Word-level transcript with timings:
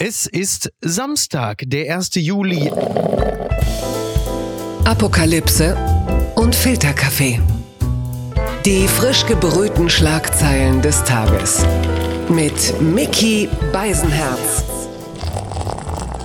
Es 0.00 0.26
ist 0.26 0.72
Samstag, 0.80 1.64
der 1.66 1.96
1. 1.96 2.10
Juli. 2.14 2.70
Apokalypse 4.84 5.76
und 6.36 6.54
Filterkaffee. 6.54 7.40
Die 8.64 8.86
frisch 8.86 9.26
gebrühten 9.26 9.90
Schlagzeilen 9.90 10.82
des 10.82 11.02
Tages. 11.02 11.66
Mit 12.28 12.80
Mickey 12.80 13.48
Beisenherz. 13.72 14.77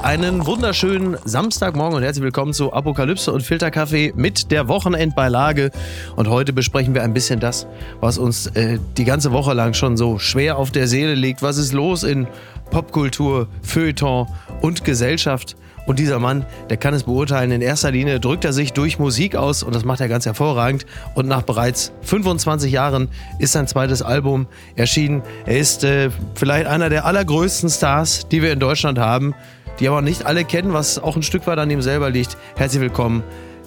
Einen 0.04 0.46
wunderschönen 0.46 1.16
Samstagmorgen 1.24 1.96
und 1.96 2.04
herzlich 2.04 2.26
willkommen 2.26 2.52
zu 2.52 2.74
Apokalypse 2.74 3.32
und 3.32 3.42
Filterkaffee 3.42 4.12
mit 4.18 4.52
der 4.52 4.68
Wochenendbeilage. 4.68 5.72
Und 6.18 6.28
heute 6.28 6.52
besprechen 6.52 6.94
wir 6.94 7.04
ein 7.04 7.14
bisschen 7.14 7.40
das, 7.40 7.68
was 8.02 8.18
uns 8.18 8.48
äh, 8.48 8.80
die 8.98 9.06
ganze 9.06 9.32
Woche 9.32 9.54
lang 9.54 9.74
schon 9.74 9.96
so 9.96 10.20
schwer 10.20 10.58
auf 10.58 10.72
der 10.72 10.90
Seele 10.90 11.16
liegt. 11.16 11.42
Was 11.42 11.58
ist 11.58 11.72
los 11.72 12.04
in 12.04 12.28
Popkultur, 12.70 13.48
Feuilleton 13.62 14.28
und 14.62 14.84
Gesellschaft. 14.84 15.56
Und 15.86 16.00
dieser 16.00 16.20
Mann, 16.20 16.46
der 16.70 16.78
kann 16.78 16.94
es 16.94 17.04
beurteilen. 17.04 17.52
In 17.52 17.62
erster 17.62 17.92
Linie 17.92 18.20
drückt 18.20 18.44
er 18.44 18.52
sich 18.54 18.74
durch 18.74 19.00
Musik 19.00 19.36
aus 19.38 19.64
und 19.64 19.74
das 19.74 19.86
macht 19.86 20.02
er 20.02 20.10
ganz 20.10 20.26
hervorragend. 20.26 20.86
Und 21.14 21.28
nach 21.28 21.44
bereits 21.44 21.94
25 22.02 22.72
Jahren 22.72 23.08
ist 23.40 23.54
sein 23.54 23.68
zweites 23.68 24.02
Album 24.02 24.48
erschienen. 24.76 25.24
Er 25.46 25.58
ist 25.58 25.86
äh, 25.86 26.10
vielleicht 26.36 26.68
einer 26.68 26.90
der 26.90 27.06
allergrößten 27.06 27.70
Stars, 27.70 28.28
die 28.30 28.42
wir 28.42 28.52
in 28.52 28.60
Deutschland 28.60 29.00
haben, 29.00 29.34
die 29.80 29.88
aber 29.88 30.02
nicht 30.02 30.26
alle 30.26 30.46
kennen, 30.46 30.74
was 30.74 31.00
auch 31.00 31.16
ein 31.16 31.24
Stück 31.24 31.48
weit 31.48 31.60
an 31.60 31.70
ihm 31.70 31.82
selber 31.82 32.10
liegt. 32.10 32.38
Herzlich 32.56 32.82
willkommen, 32.82 33.24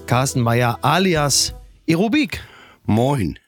Carsten 0.07 0.41
Meyer 0.41 0.79
alias 0.83 1.55
Aerobik. 1.89 2.43
Moin. 2.85 3.39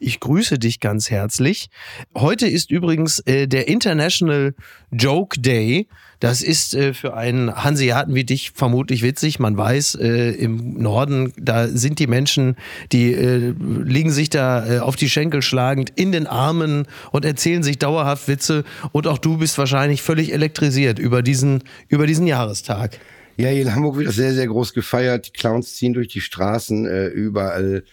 Ich 0.00 0.20
grüße 0.20 0.58
dich 0.58 0.80
ganz 0.80 1.10
herzlich. 1.10 1.70
Heute 2.16 2.46
ist 2.46 2.70
übrigens 2.70 3.18
äh, 3.20 3.48
der 3.48 3.66
International 3.68 4.54
Joke 4.92 5.40
Day. 5.40 5.88
Das 6.20 6.42
ist 6.42 6.74
äh, 6.74 6.94
für 6.94 7.14
einen 7.14 7.54
Hanseaten 7.54 8.14
wie 8.14 8.24
dich 8.24 8.52
vermutlich 8.54 9.02
witzig. 9.02 9.38
Man 9.38 9.56
weiß, 9.56 9.94
äh, 9.96 10.30
im 10.30 10.80
Norden, 10.80 11.32
da 11.36 11.68
sind 11.68 11.98
die 12.00 12.06
Menschen, 12.06 12.56
die 12.92 13.12
äh, 13.12 13.54
liegen 13.58 14.10
sich 14.10 14.28
da 14.28 14.66
äh, 14.66 14.78
auf 14.80 14.96
die 14.96 15.08
Schenkel 15.08 15.42
schlagend 15.42 15.92
in 15.94 16.10
den 16.10 16.26
Armen 16.26 16.86
und 17.12 17.24
erzählen 17.24 17.62
sich 17.62 17.78
dauerhaft 17.78 18.26
Witze. 18.26 18.64
Und 18.92 19.06
auch 19.06 19.18
du 19.18 19.38
bist 19.38 19.58
wahrscheinlich 19.58 20.02
völlig 20.02 20.32
elektrisiert 20.32 20.98
über 20.98 21.22
diesen, 21.22 21.62
über 21.88 22.06
diesen 22.06 22.26
Jahrestag. 22.26 22.98
Ja, 23.36 23.50
hier 23.50 23.62
in 23.62 23.74
Hamburg 23.74 23.96
wird 23.96 24.08
das 24.08 24.16
sehr, 24.16 24.34
sehr 24.34 24.48
groß 24.48 24.74
gefeiert. 24.74 25.28
Die 25.28 25.32
Clowns 25.32 25.76
ziehen 25.76 25.92
durch 25.92 26.08
die 26.08 26.20
Straßen, 26.20 26.86
äh, 26.86 27.06
überall 27.06 27.84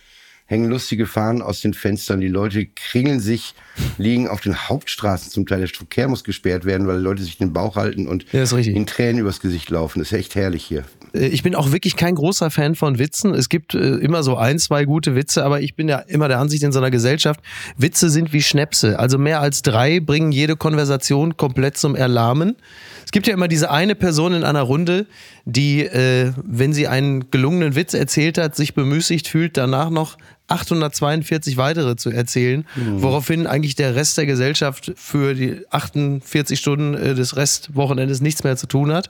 hängen 0.48 0.70
lustige 0.70 1.08
Fahnen 1.08 1.42
aus 1.42 1.62
den 1.62 1.74
Fenstern, 1.74 2.22
die 2.22 2.28
Leute 2.28 2.68
kringeln 2.68 3.20
sich, 3.20 3.56
liegen 3.98 4.28
auf 4.28 4.42
den 4.42 4.56
Hauptstraßen 4.70 5.32
zum 5.32 5.48
Teil. 5.48 5.60
Der 5.60 5.68
Verkehr 5.68 6.08
muss 6.08 6.24
gesperrt 6.24 6.66
werden, 6.66 6.88
weil 6.88 7.00
Leute 7.00 7.24
sich 7.24 7.38
den 7.38 7.52
Bauch 7.52 7.76
halten 7.76 8.08
und 8.08 8.26
Ja, 8.32 8.44
in 8.58 8.86
Tränen 8.86 9.20
übers 9.20 9.40
Gesicht 9.40 9.70
laufen. 9.72 10.00
Das 10.00 10.12
ist 10.12 10.18
echt 10.18 10.36
herrlich 10.36 10.64
hier. 10.64 10.84
Äh, 11.14 11.28
Ich 11.28 11.42
bin 11.42 11.56
auch 11.56 11.72
wirklich 11.72 11.96
kein 11.96 12.14
großer 12.14 12.52
Fan 12.52 12.76
von 12.76 13.00
Witzen. 13.00 13.34
Es 13.34 13.50
gibt 13.50 13.74
äh, 13.74 13.96
immer 13.96 14.22
so 14.22 14.38
ein, 14.38 14.60
zwei 14.60 14.86
gute 14.86 15.16
Witze, 15.16 15.44
aber 15.44 15.62
ich 15.62 15.76
bin 15.76 15.90
ja 15.90 15.98
immer 15.98 16.28
der 16.28 16.40
Ansicht 16.40 16.62
in 16.64 16.72
so 16.72 16.80
einer 16.80 16.92
Gesellschaft, 16.92 17.40
Witze 17.78 18.12
sind 18.12 18.32
wie 18.32 18.44
Schnäpse. 18.44 19.00
Also 19.00 19.18
mehr 19.18 19.42
als 19.42 19.64
drei 19.64 20.00
bringen 20.00 20.32
jede 20.32 20.56
Konversation 20.56 21.38
komplett 21.38 21.78
zum 21.78 21.96
Erlahmen. 21.96 22.56
Es 23.04 23.12
gibt 23.12 23.28
ja 23.28 23.34
immer 23.34 23.48
diese 23.48 23.72
eine 23.72 23.96
Person 23.96 24.34
in 24.34 24.44
einer 24.44 24.62
Runde, 24.62 25.08
die, 25.46 25.82
äh, 25.82 26.34
wenn 26.44 26.74
sie 26.74 26.88
einen 26.88 27.32
gelungenen 27.32 27.76
Witz 27.76 27.94
erzählt 27.94 28.38
hat, 28.38 28.56
sich 28.56 28.74
bemüßigt 28.74 29.28
fühlt, 29.28 29.58
danach 29.58 29.90
noch 29.90 30.18
842 30.48 31.58
weitere 31.58 31.96
zu 31.96 32.12
erzählen, 32.12 32.66
woraufhin 32.98 33.48
eigentlich 33.48 33.76
der 33.76 33.96
Rest 33.96 34.18
der 34.18 34.26
Gesellschaft 34.26 34.94
für 34.96 35.34
die 35.34 35.62
48 35.72 36.60
Stunden 36.60 36.94
äh, 36.94 37.16
des 37.16 37.36
Restwochenendes 37.36 38.22
nichts 38.22 38.44
mehr 38.44 38.56
zu 38.56 38.68
tun 38.68 38.94
hat. 38.94 39.10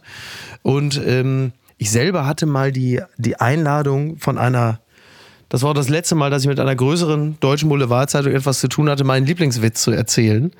Und 0.61 1.02
ähm, 1.06 1.52
ich 1.78 1.91
selber 1.91 2.25
hatte 2.25 2.45
mal 2.45 2.72
die, 2.72 3.02
die 3.17 3.39
Einladung 3.39 4.17
von 4.17 4.38
einer, 4.38 4.80
das 5.50 5.61
war 5.61 5.73
das 5.73 5.89
letzte 5.89 6.16
Mal, 6.16 6.30
dass 6.30 6.44
ich 6.44 6.47
mit 6.47 6.59
einer 6.59 6.75
größeren 6.75 7.38
deutschen 7.40 7.69
Boulevardzeitung 7.69 8.31
etwas 8.34 8.59
zu 8.59 8.69
tun 8.69 8.90
hatte, 8.90 9.03
meinen 9.03 9.25
Lieblingswitz 9.25 9.81
zu 9.81 9.91
erzählen. 9.91 10.52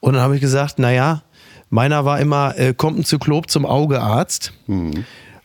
Und 0.00 0.14
dann 0.14 0.22
habe 0.22 0.34
ich 0.34 0.40
gesagt, 0.40 0.78
naja, 0.78 1.22
meiner 1.70 2.04
war 2.04 2.20
immer, 2.20 2.58
äh, 2.58 2.74
kommt 2.74 2.98
ein 2.98 3.04
Zyklop 3.04 3.48
zum 3.48 3.64
Augearzt. 3.64 4.52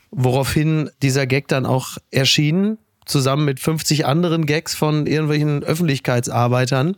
Woraufhin 0.09 0.90
dieser 1.02 1.25
Gag 1.28 1.48
dann 1.48 1.66
auch 1.66 1.98
erschien, 2.09 2.78
zusammen 3.06 3.45
mit 3.45 3.59
50 3.59 4.06
anderen 4.06 4.45
Gags 4.45 4.75
von 4.75 5.07
irgendwelchen 5.07 5.63
Öffentlichkeitsarbeitern. 5.63 6.95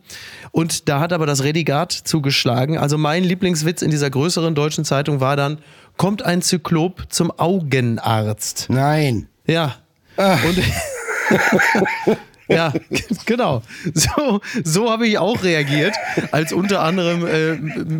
Und 0.51 0.89
da 0.89 0.99
hat 0.99 1.13
aber 1.13 1.25
das 1.25 1.43
Redigat 1.43 1.91
zugeschlagen. 1.91 2.77
Also 2.77 2.97
mein 2.97 3.23
Lieblingswitz 3.23 3.81
in 3.81 3.91
dieser 3.91 4.09
größeren 4.09 4.55
deutschen 4.55 4.85
Zeitung 4.85 5.19
war 5.19 5.35
dann, 5.35 5.59
kommt 5.97 6.23
ein 6.23 6.41
Zyklop 6.41 7.05
zum 7.09 7.31
Augenarzt. 7.31 8.67
Nein. 8.69 9.27
Ja. 9.45 9.75
Und 10.17 12.17
ja, 12.53 12.73
genau. 13.25 13.61
So, 13.93 14.41
so 14.63 14.89
habe 14.91 15.07
ich 15.07 15.17
auch 15.17 15.43
reagiert, 15.43 15.93
als 16.31 16.53
unter 16.53 16.81
anderem 16.81 17.25
äh, 17.25 17.57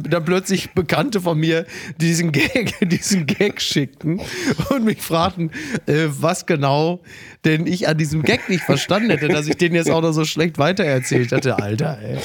dann 0.09 0.25
plötzlich 0.25 0.71
Bekannte 0.71 1.21
von 1.21 1.39
mir 1.39 1.65
diesen 1.99 2.31
Gag, 2.31 2.75
diesen 2.89 3.25
Gag 3.25 3.61
schickten 3.61 4.21
und 4.69 4.85
mich 4.85 5.01
fragten, 5.01 5.51
äh, 5.85 6.07
was 6.07 6.45
genau 6.45 7.01
denn 7.45 7.67
ich 7.67 7.87
an 7.87 7.97
diesem 7.97 8.23
Gag 8.23 8.49
nicht 8.49 8.63
verstanden 8.63 9.09
hätte, 9.09 9.27
dass 9.27 9.47
ich 9.47 9.57
den 9.57 9.75
jetzt 9.75 9.89
auch 9.91 10.01
noch 10.01 10.13
so 10.13 10.23
schlecht 10.23 10.57
weitererzählt 10.57 11.31
hatte. 11.31 11.59
Alter, 11.59 11.97
ey. 12.01 12.17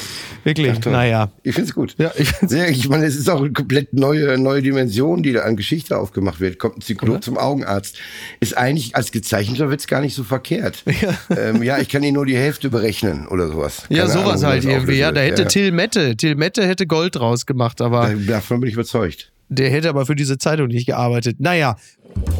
Wirklich, 0.43 0.79
Toll. 0.79 0.93
naja. 0.93 1.31
Ich 1.43 1.55
find's 1.55 1.73
gut. 1.73 1.95
Ja, 1.97 2.11
ich 2.17 2.29
find's- 2.29 2.53
Sehr, 2.53 2.69
ich 2.69 2.87
meine, 2.87 3.05
es 3.05 3.15
ist 3.17 3.29
auch 3.29 3.41
eine 3.41 3.51
komplett 3.51 3.93
neue, 3.93 4.37
neue 4.37 4.61
Dimension, 4.61 5.21
die 5.21 5.33
da 5.33 5.41
an 5.41 5.57
Geschichte 5.57 5.97
aufgemacht 5.97 6.39
wird. 6.39 6.57
Kommt 6.57 6.77
ein 6.77 6.81
Zyklop 6.81 7.23
zum 7.23 7.37
Augenarzt. 7.37 7.97
Ist 8.39 8.57
eigentlich 8.57 8.95
als 8.95 9.11
gezeichneter 9.11 9.69
Witz 9.69 9.87
gar 9.87 10.01
nicht 10.01 10.15
so 10.15 10.23
verkehrt. 10.23 10.83
Ja, 11.01 11.17
ähm, 11.35 11.63
ja 11.63 11.77
ich 11.79 11.89
kann 11.89 12.03
Ihnen 12.03 12.17
nur 12.19 12.25
die 12.25 12.35
Hälfte 12.37 12.69
berechnen 12.69 13.27
oder 13.27 13.47
sowas. 13.47 13.83
Ja, 13.89 14.05
Keine 14.05 14.11
sowas 14.11 14.25
Ahnung, 14.27 14.41
wie 14.41 14.45
halt 14.45 14.65
irgendwie. 14.65 14.95
Ja, 14.97 15.11
da 15.13 15.21
hätte 15.21 15.39
wird. 15.43 15.51
Till 15.51 15.71
Mette, 15.71 16.17
Till 16.17 16.35
Mette 16.35 16.67
hätte 16.67 16.85
Gold 16.85 17.15
draus 17.15 17.45
gemacht, 17.45 17.79
aber 17.81 18.11
Ja. 18.11 18.17
Davon 18.27 18.59
bin 18.59 18.67
ich 18.67 18.73
überzeugt. 18.75 19.31
der 19.47 19.69
hätte 19.71 19.87
aber 19.89 20.05
für 20.05 20.15
diese 20.15 20.37
Zeitung 20.37 20.67
nicht 20.67 20.85
gearbeitet. 20.85 21.39
Naja, 21.39 21.77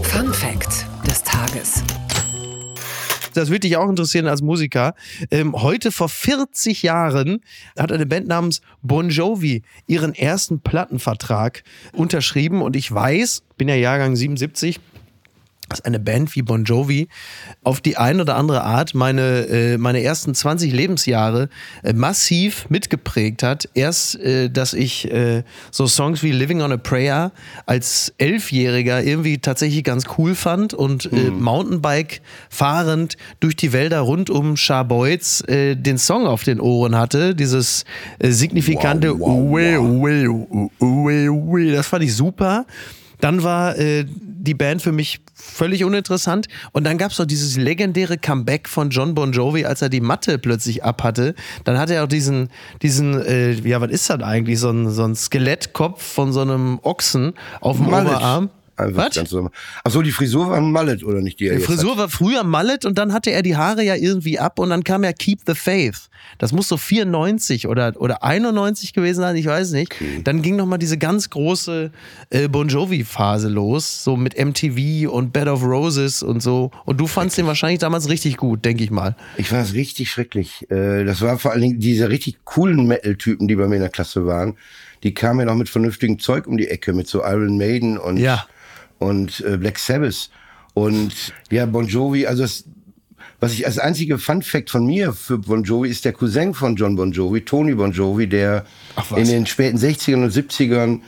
Fun 0.03 0.33
Fact 0.33 0.85
des 1.07 1.23
Tages. 1.23 1.81
das 3.35 3.47
würde 3.49 3.61
dich 3.61 3.77
auch 3.77 3.87
interessieren 3.89 4.27
als 4.27 4.41
Musiker. 4.41 4.95
Ähm, 5.31 5.53
heute 5.53 5.91
vor 5.93 6.09
40 6.09 6.83
Jahren 6.83 7.39
hat 7.77 7.91
eine 7.91 8.05
Band 8.05 8.27
namens 8.27 8.61
Bon 8.81 9.09
Jovi 9.09 9.61
ihren 9.87 10.13
ersten 10.13 10.59
Plattenvertrag 10.59 11.63
unterschrieben 11.93 12.61
und 12.61 12.75
ich 12.75 12.91
weiß, 12.91 13.43
bin 13.57 13.69
ja 13.69 13.75
Jahrgang 13.75 14.15
77, 14.15 14.79
dass 15.69 15.81
eine 15.81 15.99
Band 15.99 16.35
wie 16.35 16.41
Bon 16.41 16.63
Jovi 16.63 17.07
auf 17.63 17.81
die 17.81 17.97
ein 17.97 18.19
oder 18.19 18.35
andere 18.35 18.63
Art 18.63 18.95
meine, 18.95 19.47
äh, 19.47 19.77
meine 19.77 20.03
ersten 20.03 20.33
20 20.33 20.73
Lebensjahre 20.73 21.49
äh, 21.83 21.93
massiv 21.93 22.69
mitgeprägt 22.69 23.43
hat. 23.43 23.69
Erst, 23.73 24.19
äh, 24.19 24.49
dass 24.49 24.73
ich 24.73 25.11
äh, 25.11 25.43
so 25.71 25.87
Songs 25.87 26.23
wie 26.23 26.31
Living 26.31 26.61
on 26.61 26.71
a 26.71 26.77
Prayer 26.77 27.31
als 27.65 28.13
Elfjähriger 28.17 29.03
irgendwie 29.03 29.37
tatsächlich 29.37 29.83
ganz 29.83 30.05
cool 30.17 30.35
fand 30.35 30.73
und 30.73 31.11
äh, 31.11 31.29
Mountainbike 31.31 32.21
fahrend 32.49 33.17
durch 33.39 33.55
die 33.55 33.73
Wälder 33.73 33.99
rund 33.99 34.29
um 34.29 34.57
Scharbeutz 34.57 35.43
äh, 35.47 35.75
den 35.75 35.97
Song 35.97 36.25
auf 36.25 36.43
den 36.43 36.59
Ohren 36.59 36.95
hatte. 36.95 37.35
Dieses 37.35 37.85
signifikante 38.19 39.15
Uwe, 39.15 39.79
Uwe, 39.79 40.29
Uwe, 40.29 40.69
Uwe, 40.79 41.29
Uwe. 41.31 41.71
Das 41.71 41.87
fand 41.87 42.03
ich 42.03 42.15
super. 42.15 42.65
Dann 43.19 43.43
war 43.43 43.77
äh, 43.77 44.05
die 44.39 44.53
Band 44.53 44.81
für 44.81 44.91
mich 44.91 45.19
völlig 45.33 45.83
uninteressant. 45.83 46.47
Und 46.71 46.85
dann 46.85 46.97
gab 46.97 47.11
es 47.11 47.17
doch 47.17 47.25
dieses 47.25 47.57
legendäre 47.57 48.17
Comeback 48.17 48.67
von 48.67 48.89
John 48.89 49.13
Bon 49.13 49.31
Jovi, 49.31 49.65
als 49.65 49.81
er 49.81 49.89
die 49.89 50.01
Matte 50.01 50.39
plötzlich 50.39 50.83
abhatte. 50.83 51.35
Dann 51.65 51.77
hatte 51.77 51.95
er 51.95 52.03
auch 52.05 52.07
diesen, 52.07 52.49
diesen 52.81 53.21
äh, 53.21 53.51
ja, 53.51 53.81
was 53.81 53.91
ist 53.91 54.09
das 54.09 54.21
eigentlich? 54.21 54.59
So 54.59 54.69
ein, 54.69 54.89
so 54.89 55.03
ein 55.03 55.15
Skelettkopf 55.15 56.01
von 56.01 56.31
so 56.31 56.41
einem 56.41 56.79
Ochsen 56.83 57.33
auf 57.59 57.77
dem. 57.77 57.87
Oberarm. 57.87 58.49
Einfach 58.79 59.07
Was? 59.07 59.15
ganz 59.15 59.31
normal. 59.31 59.51
Ach 59.83 59.91
so, 59.91 60.01
die 60.01 60.11
Frisur 60.11 60.49
war 60.49 60.57
ein 60.57 60.71
Mallet 60.71 61.03
oder 61.03 61.21
nicht 61.21 61.39
die 61.39 61.49
Die 61.49 61.59
Frisur 61.59 61.91
hat? 61.91 61.97
war 61.97 62.09
früher 62.09 62.43
Mallet 62.43 62.85
und 62.85 62.97
dann 62.97 63.13
hatte 63.13 63.31
er 63.31 63.41
die 63.41 63.55
Haare 63.57 63.83
ja 63.83 63.95
irgendwie 63.95 64.39
ab 64.39 64.57
und 64.59 64.69
dann 64.69 64.83
kam 64.83 65.03
ja 65.03 65.11
Keep 65.13 65.39
the 65.45 65.55
Faith. 65.55 66.09
Das 66.37 66.51
muss 66.51 66.67
so 66.67 66.77
94 66.77 67.67
oder, 67.67 67.93
oder 67.97 68.23
91 68.23 68.93
gewesen 68.93 69.21
sein, 69.21 69.35
ich 69.35 69.45
weiß 69.45 69.71
nicht. 69.71 69.95
Dann 70.23 70.41
ging 70.41 70.55
nochmal 70.55 70.79
diese 70.79 70.97
ganz 70.97 71.29
große 71.29 71.91
äh, 72.29 72.47
Bon 72.47 72.67
Jovi-Phase 72.67 73.47
los, 73.49 74.03
so 74.03 74.15
mit 74.17 74.37
MTV 74.37 75.09
und 75.11 75.31
Bed 75.33 75.47
of 75.47 75.63
Roses 75.63 76.21
und 76.23 76.41
so. 76.41 76.71
Und 76.85 76.99
du 76.99 77.07
fandst 77.07 77.37
den 77.37 77.47
wahrscheinlich 77.47 77.79
damals 77.79 78.09
richtig 78.09 78.37
gut, 78.37 78.65
denke 78.65 78.83
ich 78.83 78.91
mal. 78.91 79.15
Ich 79.37 79.49
fand 79.49 79.61
das 79.63 79.73
richtig 79.73 80.09
schrecklich. 80.11 80.65
Äh, 80.69 81.03
Das 81.05 81.21
war 81.21 81.37
vor 81.39 81.51
allen 81.51 81.61
Dingen 81.61 81.79
diese 81.79 82.09
richtig 82.09 82.37
coolen 82.45 82.85
Metal-Typen, 82.87 83.47
die 83.47 83.55
bei 83.55 83.67
mir 83.67 83.75
in 83.75 83.81
der 83.81 83.89
Klasse 83.89 84.25
waren. 84.25 84.55
Die 85.03 85.13
kamen 85.13 85.39
ja 85.39 85.45
noch 85.45 85.55
mit 85.55 85.69
vernünftigem 85.69 86.19
Zeug 86.19 86.45
um 86.47 86.57
die 86.57 86.67
Ecke, 86.67 86.91
mit 86.93 87.07
so 87.07 87.23
Iron 87.23 87.57
Maiden 87.57 87.97
und, 87.97 88.17
Ja. 88.17 88.45
Und 88.99 89.41
äh, 89.41 89.57
Black 89.57 89.79
Sabbath. 89.79 90.29
Und 90.73 91.33
ja, 91.49 91.65
Bon 91.65 91.87
Jovi, 91.87 92.27
also 92.27 92.43
das, 92.43 92.65
was 93.39 93.53
ich 93.53 93.65
als 93.65 93.79
einzige 93.79 94.17
Fun 94.17 94.41
Fact 94.41 94.69
von 94.69 94.85
mir 94.85 95.13
für 95.13 95.37
Bon 95.39 95.63
Jovi 95.63 95.89
ist 95.89 96.05
der 96.05 96.13
Cousin 96.13 96.53
von 96.53 96.75
John 96.75 96.95
Bon 96.95 97.11
Jovi, 97.11 97.41
Tony 97.41 97.73
Bon 97.73 97.91
Jovi, 97.91 98.27
der 98.27 98.65
in 99.15 99.27
den 99.27 99.45
späten 99.45 99.77
60ern 99.77 100.23
und 100.23 100.31
70ern 100.31 100.99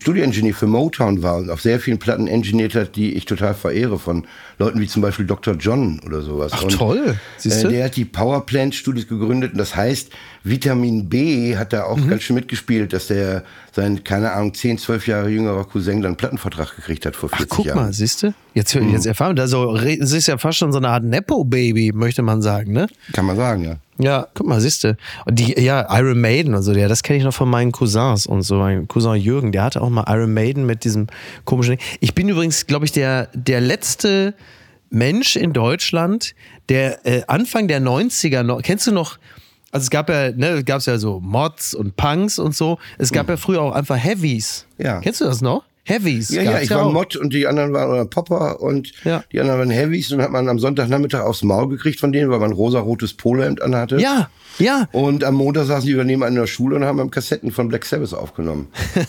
Studio-Engineer 0.00 0.54
für 0.54 0.66
Motown 0.66 1.22
war 1.22 1.36
und 1.38 1.50
auf 1.50 1.60
sehr 1.60 1.80
vielen 1.80 1.98
Platten 1.98 2.26
engineert 2.26 2.74
hat, 2.74 2.96
die 2.96 3.14
ich 3.14 3.24
total 3.24 3.54
verehre, 3.54 3.98
von 3.98 4.26
Leuten 4.58 4.80
wie 4.80 4.86
zum 4.86 5.02
Beispiel 5.02 5.26
Dr. 5.26 5.54
John 5.54 6.00
oder 6.06 6.22
sowas. 6.22 6.52
Ach 6.54 6.62
und, 6.64 6.72
toll, 6.72 7.16
siehst 7.36 7.64
du? 7.64 7.68
Äh, 7.68 7.72
der 7.72 7.84
hat 7.86 7.96
die 7.96 8.04
Power 8.04 8.44
Plant 8.46 8.74
Studios 8.74 9.06
gegründet 9.08 9.52
und 9.52 9.58
das 9.58 9.74
heißt, 9.76 10.10
Vitamin 10.44 11.08
B 11.08 11.56
hat 11.56 11.72
da 11.72 11.84
auch 11.84 11.96
Mhm. 11.96 12.08
ganz 12.10 12.22
schön 12.22 12.34
mitgespielt, 12.36 12.92
dass 12.92 13.08
der 13.08 13.44
sein, 13.72 14.02
keine 14.04 14.32
Ahnung, 14.32 14.54
10, 14.54 14.78
12 14.78 15.06
Jahre 15.08 15.28
jüngerer 15.28 15.64
Cousin 15.64 15.96
dann 16.02 16.06
einen 16.10 16.16
Plattenvertrag 16.16 16.74
gekriegt 16.76 17.04
hat 17.06 17.16
vor 17.16 17.28
40 17.28 17.46
Ach, 17.50 17.56
guck 17.56 17.66
Jahren. 17.66 17.76
mal, 17.78 17.92
siehst 17.92 18.22
du? 18.22 18.32
Jetzt, 18.54 18.74
jetzt 18.74 19.06
erfahren 19.06 19.36
wir, 19.36 19.42
also, 19.42 19.76
es 19.76 20.12
ist 20.12 20.26
ja 20.26 20.38
fast 20.38 20.58
schon 20.58 20.72
so 20.72 20.78
eine 20.78 20.88
Art 20.88 21.04
Nepo-Baby, 21.04 21.92
möchte 21.94 22.22
man 22.22 22.42
sagen, 22.42 22.72
ne? 22.72 22.86
Kann 23.12 23.24
man 23.26 23.36
sagen, 23.36 23.64
ja. 23.64 23.76
Ja, 23.98 24.28
guck 24.34 24.46
mal, 24.46 24.60
siehst 24.60 24.84
du. 24.84 24.96
Und 25.26 25.38
die, 25.38 25.60
ja, 25.60 25.86
Iron 25.98 26.20
Maiden 26.20 26.54
und 26.54 26.62
so, 26.62 26.72
ja, 26.72 26.86
das 26.88 27.02
kenne 27.02 27.18
ich 27.18 27.24
noch 27.24 27.34
von 27.34 27.50
meinen 27.50 27.72
Cousins 27.72 28.26
und 28.26 28.42
so. 28.42 28.56
Mein 28.56 28.86
Cousin 28.86 29.16
Jürgen, 29.16 29.50
der 29.50 29.64
hatte 29.64 29.82
auch 29.82 29.90
mal 29.90 30.04
Iron 30.08 30.32
Maiden 30.32 30.66
mit 30.66 30.84
diesem 30.84 31.08
komischen. 31.44 31.78
Ich 32.00 32.14
bin 32.14 32.28
übrigens, 32.28 32.66
glaube 32.66 32.84
ich, 32.84 32.92
der, 32.92 33.28
der 33.34 33.60
letzte 33.60 34.34
Mensch 34.90 35.36
in 35.36 35.52
Deutschland, 35.52 36.34
der 36.68 37.04
äh, 37.06 37.22
Anfang 37.26 37.68
der 37.68 37.80
90er 37.80 38.42
noch, 38.42 38.62
kennst 38.62 38.86
du 38.86 38.92
noch, 38.92 39.18
also 39.70 39.84
es 39.84 39.90
gab 39.90 40.08
ja, 40.08 40.30
ne, 40.30 40.62
gab 40.64 40.78
es 40.78 40.86
ja 40.86 40.96
so 40.98 41.20
Mods 41.20 41.74
und 41.74 41.96
Punks 41.96 42.38
und 42.38 42.54
so. 42.54 42.78
Es 42.96 43.12
gab 43.12 43.28
ja 43.28 43.36
früher 43.36 43.60
auch 43.60 43.72
einfach 43.72 43.96
Heavies. 43.96 44.66
Ja. 44.78 45.00
Kennst 45.00 45.20
du 45.20 45.26
das 45.26 45.42
noch? 45.42 45.64
Heavies. 45.88 46.28
Ja, 46.30 46.42
ja, 46.42 46.60
ich 46.60 46.70
war 46.70 46.86
auch. 46.86 46.92
Mod 46.92 47.16
und 47.16 47.32
die 47.32 47.46
anderen 47.46 47.72
waren 47.72 47.90
oder 47.90 48.04
Popper 48.04 48.60
und 48.60 48.92
Ja. 49.04 49.24
die 49.32 49.40
anderen 49.40 49.58
waren 49.60 49.70
Heavies 49.70 50.12
und 50.12 50.20
hat 50.22 50.30
man 50.30 50.48
am 50.48 50.58
Sonntagnachmittag 50.58 51.22
aufs 51.22 51.42
Maul 51.42 51.68
gekriegt 51.68 51.98
von 52.00 52.12
denen, 52.12 52.30
weil 52.30 52.38
man 52.38 52.50
ein 52.50 52.54
rosa-rotes 52.56 53.14
Polohemd 53.14 53.62
anhatte. 53.62 53.98
Ja, 54.00 54.28
ja. 54.58 54.88
Und 54.92 55.24
am 55.24 55.34
Montag 55.36 55.66
saßen 55.66 55.86
die 55.86 55.94
daneben 55.94 56.22
an 56.22 56.34
der 56.34 56.46
Schule 56.46 56.76
und 56.76 56.84
haben 56.84 57.10
Kassetten 57.10 57.50
von 57.52 57.68
Black 57.68 57.84
Sabbath 57.84 58.14
aufgenommen. 58.14 58.68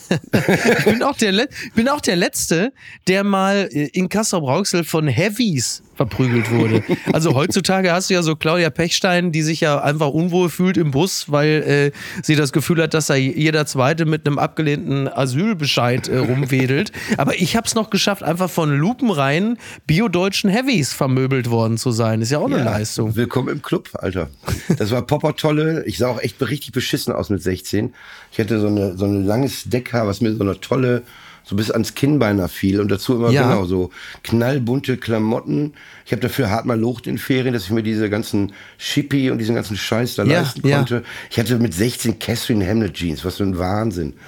Ich 0.79 0.85
bin 0.85 1.03
auch 1.03 1.17
der, 1.17 1.31
Le 1.31 1.47
bin 1.75 1.89
auch 1.89 2.01
der 2.01 2.15
Letzte, 2.15 2.71
der 3.07 3.23
mal 3.23 3.69
äh, 3.71 3.85
in 3.93 4.09
Kassel-Brauxel 4.09 4.83
von 4.83 5.07
Heavies 5.07 5.81
verprügelt 5.99 6.49
wurde. 6.49 6.81
Also 7.11 7.33
heutzutage 7.33 7.91
hast 7.91 8.09
du 8.09 8.13
ja 8.13 8.21
so 8.21 8.35
Claudia 8.35 8.69
Pechstein, 8.69 9.31
die 9.31 9.41
sich 9.41 9.61
ja 9.61 9.81
einfach 9.81 10.09
unwohl 10.09 10.49
fühlt 10.49 10.77
im 10.77 10.91
Bus, 10.91 11.25
weil 11.29 11.91
äh, 11.93 12.23
sie 12.23 12.35
das 12.35 12.53
Gefühl 12.53 12.81
hat, 12.83 12.93
dass 12.93 13.07
da 13.07 13.15
jeder 13.15 13.65
Zweite 13.65 14.05
mit 14.05 14.25
einem 14.25 14.37
abgelehnten 14.37 15.07
Asylbescheid 15.07 16.07
äh, 16.07 16.19
rumwedelt. 16.19 16.91
Aber 17.17 17.35
ich 17.35 17.55
habe 17.55 17.67
es 17.67 17.75
noch 17.75 17.89
geschafft, 17.89 18.23
einfach 18.23 18.49
von 18.49 18.77
lupenreinen 18.77 19.57
biodeutschen 19.87 20.49
Heavies 20.49 20.93
vermöbelt 20.93 21.49
worden 21.49 21.77
zu 21.77 21.91
sein. 21.91 22.21
Ist 22.21 22.31
ja 22.31 22.39
auch 22.39 22.45
eine 22.45 22.63
Leistung. 22.63 23.15
Willkommen 23.15 23.49
im 23.49 23.61
Club, 23.61 23.89
Alter. 23.93 24.29
Das 24.77 24.91
war 24.91 25.01
Popper 25.01 25.35
tolle. 25.35 25.83
Ich 25.85 25.97
sah 25.97 26.07
auch 26.07 26.21
echt 26.21 26.41
richtig 26.41 26.71
beschissen 26.71 27.13
aus 27.13 27.29
mit 27.29 27.41
16. 27.41 27.93
Ich 28.31 28.39
hatte 28.39 28.59
so 28.59 28.67
eine 28.67 28.97
so 28.97 29.05
ein 29.05 29.25
langes 29.25 29.63
Deckhaar, 29.65 30.07
was 30.07 30.21
mir 30.21 30.33
so 30.35 30.43
eine 30.43 30.59
tolle 30.59 31.03
so 31.49 31.55
bis 31.55 31.71
ans 31.71 31.95
Kinn 31.95 32.19
beinahe 32.19 32.47
fiel 32.47 32.79
und 32.79 32.91
dazu 32.91 33.15
immer 33.15 33.31
Ja. 33.31 33.41
genau 33.49 33.65
so 33.65 33.89
knallbunte 34.23 34.97
Klamotten. 34.97 35.73
Ich 36.05 36.11
habe 36.11 36.21
dafür 36.21 36.51
hart 36.51 36.65
mal 36.67 36.79
locht 36.79 37.07
in 37.07 37.17
Ferien, 37.17 37.53
dass 37.55 37.63
ich 37.63 37.71
mir 37.71 37.81
diese 37.81 38.07
ganzen 38.07 38.51
Shippy 38.77 39.31
und 39.31 39.39
diesen 39.39 39.55
ganzen 39.55 39.75
Scheiß 39.75 40.13
da 40.15 40.25
Ja, 40.25 40.41
leisten 40.41 40.67
ja. 40.67 40.77
konnte. 40.77 41.03
Ich 41.31 41.39
hatte 41.39 41.57
mit 41.57 41.73
16 41.73 42.19
Catherine 42.19 42.67
Hamlet 42.67 42.93
Jeans, 42.93 43.25
was 43.25 43.37
für 43.37 43.43
ein 43.45 43.57
Wahnsinn. 43.57 44.13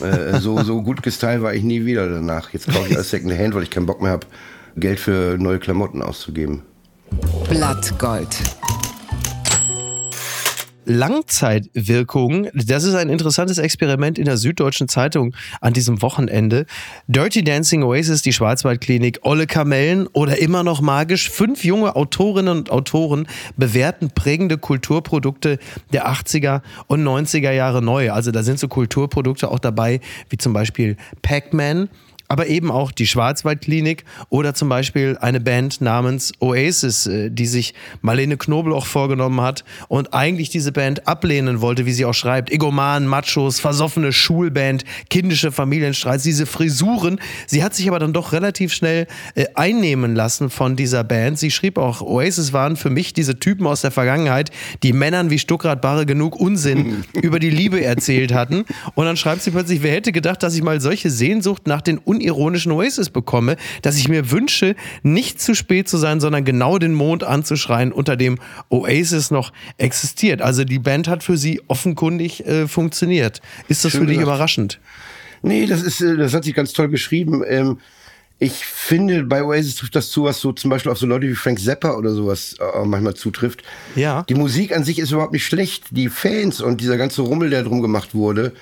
äh, 0.00 0.38
so 0.38 0.62
so 0.62 0.80
gut 0.82 1.02
gestylt 1.02 1.42
war 1.42 1.54
ich 1.54 1.64
nie 1.64 1.84
wieder 1.86 2.08
danach. 2.08 2.52
Jetzt 2.52 2.68
kaufe 2.72 2.86
ich 2.88 2.94
alles 2.94 3.10
Second 3.10 3.36
Hand, 3.36 3.54
weil 3.56 3.64
ich 3.64 3.70
keinen 3.70 3.86
Bock 3.86 4.00
mehr 4.00 4.12
habe, 4.12 4.26
Geld 4.76 5.00
für 5.00 5.36
neue 5.40 5.58
Klamotten 5.58 6.02
auszugeben. 6.02 6.62
Blattgold. 7.48 8.28
Langzeitwirkungen. 10.90 12.48
Das 12.52 12.84
ist 12.84 12.94
ein 12.94 13.08
interessantes 13.08 13.58
Experiment 13.58 14.18
in 14.18 14.24
der 14.24 14.36
Süddeutschen 14.36 14.88
Zeitung 14.88 15.34
an 15.60 15.72
diesem 15.72 16.02
Wochenende. 16.02 16.66
Dirty 17.06 17.44
Dancing 17.44 17.84
Oasis, 17.84 18.22
die 18.22 18.32
Schwarzwaldklinik, 18.32 19.20
Olle 19.22 19.46
Kamellen 19.46 20.08
oder 20.08 20.38
immer 20.38 20.64
noch 20.64 20.80
magisch. 20.80 21.30
Fünf 21.30 21.64
junge 21.64 21.94
Autorinnen 21.94 22.58
und 22.58 22.70
Autoren 22.70 23.28
bewerten 23.56 24.10
prägende 24.10 24.58
Kulturprodukte 24.58 25.58
der 25.92 26.08
80er 26.08 26.62
und 26.88 27.04
90er 27.04 27.52
Jahre 27.52 27.82
neu. 27.82 28.10
Also 28.10 28.32
da 28.32 28.42
sind 28.42 28.58
so 28.58 28.66
Kulturprodukte 28.66 29.50
auch 29.50 29.60
dabei, 29.60 30.00
wie 30.28 30.38
zum 30.38 30.52
Beispiel 30.52 30.96
Pac-Man 31.22 31.88
aber 32.30 32.46
eben 32.46 32.70
auch 32.70 32.92
die 32.92 33.08
Schwarzwaldklinik 33.08 34.04
oder 34.28 34.54
zum 34.54 34.68
Beispiel 34.68 35.18
eine 35.20 35.40
Band 35.40 35.80
namens 35.80 36.32
Oasis, 36.38 37.06
äh, 37.06 37.28
die 37.28 37.46
sich 37.46 37.74
Marlene 38.02 38.36
Knobloch 38.36 38.86
vorgenommen 38.86 39.40
hat 39.40 39.64
und 39.88 40.14
eigentlich 40.14 40.48
diese 40.48 40.70
Band 40.70 41.08
ablehnen 41.08 41.60
wollte, 41.60 41.86
wie 41.86 41.92
sie 41.92 42.04
auch 42.04 42.14
schreibt. 42.14 42.52
Egoman, 42.52 43.08
Machos, 43.08 43.58
versoffene 43.58 44.12
Schulband, 44.12 44.84
kindische 45.10 45.50
Familienstreits, 45.50 46.22
diese 46.22 46.46
Frisuren. 46.46 47.20
Sie 47.48 47.64
hat 47.64 47.74
sich 47.74 47.88
aber 47.88 47.98
dann 47.98 48.12
doch 48.12 48.30
relativ 48.30 48.72
schnell 48.72 49.08
äh, 49.34 49.46
einnehmen 49.56 50.14
lassen 50.14 50.50
von 50.50 50.76
dieser 50.76 51.02
Band. 51.02 51.36
Sie 51.36 51.50
schrieb 51.50 51.78
auch, 51.78 52.00
Oasis 52.00 52.52
waren 52.52 52.76
für 52.76 52.90
mich 52.90 53.12
diese 53.12 53.40
Typen 53.40 53.66
aus 53.66 53.80
der 53.80 53.90
Vergangenheit, 53.90 54.52
die 54.84 54.92
Männern 54.92 55.30
wie 55.30 55.40
Stuckrad 55.40 55.82
Barre 55.82 56.06
genug 56.06 56.36
Unsinn 56.36 57.02
über 57.22 57.40
die 57.40 57.50
Liebe 57.50 57.82
erzählt 57.82 58.32
hatten. 58.32 58.66
Und 58.94 59.06
dann 59.06 59.16
schreibt 59.16 59.42
sie 59.42 59.50
plötzlich, 59.50 59.82
wer 59.82 59.94
hätte 59.94 60.12
gedacht, 60.12 60.44
dass 60.44 60.54
ich 60.54 60.62
mal 60.62 60.80
solche 60.80 61.10
Sehnsucht 61.10 61.66
nach 61.66 61.80
den 61.80 61.98
unironischen 62.20 62.72
Oasis 62.72 63.10
bekomme, 63.10 63.56
dass 63.82 63.96
ich 63.96 64.08
mir 64.08 64.30
wünsche, 64.30 64.76
nicht 65.02 65.40
zu 65.40 65.54
spät 65.54 65.88
zu 65.88 65.96
sein, 65.96 66.20
sondern 66.20 66.44
genau 66.44 66.78
den 66.78 66.94
Mond 66.94 67.24
anzuschreien, 67.24 67.92
unter 67.92 68.16
dem 68.16 68.38
Oasis 68.68 69.30
noch 69.30 69.52
existiert. 69.78 70.42
Also 70.42 70.64
die 70.64 70.78
Band 70.78 71.08
hat 71.08 71.22
für 71.22 71.36
sie 71.36 71.62
offenkundig 71.68 72.46
äh, 72.46 72.68
funktioniert. 72.68 73.40
Ist 73.68 73.84
das 73.84 73.92
Schön 73.92 74.02
für 74.02 74.06
dich 74.06 74.18
gesagt. 74.18 74.34
überraschend? 74.34 74.80
Nee, 75.42 75.66
das 75.66 75.82
ist, 75.82 76.00
äh, 76.02 76.16
das 76.16 76.34
hat 76.34 76.44
sich 76.44 76.54
ganz 76.54 76.72
toll 76.72 76.88
geschrieben. 76.88 77.42
Ähm, 77.46 77.78
ich 78.38 78.52
finde, 78.52 79.24
bei 79.24 79.42
Oasis 79.42 79.76
trifft 79.76 79.96
das 79.96 80.10
zu, 80.10 80.24
was 80.24 80.40
so 80.40 80.52
zum 80.52 80.70
Beispiel 80.70 80.92
auf 80.92 80.98
so 80.98 81.06
Leute 81.06 81.28
wie 81.28 81.34
Frank 81.34 81.60
Zappa 81.60 81.94
oder 81.94 82.12
sowas 82.12 82.56
äh, 82.58 82.84
manchmal 82.84 83.14
zutrifft. 83.14 83.62
Ja. 83.96 84.24
Die 84.28 84.34
Musik 84.34 84.74
an 84.74 84.84
sich 84.84 84.98
ist 84.98 85.12
überhaupt 85.12 85.32
nicht 85.32 85.44
schlecht. 85.46 85.84
Die 85.90 86.08
Fans 86.08 86.60
und 86.60 86.80
dieser 86.80 86.96
ganze 86.96 87.22
Rummel, 87.22 87.50
der 87.50 87.64
drum 87.64 87.82
gemacht 87.82 88.14
wurde, 88.14 88.52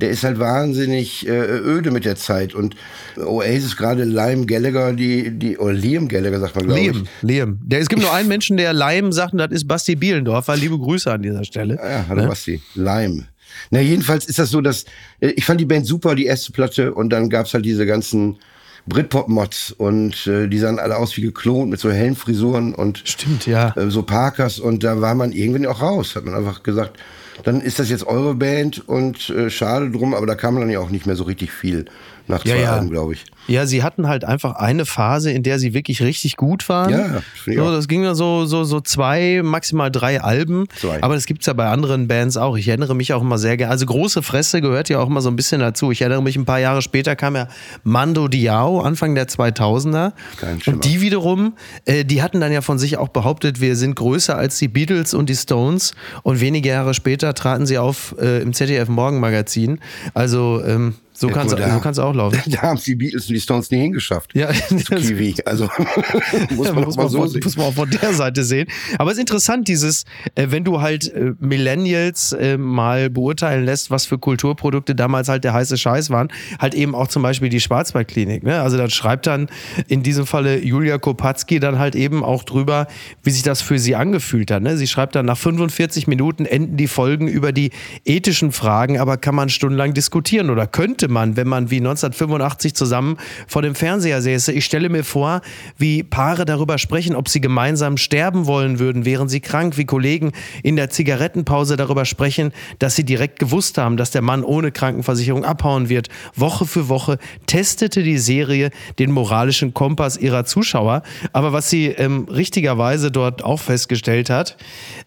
der 0.00 0.10
ist 0.10 0.24
halt 0.24 0.38
wahnsinnig 0.38 1.26
äh, 1.26 1.30
öde 1.30 1.90
mit 1.90 2.04
der 2.04 2.16
Zeit. 2.16 2.54
Und 2.54 2.74
Oasis, 3.16 3.76
gerade 3.76 4.04
Liam 4.04 4.46
Gallagher, 4.46 4.92
die, 4.92 5.30
die, 5.30 5.58
oder 5.58 5.72
Liam 5.72 6.08
Gallagher 6.08 6.40
sagt 6.40 6.56
man, 6.56 6.66
glaube 6.66 6.80
ich. 6.80 6.92
Liam, 6.92 7.08
Liam. 7.22 7.60
Der, 7.62 7.80
es 7.80 7.88
gibt 7.88 8.02
nur 8.02 8.12
einen 8.14 8.28
Menschen, 8.28 8.56
der 8.56 8.72
Leim 8.72 9.12
sagt, 9.12 9.32
und 9.32 9.38
das 9.38 9.50
ist 9.50 9.68
Basti 9.68 9.96
Bielendorfer. 9.96 10.56
Liebe 10.56 10.78
Grüße 10.78 11.10
an 11.10 11.22
dieser 11.22 11.44
Stelle. 11.44 11.76
Ja, 11.76 12.06
hallo 12.08 12.26
Basti. 12.26 12.60
Lime. 12.74 13.24
Na, 13.70 13.80
jedenfalls 13.80 14.26
ist 14.26 14.38
das 14.38 14.50
so, 14.50 14.60
dass 14.60 14.84
äh, 15.20 15.28
ich 15.28 15.44
fand 15.44 15.60
die 15.60 15.66
Band 15.66 15.86
super, 15.86 16.14
die 16.14 16.26
erste 16.26 16.52
Platte, 16.52 16.94
und 16.94 17.10
dann 17.10 17.28
gab's 17.28 17.54
halt 17.54 17.64
diese 17.64 17.86
ganzen 17.86 18.38
Britpop-Mods 18.86 19.72
und 19.72 20.26
äh, 20.26 20.48
die 20.48 20.58
sahen 20.58 20.78
alle 20.78 20.96
aus 20.96 21.16
wie 21.16 21.20
geklont 21.20 21.70
mit 21.70 21.78
so 21.78 21.90
hellen 21.90 22.16
Frisuren 22.16 22.74
und 22.74 23.02
Stimmt, 23.04 23.46
ja. 23.46 23.74
äh, 23.76 23.90
so 23.90 24.02
Parkers 24.02 24.58
und 24.58 24.82
da 24.82 25.00
war 25.00 25.14
man 25.14 25.32
irgendwann 25.32 25.66
auch 25.66 25.80
raus, 25.80 26.16
hat 26.16 26.24
man 26.24 26.34
einfach 26.34 26.62
gesagt, 26.62 26.98
dann 27.44 27.60
ist 27.60 27.78
das 27.78 27.88
jetzt 27.88 28.06
eure 28.06 28.34
Band 28.34 28.88
und 28.88 29.30
äh, 29.30 29.50
schade 29.50 29.90
drum, 29.90 30.14
aber 30.14 30.26
da 30.26 30.34
kam 30.34 30.58
dann 30.58 30.70
ja 30.70 30.80
auch 30.80 30.90
nicht 30.90 31.06
mehr 31.06 31.16
so 31.16 31.24
richtig 31.24 31.52
viel 31.52 31.86
nach 32.28 32.44
Ja, 32.44 32.54
zwei 32.54 32.62
ja. 32.62 32.72
Alben, 32.74 32.90
glaube 32.90 33.14
ich. 33.14 33.24
Ja, 33.48 33.66
sie 33.66 33.82
hatten 33.82 34.06
halt 34.06 34.24
einfach 34.24 34.54
eine 34.54 34.86
Phase, 34.86 35.32
in 35.32 35.42
der 35.42 35.58
sie 35.58 35.74
wirklich 35.74 36.00
richtig 36.02 36.36
gut 36.36 36.68
waren. 36.68 36.90
Ja, 36.90 37.22
so, 37.44 37.72
das 37.72 37.88
ging 37.88 38.04
dann 38.04 38.14
so, 38.14 38.46
so, 38.46 38.62
so 38.62 38.80
zwei, 38.80 39.40
maximal 39.42 39.90
drei 39.90 40.20
Alben. 40.20 40.66
Zwei. 40.76 41.02
Aber 41.02 41.14
das 41.14 41.26
gibt's 41.26 41.46
ja 41.46 41.52
bei 41.52 41.66
anderen 41.66 42.06
Bands 42.06 42.36
auch. 42.36 42.56
Ich 42.56 42.68
erinnere 42.68 42.94
mich 42.94 43.12
auch 43.12 43.20
immer 43.20 43.38
sehr 43.38 43.56
gerne. 43.56 43.72
Also 43.72 43.86
große 43.86 44.22
Fresse 44.22 44.60
gehört 44.60 44.88
ja 44.88 45.00
auch 45.00 45.08
immer 45.08 45.20
so 45.20 45.28
ein 45.28 45.36
bisschen 45.36 45.60
dazu. 45.60 45.90
Ich 45.90 46.02
erinnere 46.02 46.22
mich, 46.22 46.36
ein 46.36 46.44
paar 46.44 46.60
Jahre 46.60 46.82
später 46.82 47.16
kam 47.16 47.34
ja 47.34 47.48
Mando 47.82 48.28
Diao, 48.28 48.80
Anfang 48.80 49.14
der 49.16 49.26
2000er. 49.26 50.12
Kein 50.38 50.60
Schimmer. 50.60 50.76
Und 50.76 50.84
die 50.84 51.00
wiederum, 51.00 51.54
äh, 51.84 52.04
die 52.04 52.22
hatten 52.22 52.40
dann 52.40 52.52
ja 52.52 52.60
von 52.60 52.78
sich 52.78 52.96
auch 52.96 53.08
behauptet, 53.08 53.60
wir 53.60 53.74
sind 53.74 53.96
größer 53.96 54.36
als 54.36 54.58
die 54.58 54.68
Beatles 54.68 55.14
und 55.14 55.28
die 55.28 55.36
Stones. 55.36 55.94
Und 56.22 56.40
wenige 56.40 56.68
Jahre 56.68 56.94
später 56.94 57.34
traten 57.34 57.66
sie 57.66 57.78
auf 57.78 58.14
äh, 58.20 58.40
im 58.40 58.52
ZDF 58.52 58.88
Morgenmagazin. 58.88 59.80
Also 60.14 60.62
ähm, 60.64 60.94
so 61.22 61.28
Ja, 61.28 61.34
kann 61.34 61.46
es 61.46 61.52
guck 61.52 61.60
mal, 61.60 61.66
da- 61.68 61.74
so 61.74 61.80
kann's 61.80 61.98
auch 62.00 62.14
laufen. 62.14 62.40
Da 62.46 62.62
haben 62.62 62.76
es 62.76 62.82
die 62.82 62.96
Beatles 62.96 63.28
und 63.28 63.34
die 63.34 63.40
Stones 63.40 63.70
nie 63.70 63.78
hingeschafft. 63.78 64.34
Ja, 64.34 64.50
Zu 64.52 64.76
Kiwi. 64.76 65.36
Also 65.46 65.68
muss 66.50 66.66
Ja, 66.66 66.72
man 66.72 66.84
muss, 66.84 66.96
doch 66.96 66.96
mal 66.96 67.02
man 67.04 67.08
so 67.10 67.18
von, 67.28 67.40
muss 67.42 67.56
man 67.56 67.66
auch 67.66 67.74
von 67.74 67.90
der 67.90 68.12
Seite 68.12 68.42
sehen. 68.42 68.66
Aber 68.98 69.10
es 69.10 69.16
ist 69.16 69.20
interessant, 69.20 69.68
dieses, 69.68 70.04
äh, 70.34 70.48
wenn 70.50 70.64
du 70.64 70.80
halt 70.80 71.12
äh, 71.14 71.32
Millennials 71.38 72.32
äh, 72.32 72.58
mal 72.58 73.08
beurteilen 73.08 73.64
lässt, 73.64 73.90
was 73.92 74.04
für 74.04 74.18
Kulturprodukte 74.18 74.96
damals 74.96 75.28
halt 75.28 75.44
der 75.44 75.52
heiße 75.52 75.76
Scheiß 75.78 76.10
waren, 76.10 76.28
halt 76.58 76.74
eben 76.74 76.94
auch 76.94 77.06
zum 77.06 77.22
Beispiel 77.22 77.48
die 77.48 77.60
Schwarzwaldklinik. 77.60 78.42
Ne? 78.42 78.60
Also 78.60 78.76
da 78.76 78.90
schreibt 78.90 79.28
dann 79.28 79.48
in 79.86 80.02
diesem 80.02 80.26
Falle 80.26 80.58
Julia 80.58 80.98
Kopatzki 80.98 81.60
dann 81.60 81.78
halt 81.78 81.94
eben 81.94 82.24
auch 82.24 82.42
drüber, 82.42 82.88
wie 83.22 83.30
sich 83.30 83.44
das 83.44 83.62
für 83.62 83.78
sie 83.78 83.94
angefühlt 83.94 84.50
hat. 84.50 84.62
Ne? 84.62 84.76
Sie 84.76 84.88
schreibt 84.88 85.14
dann, 85.14 85.26
nach 85.26 85.38
45 85.38 86.08
Minuten 86.08 86.46
enden 86.46 86.76
die 86.76 86.88
Folgen 86.88 87.28
über 87.28 87.52
die 87.52 87.70
ethischen 88.04 88.50
Fragen, 88.50 88.98
aber 88.98 89.18
kann 89.18 89.36
man 89.36 89.48
stundenlang 89.48 89.94
diskutieren 89.94 90.50
oder 90.50 90.66
könnte 90.66 91.02
dürfte 91.02 91.11
man, 91.12 91.36
wenn 91.36 91.46
man 91.46 91.70
wie 91.70 91.76
1985 91.76 92.74
zusammen 92.74 93.18
vor 93.46 93.62
dem 93.62 93.74
Fernseher 93.74 94.20
säße. 94.22 94.52
Ich 94.52 94.64
stelle 94.64 94.88
mir 94.88 95.04
vor, 95.04 95.40
wie 95.78 96.02
Paare 96.02 96.44
darüber 96.44 96.78
sprechen, 96.78 97.14
ob 97.14 97.28
sie 97.28 97.40
gemeinsam 97.40 97.96
sterben 97.96 98.46
wollen 98.46 98.78
würden, 98.78 99.04
wären 99.04 99.28
sie 99.28 99.40
krank, 99.40 99.76
wie 99.76 99.84
Kollegen 99.84 100.32
in 100.62 100.76
der 100.76 100.90
Zigarettenpause 100.90 101.76
darüber 101.76 102.04
sprechen, 102.04 102.52
dass 102.78 102.96
sie 102.96 103.04
direkt 103.04 103.38
gewusst 103.38 103.78
haben, 103.78 103.96
dass 103.96 104.10
der 104.10 104.22
Mann 104.22 104.42
ohne 104.44 104.72
Krankenversicherung 104.72 105.44
abhauen 105.44 105.88
wird. 105.88 106.08
Woche 106.34 106.66
für 106.66 106.88
Woche 106.88 107.18
testete 107.46 108.02
die 108.02 108.18
Serie 108.18 108.70
den 108.98 109.12
moralischen 109.12 109.74
Kompass 109.74 110.16
ihrer 110.16 110.44
Zuschauer. 110.44 111.02
Aber 111.32 111.52
was 111.52 111.70
sie 111.70 111.86
ähm, 111.86 112.26
richtigerweise 112.30 113.10
dort 113.10 113.44
auch 113.44 113.60
festgestellt 113.60 114.30
hat, 114.30 114.56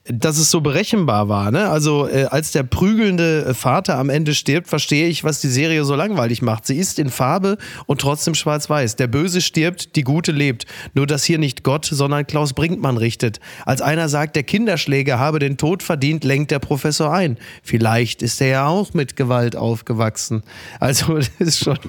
dass 0.06 0.38
es 0.38 0.52
so 0.52 0.62
berechenbar 0.62 1.30
war. 1.30 1.52
Ne? 1.52 1.70
Also 1.70 2.08
äh, 2.08 2.26
als 2.26 2.52
der 2.52 2.64
prügelnde 2.64 3.54
Vater 3.56 3.98
am 3.98 4.10
Ende 4.10 4.36
stirbt, 4.36 4.68
verstehe 4.68 5.08
ich, 5.08 5.24
was 5.24 5.42
die 5.42 5.48
Serie 5.48 5.84
so 5.84 5.95
langweilig 5.96 6.42
macht. 6.42 6.66
Sie 6.66 6.78
ist 6.78 7.00
in 7.00 7.10
Farbe 7.10 7.58
und 7.86 8.02
trotzdem 8.02 8.36
schwarz-weiß. 8.36 8.96
Der 8.96 9.08
Böse 9.08 9.42
stirbt, 9.42 9.96
die 9.96 10.04
Gute 10.04 10.32
lebt. 10.32 10.66
Nur 10.94 11.08
dass 11.08 11.24
hier 11.24 11.38
nicht 11.38 11.64
Gott, 11.64 11.86
sondern 11.86 12.28
Klaus 12.28 12.54
Brinkmann 12.54 12.98
richtet. 12.98 13.40
Als 13.66 13.82
einer 13.82 14.10
sagt, 14.10 14.36
der 14.36 14.44
Kinderschläger 14.44 15.20
habe 15.20 15.40
den 15.40 15.58
Tod 15.58 15.84
verdient, 15.84 16.24
lenkt 16.24 16.52
der 16.52 16.60
Professor 16.60 17.14
ein. 17.14 17.38
Vielleicht 17.64 18.22
ist 18.22 18.42
er 18.42 18.48
ja 18.48 18.68
auch 18.68 18.94
mit 18.94 19.16
Gewalt 19.16 19.56
aufgewachsen. 19.56 20.44
Also 20.80 21.16
das 21.18 21.30
ist 21.40 21.60
schon. 21.60 21.80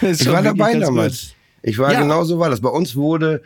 Das 0.00 0.10
ist 0.10 0.20
ich 0.20 0.26
schon 0.26 0.34
war 0.34 0.42
dabei 0.42 0.74
damals. 0.78 1.34
Ich 1.62 1.78
war 1.78 1.92
ja. 1.92 2.00
genauso 2.00 2.38
war 2.38 2.50
das. 2.50 2.60
Bei 2.60 2.70
uns 2.70 2.96
wurde 2.96 3.42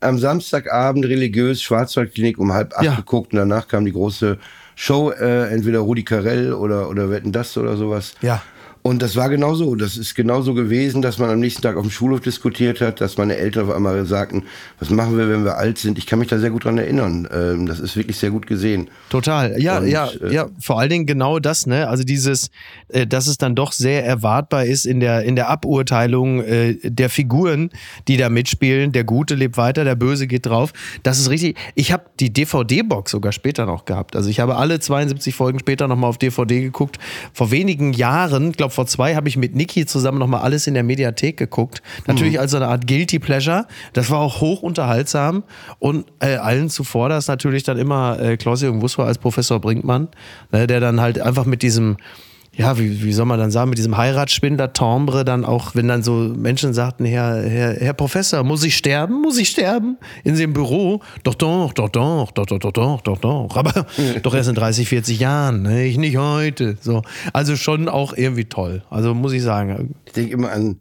am 0.00 0.18
Samstagabend 0.18 1.04
religiös 1.04 1.62
Schwarzwaldklinik 1.62 2.38
um 2.38 2.52
halb 2.52 2.72
acht 2.74 2.84
ja. 2.84 2.94
geguckt 2.94 3.32
und 3.32 3.38
danach 3.38 3.68
kam 3.68 3.84
die 3.84 3.92
große 3.92 4.38
Show, 4.74 5.10
äh, 5.10 5.52
entweder 5.52 5.80
Rudi 5.80 6.04
Carell 6.04 6.54
oder, 6.54 6.88
oder 6.88 7.10
Wetten 7.10 7.32
das 7.32 7.56
oder 7.58 7.76
sowas. 7.76 8.14
Ja. 8.22 8.42
Und 8.82 9.02
das 9.02 9.14
war 9.14 9.28
genauso. 9.28 9.74
Das 9.74 9.98
ist 9.98 10.14
genauso 10.14 10.54
gewesen, 10.54 11.02
dass 11.02 11.18
man 11.18 11.28
am 11.28 11.38
nächsten 11.38 11.60
Tag 11.60 11.76
auf 11.76 11.82
dem 11.82 11.90
Schulhof 11.90 12.20
diskutiert 12.20 12.80
hat, 12.80 13.02
dass 13.02 13.18
meine 13.18 13.36
Eltern 13.36 13.68
auf 13.68 13.74
einmal 13.74 14.06
sagten, 14.06 14.44
was 14.78 14.88
machen 14.88 15.18
wir, 15.18 15.28
wenn 15.28 15.44
wir 15.44 15.58
alt 15.58 15.76
sind? 15.76 15.98
Ich 15.98 16.06
kann 16.06 16.18
mich 16.18 16.28
da 16.28 16.38
sehr 16.38 16.48
gut 16.50 16.64
dran 16.64 16.78
erinnern. 16.78 17.28
Ähm, 17.30 17.66
das 17.66 17.78
ist 17.78 17.96
wirklich 17.96 18.16
sehr 18.16 18.30
gut 18.30 18.46
gesehen. 18.46 18.88
Total. 19.10 19.60
Ja, 19.60 19.78
Und, 19.78 19.88
ja, 19.88 20.08
äh, 20.22 20.32
ja. 20.32 20.46
Vor 20.58 20.80
allen 20.80 20.88
Dingen 20.88 21.04
genau 21.04 21.38
das, 21.40 21.66
ne? 21.66 21.88
Also 21.88 22.04
dieses, 22.04 22.50
äh, 22.88 23.06
dass 23.06 23.26
es 23.26 23.36
dann 23.36 23.54
doch 23.54 23.72
sehr 23.72 24.06
erwartbar 24.06 24.64
ist 24.64 24.86
in 24.86 25.00
der, 25.00 25.24
in 25.24 25.36
der 25.36 25.50
Aburteilung 25.50 26.42
äh, 26.42 26.76
der 26.82 27.10
Figuren, 27.10 27.70
die 28.08 28.16
da 28.16 28.30
mitspielen. 28.30 28.92
Der 28.92 29.04
Gute 29.04 29.34
lebt 29.34 29.58
weiter, 29.58 29.84
der 29.84 29.94
Böse 29.94 30.26
geht 30.26 30.46
drauf. 30.46 30.72
Das 31.02 31.18
ist 31.18 31.28
richtig. 31.28 31.58
Ich 31.74 31.92
habe 31.92 32.04
die 32.18 32.32
DVD-Box 32.32 33.10
sogar 33.10 33.32
später 33.32 33.66
noch 33.66 33.84
gehabt. 33.84 34.16
Also 34.16 34.30
ich 34.30 34.40
habe 34.40 34.56
alle 34.56 34.80
72 34.80 35.34
Folgen 35.34 35.58
später 35.58 35.86
nochmal 35.86 36.08
auf 36.08 36.16
DVD 36.16 36.62
geguckt. 36.62 36.98
Vor 37.34 37.50
wenigen 37.50 37.92
Jahren, 37.92 38.52
glaube 38.52 38.69
glaube, 38.70 38.74
vor 38.74 38.86
zwei 38.86 39.14
habe 39.14 39.28
ich 39.28 39.36
mit 39.36 39.54
Niki 39.54 39.84
zusammen 39.86 40.18
nochmal 40.18 40.42
alles 40.42 40.66
in 40.66 40.74
der 40.74 40.82
Mediathek 40.82 41.36
geguckt. 41.36 41.82
Natürlich 42.06 42.34
mhm. 42.34 42.40
als 42.40 42.52
so 42.52 42.56
eine 42.56 42.68
Art 42.68 42.86
Guilty 42.86 43.18
Pleasure. 43.18 43.66
Das 43.92 44.10
war 44.10 44.20
auch 44.20 44.40
hoch 44.40 44.62
unterhaltsam. 44.62 45.42
Und 45.78 46.06
äh, 46.20 46.36
allen 46.36 46.70
zuvor 46.70 47.08
das 47.08 47.28
natürlich 47.28 47.64
dann 47.64 47.78
immer 47.78 48.18
äh, 48.20 48.36
Klaus-Jürgen 48.36 48.80
Wusser 48.80 49.04
als 49.04 49.18
Professor 49.18 49.60
Brinkmann, 49.60 50.08
ne, 50.52 50.66
der 50.66 50.80
dann 50.80 51.00
halt 51.00 51.20
einfach 51.20 51.44
mit 51.44 51.62
diesem 51.62 51.96
ja, 52.52 52.78
wie, 52.78 53.02
wie 53.02 53.12
soll 53.12 53.26
man 53.26 53.38
dann 53.38 53.50
sagen, 53.50 53.70
mit 53.70 53.78
diesem 53.78 53.96
Heiratsspindler 53.96 54.72
Tombre 54.72 55.24
dann 55.24 55.44
auch, 55.44 55.74
wenn 55.74 55.86
dann 55.86 56.02
so 56.02 56.12
Menschen 56.12 56.74
sagten, 56.74 57.04
Herr, 57.04 57.42
Herr, 57.42 57.74
Herr 57.74 57.92
Professor, 57.92 58.42
muss 58.42 58.64
ich 58.64 58.76
sterben? 58.76 59.22
Muss 59.22 59.38
ich 59.38 59.50
sterben? 59.50 59.98
In 60.24 60.36
dem 60.36 60.52
Büro? 60.52 61.00
Doch, 61.22 61.34
doch, 61.34 61.72
doch, 61.72 61.88
doch, 61.88 62.32
doch, 62.32 62.46
doch, 62.46 62.58
doch, 62.58 62.72
doch, 62.72 63.00
doch, 63.00 63.18
doch. 63.18 63.56
Aber 63.56 63.86
doch 64.22 64.34
erst 64.34 64.48
in 64.48 64.56
30, 64.56 64.88
40 64.88 65.20
Jahren, 65.20 65.62
ne? 65.62 65.84
ich 65.84 65.96
nicht 65.96 66.16
heute. 66.16 66.76
So. 66.80 67.02
Also 67.32 67.56
schon 67.56 67.88
auch 67.88 68.14
irgendwie 68.16 68.46
toll. 68.46 68.82
Also 68.90 69.14
muss 69.14 69.32
ich 69.32 69.42
sagen. 69.42 69.94
Ich 70.06 70.12
denke 70.12 70.32
immer 70.32 70.50
an 70.50 70.80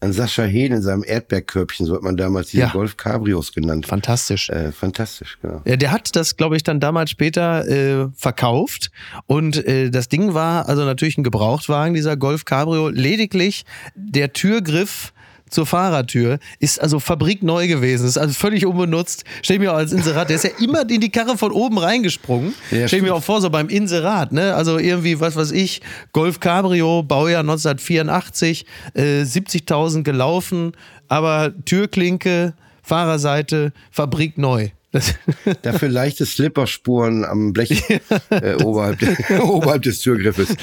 an 0.00 0.12
Sascha 0.12 0.42
Hehn 0.42 0.72
in 0.72 0.82
seinem 0.82 1.04
Erdbeerkörbchen, 1.04 1.86
so 1.86 1.94
hat 1.94 2.02
man 2.02 2.16
damals 2.16 2.50
diese 2.50 2.64
ja. 2.64 2.70
Golf 2.70 2.96
Cabrios 2.96 3.52
genannt. 3.52 3.86
Fantastisch. 3.86 4.50
Äh, 4.50 4.72
fantastisch, 4.72 5.38
genau. 5.40 5.62
Ja, 5.64 5.76
der 5.76 5.90
hat 5.90 6.14
das, 6.16 6.36
glaube 6.36 6.56
ich, 6.56 6.62
dann 6.62 6.80
damals 6.80 7.10
später 7.10 7.66
äh, 7.66 8.08
verkauft. 8.14 8.90
Und 9.26 9.64
äh, 9.66 9.90
das 9.90 10.08
Ding 10.08 10.34
war 10.34 10.68
also 10.68 10.84
natürlich 10.84 11.16
ein 11.16 11.24
Gebrauchtwagen, 11.24 11.94
dieser 11.94 12.16
Golf 12.16 12.44
Cabrio. 12.44 12.88
Lediglich 12.88 13.64
der 13.94 14.32
Türgriff 14.32 15.12
zur 15.56 15.64
Fahrertür 15.64 16.38
ist 16.58 16.82
also 16.82 17.00
fabrikneu 17.00 17.66
gewesen. 17.66 18.06
Ist 18.06 18.18
also 18.18 18.34
völlig 18.34 18.66
unbenutzt. 18.66 19.24
Stell 19.40 19.58
mir 19.58 19.72
auch 19.72 19.78
als 19.78 19.90
Inserat, 19.90 20.28
der 20.28 20.36
ist 20.36 20.44
ja 20.44 20.50
immer 20.60 20.82
in 20.82 21.00
die 21.00 21.10
Karre 21.10 21.38
von 21.38 21.50
oben 21.50 21.78
reingesprungen. 21.78 22.52
Ja, 22.70 22.86
Stell 22.86 23.00
mir 23.00 23.14
auch 23.14 23.22
vor, 23.22 23.40
so 23.40 23.48
beim 23.48 23.70
Inserat, 23.70 24.32
ne? 24.32 24.54
Also 24.54 24.78
irgendwie, 24.78 25.18
was 25.18 25.34
weiß 25.34 25.52
ich, 25.52 25.80
Golf 26.12 26.40
Cabrio, 26.40 27.02
Baujahr 27.02 27.40
1984, 27.40 28.66
äh, 28.92 29.22
70.000 29.22 30.02
gelaufen, 30.02 30.72
aber 31.08 31.54
Türklinke, 31.64 32.52
Fahrerseite, 32.82 33.72
fabrikneu. 33.90 34.68
Dafür 35.62 35.88
leichte 35.88 36.26
Slipperspuren 36.26 37.24
am 37.24 37.54
Blech 37.54 37.82
äh, 38.28 38.62
oberhalb, 38.62 38.98
oberhalb 39.40 39.80
des 39.82 40.00
Türgriffes. 40.00 40.54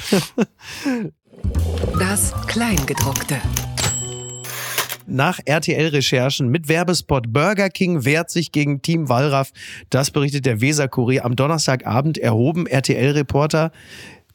Das 1.97 2.31
Kleingedruckte 2.45 3.37
nach 5.13 5.39
RTL-Recherchen 5.45 6.49
mit 6.49 6.67
Werbespot 6.67 7.31
Burger 7.31 7.69
King 7.69 8.03
wehrt 8.03 8.29
sich 8.29 8.51
gegen 8.51 8.81
Team 8.81 9.09
Wallraff. 9.09 9.51
Das 9.89 10.11
berichtet 10.11 10.45
der 10.45 10.59
Weser-Kurier. 10.59 11.23
Am 11.23 11.35
Donnerstagabend 11.35 12.17
erhoben 12.17 12.67
RTL-Reporter 12.67 13.71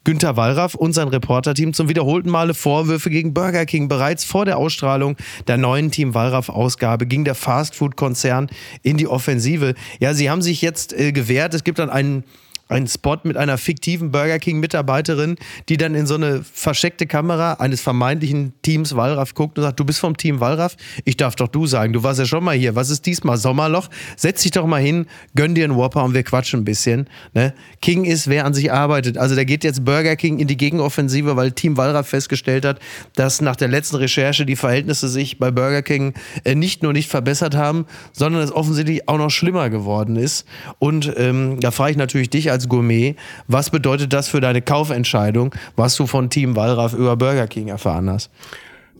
Günter 0.05 0.37
Wallraff 0.37 0.75
und 0.75 0.93
sein 0.93 1.09
Reporterteam 1.09 1.73
zum 1.73 1.89
wiederholten 1.89 2.29
Male 2.29 2.53
Vorwürfe 2.53 3.09
gegen 3.09 3.33
Burger 3.33 3.65
King. 3.65 3.89
Bereits 3.89 4.23
vor 4.23 4.45
der 4.45 4.57
Ausstrahlung 4.57 5.17
der 5.47 5.57
neuen 5.57 5.91
Team 5.91 6.13
Wallraff-Ausgabe 6.13 7.05
ging 7.05 7.25
der 7.25 7.35
Fastfood-Konzern 7.35 8.49
in 8.81 8.97
die 8.97 9.07
Offensive. 9.07 9.75
Ja, 9.99 10.13
sie 10.13 10.29
haben 10.29 10.41
sich 10.41 10.61
jetzt 10.61 10.93
äh, 10.93 11.11
gewehrt. 11.11 11.53
Es 11.53 11.65
gibt 11.65 11.79
dann 11.79 11.89
einen 11.89 12.23
ein 12.69 12.87
Spot 12.87 13.17
mit 13.23 13.35
einer 13.35 13.57
fiktiven 13.57 14.11
Burger 14.11 14.39
King-Mitarbeiterin, 14.39 15.37
die 15.67 15.77
dann 15.77 15.95
in 15.95 16.05
so 16.05 16.15
eine 16.15 16.43
versteckte 16.43 17.07
Kamera 17.07 17.53
eines 17.53 17.81
vermeintlichen 17.81 18.53
Teams 18.61 18.95
Wallraff 18.95 19.33
guckt 19.33 19.57
und 19.57 19.63
sagt, 19.63 19.79
du 19.79 19.85
bist 19.85 19.99
vom 19.99 20.15
Team 20.15 20.39
Wallraff, 20.39 20.77
ich 21.03 21.17
darf 21.17 21.35
doch 21.35 21.47
du 21.47 21.65
sagen, 21.65 21.93
du 21.93 22.03
warst 22.03 22.19
ja 22.19 22.25
schon 22.25 22.43
mal 22.43 22.55
hier, 22.55 22.75
was 22.75 22.91
ist 22.91 23.05
diesmal, 23.07 23.37
Sommerloch? 23.37 23.89
Setz 24.15 24.43
dich 24.43 24.51
doch 24.51 24.67
mal 24.67 24.81
hin, 24.81 25.07
gönn 25.35 25.55
dir 25.55 25.63
einen 25.63 25.75
Whopper 25.75 26.03
und 26.03 26.13
wir 26.13 26.23
quatschen 26.23 26.61
ein 26.61 26.65
bisschen. 26.65 27.09
Ne? 27.33 27.53
King 27.81 28.05
ist, 28.05 28.27
wer 28.27 28.45
an 28.45 28.53
sich 28.53 28.71
arbeitet. 28.71 29.17
Also 29.17 29.35
da 29.35 29.43
geht 29.43 29.63
jetzt 29.63 29.83
Burger 29.83 30.15
King 30.15 30.37
in 30.37 30.47
die 30.47 30.57
Gegenoffensive, 30.57 31.35
weil 31.35 31.51
Team 31.51 31.75
Wallraff 31.75 32.07
festgestellt 32.07 32.65
hat, 32.65 32.79
dass 33.15 33.41
nach 33.41 33.55
der 33.55 33.67
letzten 33.67 33.95
Recherche 33.95 34.45
die 34.45 34.55
Verhältnisse 34.55 35.09
sich 35.09 35.39
bei 35.39 35.49
Burger 35.49 35.81
King 35.81 36.13
äh, 36.43 36.53
nicht 36.53 36.83
nur 36.83 36.93
nicht 36.93 37.09
verbessert 37.09 37.55
haben, 37.55 37.87
sondern 38.11 38.43
es 38.43 38.51
offensichtlich 38.51 39.09
auch 39.09 39.17
noch 39.17 39.31
schlimmer 39.31 39.71
geworden 39.71 40.17
ist. 40.17 40.45
Und 40.77 41.11
ähm, 41.17 41.59
da 41.59 41.71
frage 41.71 41.91
ich 41.91 41.97
natürlich 41.97 42.29
dich 42.29 42.51
als 42.51 42.58
als 42.59 42.67
Gourmet. 42.67 43.15
Was 43.47 43.69
bedeutet 43.69 44.11
das 44.11 44.27
für 44.27 44.41
deine 44.41 44.61
Kaufentscheidung, 44.61 45.55
was 45.77 45.95
du 45.95 46.05
von 46.05 46.29
Team 46.29 46.57
Wallraff 46.57 46.93
über 46.93 47.15
Burger 47.15 47.47
King 47.47 47.69
erfahren 47.69 48.09
hast? 48.09 48.29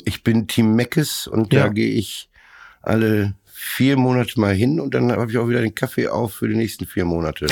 Ich 0.05 0.23
bin 0.23 0.47
Team 0.47 0.75
Meckes 0.75 1.27
und 1.27 1.53
ja. 1.53 1.63
da 1.63 1.67
gehe 1.67 1.89
ich 1.89 2.29
alle 2.81 3.33
vier 3.45 3.97
Monate 3.97 4.39
mal 4.39 4.53
hin 4.53 4.79
und 4.79 4.93
dann 4.93 5.11
habe 5.11 5.29
ich 5.29 5.37
auch 5.37 5.49
wieder 5.49 5.59
den 5.59 5.75
Kaffee 5.75 6.07
auf 6.07 6.35
für 6.35 6.47
die 6.47 6.55
nächsten 6.55 6.85
vier 6.85 7.03
Monate. 7.03 7.47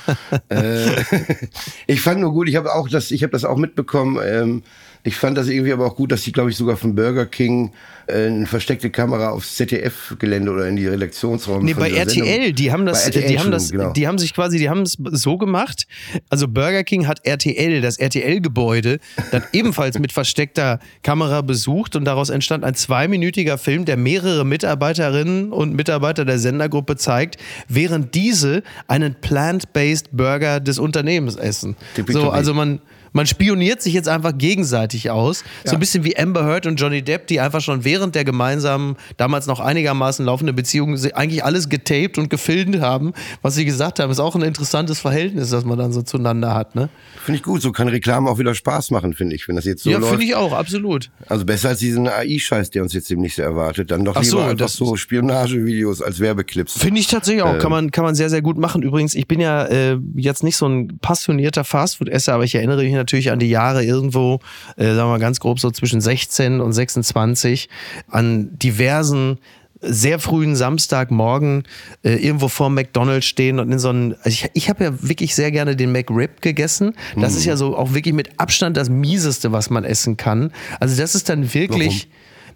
äh, 0.48 1.02
ich 1.88 2.00
fand 2.00 2.20
nur 2.20 2.32
gut, 2.32 2.48
ich 2.48 2.54
habe 2.54 2.72
auch 2.72 2.88
das, 2.88 3.10
ich 3.10 3.24
habe 3.24 3.32
das 3.32 3.44
auch 3.44 3.56
mitbekommen. 3.56 4.20
Ähm, 4.24 4.62
ich 5.08 5.16
fand 5.16 5.36
das 5.38 5.48
irgendwie 5.48 5.72
aber 5.72 5.86
auch 5.86 5.96
gut, 5.96 6.12
dass 6.12 6.22
sie, 6.22 6.32
glaube 6.32 6.50
ich, 6.50 6.56
sogar 6.56 6.76
von 6.76 6.94
Burger 6.94 7.26
King 7.26 7.72
äh, 8.06 8.26
eine 8.26 8.46
versteckte 8.46 8.90
Kamera 8.90 9.30
aufs 9.30 9.56
ZDF-Gelände 9.56 10.50
oder 10.52 10.68
in 10.68 10.76
die 10.76 10.86
Redaktionsräume. 10.86 11.64
Nee, 11.64 11.74
bei 11.74 11.90
RTL, 11.90 12.24
Sendung. 12.24 12.54
die 12.54 12.72
haben 12.72 12.86
das, 12.86 13.10
die 13.10 13.38
haben 13.38 13.50
das, 13.50 13.70
genau. 13.70 13.92
die 13.92 14.06
haben 14.06 14.18
sich 14.18 14.34
quasi, 14.34 14.58
die 14.58 14.68
haben 14.68 14.82
es 14.82 14.98
so 15.12 15.38
gemacht. 15.38 15.86
Also 16.28 16.46
Burger 16.46 16.84
King 16.84 17.06
hat 17.06 17.24
RTL, 17.24 17.80
das 17.80 17.98
RTL-Gebäude, 17.98 18.98
dann 19.30 19.44
ebenfalls 19.52 19.98
mit 19.98 20.12
versteckter 20.12 20.78
Kamera 21.02 21.40
besucht 21.40 21.96
und 21.96 22.04
daraus 22.04 22.28
entstand 22.28 22.64
ein 22.64 22.74
zweiminütiger 22.74 23.56
Film, 23.56 23.86
der 23.86 23.96
mehrere 23.96 24.44
Mitarbeiterinnen 24.44 25.52
und 25.52 25.74
Mitarbeiter 25.74 26.24
der 26.24 26.38
Sendergruppe 26.38 26.96
zeigt, 26.96 27.36
während 27.66 28.14
diese 28.14 28.62
einen 28.88 29.14
plant-based 29.14 30.10
Burger 30.12 30.60
des 30.60 30.78
Unternehmens 30.78 31.36
essen. 31.36 31.76
So, 32.08 32.30
also 32.30 32.52
man 32.52 32.80
man 33.12 33.26
spioniert 33.26 33.82
sich 33.82 33.94
jetzt 33.94 34.08
einfach 34.08 34.36
gegenseitig 34.36 35.10
aus. 35.10 35.44
Ja. 35.64 35.70
So 35.70 35.76
ein 35.76 35.80
bisschen 35.80 36.04
wie 36.04 36.16
Amber 36.16 36.44
Heard 36.44 36.66
und 36.66 36.76
Johnny 36.76 37.02
Depp, 37.02 37.26
die 37.26 37.40
einfach 37.40 37.60
schon 37.60 37.84
während 37.84 38.14
der 38.14 38.24
gemeinsamen, 38.24 38.96
damals 39.16 39.46
noch 39.46 39.60
einigermaßen 39.60 40.24
laufenden 40.24 40.54
Beziehung 40.54 40.96
eigentlich 41.14 41.44
alles 41.44 41.68
getaped 41.68 42.18
und 42.18 42.30
gefilmt 42.30 42.80
haben, 42.80 43.12
was 43.42 43.54
sie 43.54 43.64
gesagt 43.64 44.00
haben. 44.00 44.10
Ist 44.10 44.20
auch 44.20 44.34
ein 44.34 44.42
interessantes 44.42 45.00
Verhältnis, 45.00 45.50
das 45.50 45.64
man 45.64 45.78
dann 45.78 45.92
so 45.92 46.02
zueinander 46.02 46.54
hat. 46.54 46.74
Ne? 46.74 46.88
Finde 47.24 47.38
ich 47.38 47.42
gut. 47.42 47.62
So 47.62 47.72
kann 47.72 47.88
Reklame 47.88 48.30
auch 48.30 48.38
wieder 48.38 48.54
Spaß 48.54 48.90
machen, 48.90 49.14
finde 49.14 49.36
ich, 49.36 49.48
wenn 49.48 49.56
das 49.56 49.64
jetzt 49.64 49.82
so 49.82 49.90
Ja, 49.90 50.00
finde 50.00 50.24
ich 50.24 50.34
auch, 50.34 50.52
absolut. 50.52 51.10
Also 51.26 51.44
besser 51.44 51.70
als 51.70 51.78
diesen 51.78 52.08
AI-Scheiß, 52.08 52.70
der 52.70 52.82
uns 52.82 52.92
jetzt 52.92 53.10
demnächst 53.10 53.38
erwartet. 53.38 53.90
Dann 53.90 54.04
doch 54.04 54.16
Ach 54.16 54.22
lieber 54.22 54.30
so, 54.30 54.40
einfach 54.40 54.68
so 54.68 54.96
Spionagevideos 54.96 56.02
als 56.02 56.20
Werbeclips. 56.20 56.78
Finde 56.78 57.00
ich 57.00 57.06
tatsächlich 57.06 57.42
auch. 57.42 57.54
Ähm. 57.54 57.58
Kann, 57.58 57.70
man, 57.70 57.90
kann 57.90 58.04
man 58.04 58.14
sehr, 58.14 58.30
sehr 58.30 58.42
gut 58.42 58.58
machen. 58.58 58.82
Übrigens, 58.82 59.14
ich 59.14 59.26
bin 59.26 59.40
ja 59.40 59.64
äh, 59.66 59.98
jetzt 60.16 60.42
nicht 60.42 60.56
so 60.56 60.66
ein 60.66 60.98
passionierter 60.98 61.64
Fastfood-Esser, 61.64 62.34
aber 62.34 62.44
ich 62.44 62.54
erinnere 62.54 62.82
mich 62.82 62.92
natürlich 62.92 63.07
natürlich 63.08 63.30
an 63.30 63.38
die 63.38 63.48
Jahre 63.48 63.84
irgendwo, 63.84 64.40
äh, 64.76 64.84
sagen 64.84 64.96
wir 64.96 65.06
mal 65.06 65.18
ganz 65.18 65.40
grob 65.40 65.58
so 65.58 65.70
zwischen 65.70 66.00
16 66.00 66.60
und 66.60 66.72
26, 66.72 67.70
an 68.10 68.58
diversen 68.58 69.38
sehr 69.80 70.18
frühen 70.18 70.56
Samstagmorgen 70.56 71.62
äh, 72.02 72.16
irgendwo 72.16 72.48
vor 72.48 72.68
McDonald's 72.68 73.26
stehen 73.26 73.60
und 73.60 73.70
in 73.70 73.78
so 73.78 73.90
einem. 73.90 74.16
Also 74.24 74.30
ich, 74.30 74.50
ich 74.54 74.68
habe 74.68 74.84
ja 74.84 75.02
wirklich 75.02 75.36
sehr 75.36 75.52
gerne 75.52 75.76
den 75.76 75.92
McRib 75.92 76.42
gegessen. 76.42 76.94
Das 77.16 77.36
ist 77.36 77.44
ja 77.44 77.56
so 77.56 77.76
auch 77.76 77.94
wirklich 77.94 78.12
mit 78.12 78.40
Abstand 78.40 78.76
das 78.76 78.90
mieseste, 78.90 79.52
was 79.52 79.70
man 79.70 79.84
essen 79.84 80.16
kann. 80.16 80.52
Also 80.80 81.00
das 81.00 81.14
ist 81.14 81.28
dann 81.28 81.54
wirklich. 81.54 82.08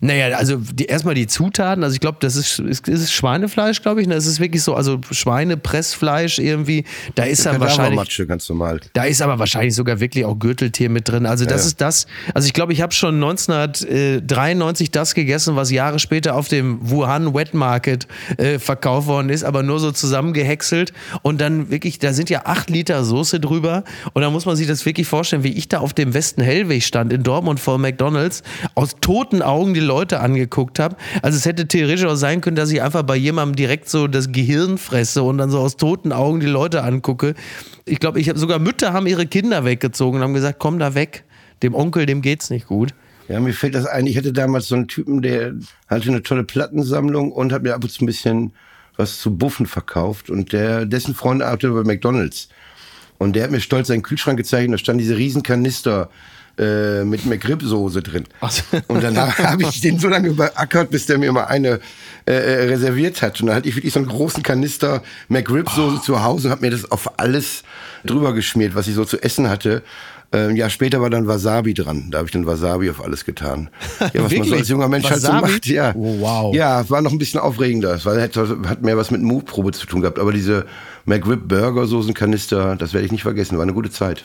Naja, 0.05 0.37
also 0.37 0.57
die, 0.57 0.87
erstmal 0.87 1.15
die 1.15 1.29
Zutaten. 1.29 1.85
Also 1.85 1.95
ich 1.95 2.01
glaube, 2.01 2.19
das 2.21 2.35
ist, 2.35 2.59
ist, 2.59 2.89
ist 2.89 3.13
Schweinefleisch, 3.13 3.83
glaube 3.83 4.03
ich. 4.03 4.09
Das 4.09 4.27
ist 4.27 4.41
wirklich 4.41 4.61
so, 4.65 4.75
also 4.75 4.99
Schweinepressfleisch 5.13 6.41
irgendwie. 6.41 6.83
Da 7.15 7.23
ist 7.23 7.47
dann 7.47 7.61
wahrscheinlich. 7.61 7.95
Matsche, 7.95 8.27
ganz 8.27 8.49
normal. 8.49 8.81
Da 8.95 9.05
ist 9.05 9.23
aber 9.23 9.39
wahrscheinlich 9.39 9.77
sogar 9.77 10.01
wirklich 10.01 10.25
auch 10.25 10.37
Gürteltier 10.37 10.91
mit 10.91 11.09
drin. 11.09 11.25
Also 11.25 11.45
das 11.45 11.63
Ja. 11.63 11.67
ist 11.69 11.81
das. 11.81 12.07
Also 12.35 12.47
ich 12.47 12.53
glaube, 12.53 12.73
ich 12.73 12.83
habe 12.83 12.93
schon 12.93 13.15
1993 13.23 14.91
das 14.91 15.15
gegessen, 15.15 15.55
was 15.55 15.71
Jahre 15.71 16.01
später 16.01 16.35
auf 16.35 16.49
dem 16.49 16.79
Wuhan 16.83 17.33
Wet 17.33 17.55
Market 17.55 18.09
äh, 18.39 18.59
verkauft 18.59 19.07
worden 19.07 19.29
ist, 19.29 19.45
aber 19.45 19.63
nur 19.63 19.79
so 19.79 19.93
zusammengehäckselt 19.93 20.93
und 21.23 21.41
dann 21.41 21.71
wirklich, 21.71 22.01
da 22.01 22.13
sind 22.13 22.29
ja 22.29 22.43
acht 22.47 22.71
Liter 22.71 23.05
Soße 23.05 23.39
drüber 23.39 23.85
und 24.15 24.23
da 24.23 24.31
muss 24.31 24.47
man 24.47 24.57
sich 24.57 24.67
das 24.67 24.85
wirklich 24.85 25.07
vorstellen, 25.07 25.45
wie 25.45 25.53
ich 25.53 25.69
da 25.69 25.79
auf 25.79 25.93
dem 25.95 26.13
Westen 26.13 26.43
Hellweg 26.43 26.83
stand 26.83 27.13
in 27.13 27.23
Dortmund 27.23 27.61
vor 27.61 27.79
McDonalds, 27.79 28.43
aus 28.75 28.97
toten 29.01 29.43
Augen 29.43 29.75
die 29.75 29.81
Leute 29.81 29.92
angeguckt 30.21 30.79
habe. 30.79 30.97
Also 31.23 31.37
es 31.37 31.47
hätte 31.47 31.69
theoretisch 31.69 32.05
auch 32.05 32.15
sein 32.15 32.41
können, 32.41 32.57
dass 32.57 32.71
ich 32.71 32.83
einfach 32.83 33.03
bei 33.03 33.17
jemandem 33.17 33.57
direkt 33.57 33.89
so 33.89 34.07
das 34.07 34.33
Gehirn 34.33 34.79
fresse 34.79 35.23
und 35.23 35.39
dann 35.39 35.51
so 35.51 35.59
aus 35.59 35.77
toten 35.77 36.13
Augen 36.13 36.41
die 36.41 36.47
Leute 36.47 36.83
angucke. 36.83 37.35
Ich 37.85 37.99
glaube, 37.99 38.21
ich 38.21 38.29
habe 38.29 38.39
sogar 38.39 38.59
Mütter 38.59 38.93
haben 38.93 39.07
ihre 39.07 39.27
Kinder 39.27 39.65
weggezogen 39.65 40.19
und 40.19 40.25
haben 40.25 40.35
gesagt, 40.35 40.59
komm 40.59 40.79
da 40.79 40.95
weg. 40.95 41.25
Dem 41.63 41.75
Onkel, 41.75 42.07
dem 42.07 42.23
geht's 42.23 42.51
nicht 42.51 42.67
gut. 42.67 42.95
Ja, 43.29 43.41
mir 43.41 43.55
fällt 43.55 43.75
das 43.75 43.87
ein. 43.87 44.07
Ich 44.07 44.17
hatte 44.17 44.33
damals 44.33 44.69
so 44.69 44.75
einen 44.75 44.89
Typen, 44.89 45.23
der 45.23 45.55
hatte 45.87 46.09
eine 46.09 46.23
tolle 46.23 46.45
Plattensammlung 46.45 47.33
und 47.33 47.53
hat 47.53 47.63
mir 47.63 47.75
ab 47.75 47.85
und 47.85 47.91
zu 47.91 48.05
ein 48.05 48.07
bisschen 48.07 48.53
was 48.97 49.19
zu 49.19 49.37
Buffen 49.37 49.67
verkauft. 49.67 50.29
Und 50.29 50.53
der, 50.53 50.87
dessen 50.87 51.15
Freund 51.15 51.43
arbeitete 51.43 51.73
bei 51.73 51.85
McDonalds. 51.85 52.49
Und 53.19 53.37
der 53.37 53.45
hat 53.45 53.51
mir 53.53 53.61
stolz 53.61 53.89
seinen 53.89 54.03
Kühlschrank 54.03 54.37
gezeigt 54.37 54.67
und 54.67 54.73
da 54.73 54.79
stand 54.79 55.01
diese 55.01 55.17
riesen 55.17 55.43
Kanister 55.43 56.11
äh, 56.59 57.05
mit 57.05 57.25
McRib-Soße 57.25 58.03
drin. 58.03 58.25
So. 58.49 58.63
Und 58.89 59.03
danach 59.03 59.39
habe 59.39 59.63
ich 59.63 59.81
den 59.81 59.99
so 59.99 60.09
lange 60.09 60.33
beackert, 60.33 60.91
bis 60.91 61.07
der 61.07 61.19
mir 61.19 61.33
mal 61.33 61.45
eine 61.45 61.81
äh, 62.27 62.33
äh, 62.33 62.69
reserviert 62.69 63.23
hat. 63.23 63.41
Und 63.41 63.47
dann 63.47 63.57
hatte 63.57 63.69
ich 63.69 63.77
wirklich 63.77 63.93
so 63.93 64.01
einen 64.01 64.09
großen 64.09 64.43
Kanister 64.43 65.03
McRib-Soße 65.29 66.03
zu 66.03 66.23
Hause 66.23 66.49
und 66.49 66.53
habe 66.53 66.63
mir 66.63 66.71
das 66.71 66.91
auf 66.91 67.19
alles 67.19 67.63
drüber 68.05 68.33
geschmiert, 68.33 68.75
was 68.75 68.87
ich 68.89 68.95
so 68.95 69.05
zu 69.05 69.23
essen 69.23 69.49
hatte. 69.49 69.83
Äh, 70.31 70.49
Ein 70.49 70.57
Jahr 70.57 70.71
später 70.71 71.01
war 71.01 71.11
dann 71.11 71.27
Wasabi 71.27 71.75
dran. 71.75 72.09
Da 72.11 72.19
habe 72.19 72.29
ich 72.29 72.33
dann 72.33 72.47
Wasabi 72.47 72.91
auf 72.91 73.03
alles 73.05 73.25
getan. 73.25 73.69
Ja, 74.13 74.23
was 74.25 74.33
man 74.33 74.45
so 74.45 74.55
als 74.55 74.69
junger 74.69 74.89
Mensch 74.89 75.09
halt 75.11 75.21
so 75.21 75.29
Wasabi? 75.29 75.53
macht. 75.53 75.67
Ja. 75.67 75.93
Oh, 75.95 76.21
wow. 76.21 76.55
Ja, 76.55 76.89
war 76.89 77.03
noch 77.03 77.13
ein 77.13 77.19
bisschen 77.19 77.41
aufregender. 77.41 77.95
Es 77.95 78.07
war, 78.07 78.21
hat, 78.21 78.37
hat 78.37 78.83
mehr 78.83 78.97
was 78.97 79.11
mit 79.11 79.21
Move-Probe 79.23 79.73
zu 79.73 79.87
tun 79.87 80.01
gehabt. 80.01 80.19
Aber 80.19 80.33
diese 80.33 80.67
McRib 81.05 81.49
Burger 81.49 81.87
Soßenkanister, 81.87 82.77
das 82.77 82.93
werde 82.93 83.07
ich 83.07 83.13
nicht 83.13 83.23
vergessen. 83.23 83.57
War 83.57 83.65
eine 83.65 83.73
gute 83.73 83.91
Zeit. 83.91 84.25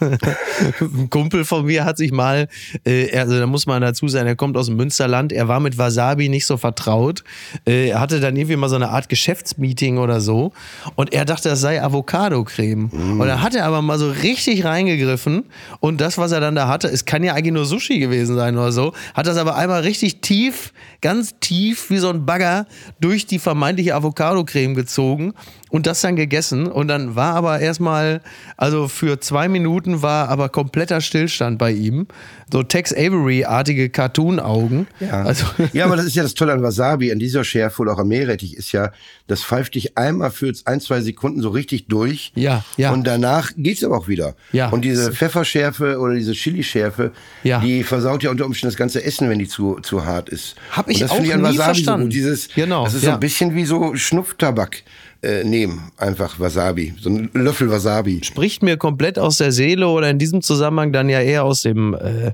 Ein 0.00 1.10
Kumpel 1.10 1.44
von 1.44 1.64
mir 1.64 1.84
hat 1.84 1.96
sich 1.96 2.10
mal, 2.12 2.48
äh, 2.84 3.16
also 3.16 3.38
da 3.38 3.46
muss 3.46 3.66
man 3.66 3.82
dazu 3.82 4.08
sein, 4.08 4.26
er 4.26 4.34
kommt 4.34 4.56
aus 4.56 4.66
dem 4.66 4.76
Münsterland, 4.76 5.32
er 5.32 5.48
war 5.48 5.60
mit 5.60 5.78
Wasabi 5.78 6.28
nicht 6.28 6.46
so 6.46 6.56
vertraut. 6.56 7.22
Äh, 7.66 7.90
er 7.90 8.00
hatte 8.00 8.18
dann 8.20 8.36
irgendwie 8.36 8.56
mal 8.56 8.68
so 8.68 8.74
eine 8.74 8.88
Art 8.88 9.08
Geschäftsmeeting 9.08 9.98
oder 9.98 10.20
so 10.20 10.52
und 10.96 11.12
er 11.12 11.24
dachte, 11.24 11.48
das 11.48 11.60
sei 11.60 11.82
Avocado-Creme. 11.82 12.90
Und 13.20 13.26
dann 13.26 13.42
hat 13.42 13.54
er 13.54 13.64
aber 13.64 13.82
mal 13.82 13.98
so 13.98 14.10
richtig 14.10 14.64
reingegriffen 14.64 15.44
und 15.80 16.00
das, 16.00 16.18
was 16.18 16.32
er 16.32 16.40
dann 16.40 16.56
da 16.56 16.68
hatte, 16.68 16.88
es 16.88 17.04
kann 17.04 17.22
ja 17.22 17.34
eigentlich 17.34 17.54
nur 17.54 17.64
Sushi 17.64 18.00
gewesen 18.00 18.34
sein 18.34 18.56
oder 18.56 18.72
so, 18.72 18.92
hat 19.14 19.26
das 19.26 19.36
aber 19.36 19.56
einmal 19.56 19.82
richtig 19.82 20.20
tief, 20.20 20.72
ganz 21.00 21.36
tief 21.40 21.90
wie 21.90 21.98
so 21.98 22.10
ein 22.10 22.26
Bagger 22.26 22.66
durch 23.00 23.26
die 23.26 23.38
vermeintliche 23.38 23.94
Avocado-Creme 23.94 24.74
gezogen 24.74 25.34
und 25.76 25.86
das 25.86 26.00
dann 26.00 26.16
gegessen 26.16 26.66
und 26.68 26.88
dann 26.88 27.16
war 27.16 27.34
aber 27.34 27.60
erstmal, 27.60 28.22
also 28.56 28.88
für 28.88 29.20
zwei 29.20 29.46
Minuten 29.46 30.00
war 30.00 30.30
aber 30.30 30.48
kompletter 30.48 31.02
Stillstand 31.02 31.58
bei 31.58 31.70
ihm. 31.72 32.06
So 32.50 32.62
Tex 32.62 32.94
Avery-artige 32.94 33.90
Cartoon-Augen. 33.90 34.86
Ja. 35.00 35.22
Also, 35.24 35.44
ja, 35.72 35.84
aber 35.84 35.96
das 35.96 36.06
ist 36.06 36.14
ja 36.16 36.22
das 36.22 36.34
Tolle 36.34 36.52
an 36.52 36.62
Wasabi, 36.62 37.12
an 37.12 37.18
dieser 37.18 37.44
Schärfe 37.44 37.82
oder 37.82 37.92
auch 37.92 37.98
am 37.98 38.08
Meerrettich, 38.08 38.56
ist 38.56 38.72
ja, 38.72 38.92
das 39.26 39.42
pfeift 39.42 39.74
dich 39.74 39.98
einmal 39.98 40.30
für 40.30 40.52
ein, 40.64 40.80
zwei 40.80 41.00
Sekunden 41.00 41.42
so 41.42 41.50
richtig 41.50 41.88
durch. 41.88 42.32
Ja, 42.36 42.64
ja. 42.76 42.92
Und 42.92 43.06
danach 43.06 43.50
geht's 43.56 43.84
aber 43.84 43.98
auch 43.98 44.08
wieder. 44.08 44.34
Ja. 44.52 44.68
Und 44.70 44.82
diese 44.84 45.12
Pfefferschärfe 45.12 45.98
oder 45.98 46.14
diese 46.14 46.32
Chilischärfe, 46.32 47.12
Ja. 47.42 47.60
die 47.60 47.82
versaut 47.82 48.22
ja 48.22 48.30
unter 48.30 48.46
Umständen 48.46 48.72
das 48.72 48.78
ganze 48.78 49.04
Essen, 49.04 49.28
wenn 49.28 49.38
die 49.40 49.48
zu, 49.48 49.80
zu 49.82 50.04
hart 50.06 50.28
ist. 50.30 50.54
Hab 50.70 50.88
ich 50.88 51.02
Und 51.02 51.02
das 51.02 51.10
auch 51.10 51.22
ich 51.22 51.34
an 51.34 51.40
nie 51.40 51.46
Wasabi 51.48 51.64
verstanden. 51.64 52.02
So 52.02 52.06
gut. 52.06 52.14
Dieses, 52.14 52.48
Genau, 52.54 52.84
Das 52.84 52.94
ist 52.94 53.02
ja. 53.02 53.10
so 53.10 53.14
ein 53.14 53.20
bisschen 53.20 53.54
wie 53.54 53.64
so 53.66 53.94
Schnupftabak 53.94 54.82
äh, 55.22 55.44
nehmen, 55.44 55.90
einfach 55.96 56.38
Wasabi. 56.38 56.94
So 57.00 57.10
ein 57.10 57.30
Löffel 57.32 57.70
Wasabi. 57.70 58.20
spricht 58.24 58.62
mir 58.62 58.76
komplett 58.76 59.18
aus 59.18 59.38
der 59.38 59.52
Seele 59.52 59.88
oder 59.88 60.10
in 60.10 60.18
diesem 60.18 60.42
Zusammenhang 60.42 60.92
dann 60.92 61.08
ja 61.08 61.20
eher 61.20 61.44
aus 61.44 61.62
dem 61.62 61.94
äh, 61.94 62.32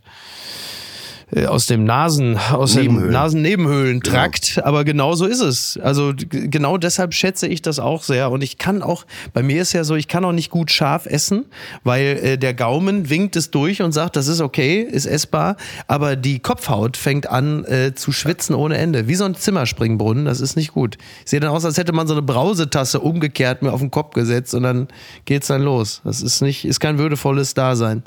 aus 1.46 1.66
dem 1.66 1.84
Nasen, 1.84 2.36
aus 2.36 2.74
dem 2.74 2.82
Nebenhöhlen. 2.82 3.12
Nasennebenhöhlentrakt. 3.12 4.60
Aber 4.64 4.84
genau 4.84 5.14
so 5.14 5.24
ist 5.24 5.40
es. 5.40 5.78
Also 5.82 6.12
genau 6.16 6.76
deshalb 6.76 7.14
schätze 7.14 7.46
ich 7.46 7.62
das 7.62 7.78
auch 7.78 8.02
sehr. 8.02 8.30
Und 8.30 8.42
ich 8.42 8.58
kann 8.58 8.82
auch, 8.82 9.06
bei 9.32 9.42
mir 9.42 9.62
ist 9.62 9.72
ja 9.72 9.84
so, 9.84 9.94
ich 9.94 10.08
kann 10.08 10.24
auch 10.24 10.32
nicht 10.32 10.50
gut 10.50 10.70
scharf 10.70 11.06
essen, 11.06 11.46
weil 11.84 12.18
äh, 12.22 12.38
der 12.38 12.52
Gaumen 12.52 13.08
winkt 13.08 13.36
es 13.36 13.50
durch 13.50 13.80
und 13.80 13.92
sagt, 13.92 14.16
das 14.16 14.28
ist 14.28 14.40
okay, 14.40 14.82
ist 14.82 15.06
essbar. 15.06 15.56
Aber 15.86 16.16
die 16.16 16.38
Kopfhaut 16.38 16.96
fängt 16.96 17.28
an 17.30 17.64
äh, 17.64 17.94
zu 17.94 18.12
schwitzen 18.12 18.54
ohne 18.54 18.76
Ende. 18.76 19.08
Wie 19.08 19.14
so 19.14 19.24
ein 19.24 19.34
Zimmerspringbrunnen, 19.34 20.26
das 20.26 20.40
ist 20.40 20.56
nicht 20.56 20.72
gut. 20.72 20.98
Ich 21.24 21.30
sehe 21.30 21.40
dann 21.40 21.50
aus, 21.50 21.64
als 21.64 21.78
hätte 21.78 21.92
man 21.92 22.06
so 22.06 22.14
eine 22.14 22.22
Brausetasse 22.22 23.00
umgekehrt 23.00 23.62
mir 23.62 23.72
auf 23.72 23.80
den 23.80 23.90
Kopf 23.90 24.14
gesetzt 24.14 24.54
und 24.54 24.64
dann 24.64 24.88
geht's 25.24 25.46
dann 25.46 25.62
los. 25.62 26.02
Das 26.04 26.20
ist 26.20 26.42
nicht, 26.42 26.64
ist 26.64 26.80
kein 26.80 26.98
würdevolles 26.98 27.54
Dasein. 27.54 28.02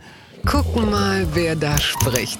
Gucken 0.46 0.92
mal, 0.92 1.26
wer 1.34 1.56
da 1.56 1.80
spricht. 1.80 2.40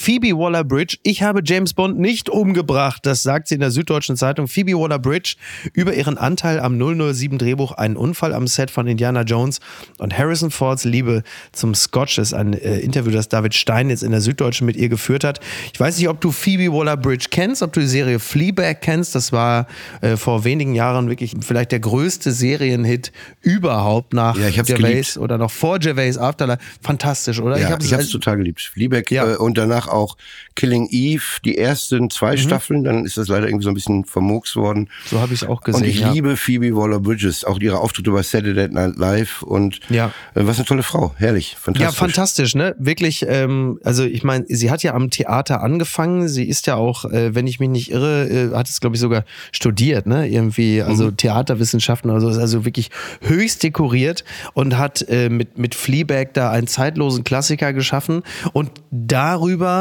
Phoebe 0.00 0.28
Waller-Bridge, 0.34 0.96
ich 1.02 1.22
habe 1.22 1.42
James 1.44 1.74
Bond 1.74 1.98
nicht 1.98 2.30
umgebracht, 2.30 3.04
das 3.04 3.22
sagt 3.22 3.48
sie 3.48 3.56
in 3.56 3.60
der 3.60 3.70
Süddeutschen 3.70 4.16
Zeitung. 4.16 4.48
Phoebe 4.48 4.72
Waller-Bridge 4.72 5.34
über 5.74 5.92
ihren 5.92 6.16
Anteil 6.16 6.58
am 6.58 6.78
007 6.78 7.36
Drehbuch 7.36 7.72
einen 7.72 7.98
Unfall 7.98 8.32
am 8.32 8.46
Set 8.46 8.70
von 8.70 8.86
Indiana 8.86 9.24
Jones 9.24 9.60
und 9.98 10.16
Harrison 10.16 10.50
Fords 10.50 10.84
Liebe 10.84 11.22
zum 11.52 11.74
Scotch. 11.74 12.16
Das 12.16 12.28
ist 12.28 12.32
ein 12.32 12.54
äh, 12.54 12.78
Interview, 12.78 13.10
das 13.10 13.28
David 13.28 13.52
Stein 13.54 13.90
jetzt 13.90 14.02
in 14.02 14.10
der 14.12 14.22
Süddeutschen 14.22 14.64
mit 14.66 14.76
ihr 14.76 14.88
geführt 14.88 15.22
hat. 15.22 15.38
Ich 15.74 15.78
weiß 15.78 15.98
nicht, 15.98 16.08
ob 16.08 16.18
du 16.22 16.32
Phoebe 16.32 16.72
Waller-Bridge 16.72 17.26
kennst, 17.30 17.62
ob 17.62 17.74
du 17.74 17.80
die 17.80 17.86
Serie 17.86 18.20
Fleabag 18.20 18.80
kennst. 18.80 19.14
Das 19.14 19.32
war 19.32 19.66
äh, 20.00 20.16
vor 20.16 20.44
wenigen 20.44 20.74
Jahren 20.74 21.10
wirklich 21.10 21.34
vielleicht 21.42 21.72
der 21.72 21.80
größte 21.80 22.32
Serienhit 22.32 23.12
überhaupt 23.42 24.14
nach 24.14 24.38
Ja, 24.38 24.48
Gervais 24.48 24.74
geliebt. 24.76 25.16
oder 25.18 25.36
noch 25.36 25.50
vor 25.50 25.78
Gervais 25.78 26.16
Afterlife. 26.16 26.60
Fantastisch, 26.80 27.38
oder? 27.38 27.58
Ja, 27.58 27.76
ich 27.78 27.92
habe 27.92 28.02
es 28.02 28.08
total 28.08 28.38
geliebt. 28.38 28.62
Fleabag 28.62 29.10
Ja. 29.10 29.32
äh, 29.32 29.36
und 29.36 29.58
danach 29.58 29.89
auch 29.92 30.16
Killing 30.56 30.88
Eve, 30.90 31.22
die 31.44 31.56
ersten 31.58 32.04
Mhm. 32.04 32.10
zwei 32.10 32.36
Staffeln. 32.36 32.84
Dann 32.84 33.04
ist 33.04 33.16
das 33.16 33.28
leider 33.28 33.46
irgendwie 33.46 33.64
so 33.64 33.70
ein 33.70 33.74
bisschen 33.74 34.04
vermurks 34.04 34.56
worden. 34.56 34.88
So 35.06 35.20
habe 35.20 35.32
ich 35.34 35.42
es 35.42 35.48
auch 35.48 35.60
gesehen. 35.62 35.82
Und 35.82 35.88
ich 35.88 36.00
ja. 36.00 36.12
liebe 36.12 36.36
Phoebe 36.36 36.74
Waller-Bridges, 36.76 37.44
auch 37.44 37.58
ihre 37.60 37.78
Auftritte 37.78 38.10
bei 38.10 38.22
Saturday 38.22 38.68
Night 38.68 38.96
Live 38.96 39.42
und 39.42 39.80
Ja. 39.88 40.06
äh, 40.34 40.46
was 40.46 40.56
eine 40.58 40.66
tolle 40.66 40.82
Frau, 40.82 41.14
herrlich, 41.16 41.56
fantastisch. 41.60 41.82
Ja, 41.82 41.92
fantastisch, 41.92 42.54
ne? 42.54 42.74
Wirklich, 42.78 43.24
ähm, 43.28 43.78
also 43.84 44.04
ich 44.04 44.22
meine, 44.24 44.44
sie 44.48 44.70
hat 44.70 44.82
ja 44.82 44.94
am 44.94 45.10
Theater 45.10 45.62
angefangen. 45.62 46.28
Sie 46.28 46.44
ist 46.48 46.66
ja 46.66 46.74
auch, 46.76 47.04
äh, 47.06 47.34
wenn 47.34 47.46
ich 47.46 47.60
mich 47.60 47.68
nicht 47.68 47.90
irre, 47.90 48.28
äh, 48.28 48.54
hat 48.54 48.68
es, 48.68 48.80
glaube 48.80 48.96
ich, 48.96 49.00
sogar 49.00 49.24
studiert, 49.52 50.06
ne? 50.06 50.28
Irgendwie, 50.28 50.82
also 50.82 51.06
Mhm. 51.06 51.16
Theaterwissenschaften 51.16 52.10
oder 52.10 52.20
so, 52.20 52.28
ist 52.28 52.38
also 52.38 52.64
wirklich 52.64 52.90
höchst 53.22 53.62
dekoriert 53.62 54.24
und 54.54 54.76
hat 54.76 55.04
äh, 55.08 55.28
mit, 55.28 55.58
mit 55.58 55.74
Fleabag 55.74 56.28
da 56.34 56.50
einen 56.50 56.66
zeitlosen 56.66 57.24
Klassiker 57.24 57.72
geschaffen. 57.72 58.22
Und 58.52 58.70
darüber 58.90 59.79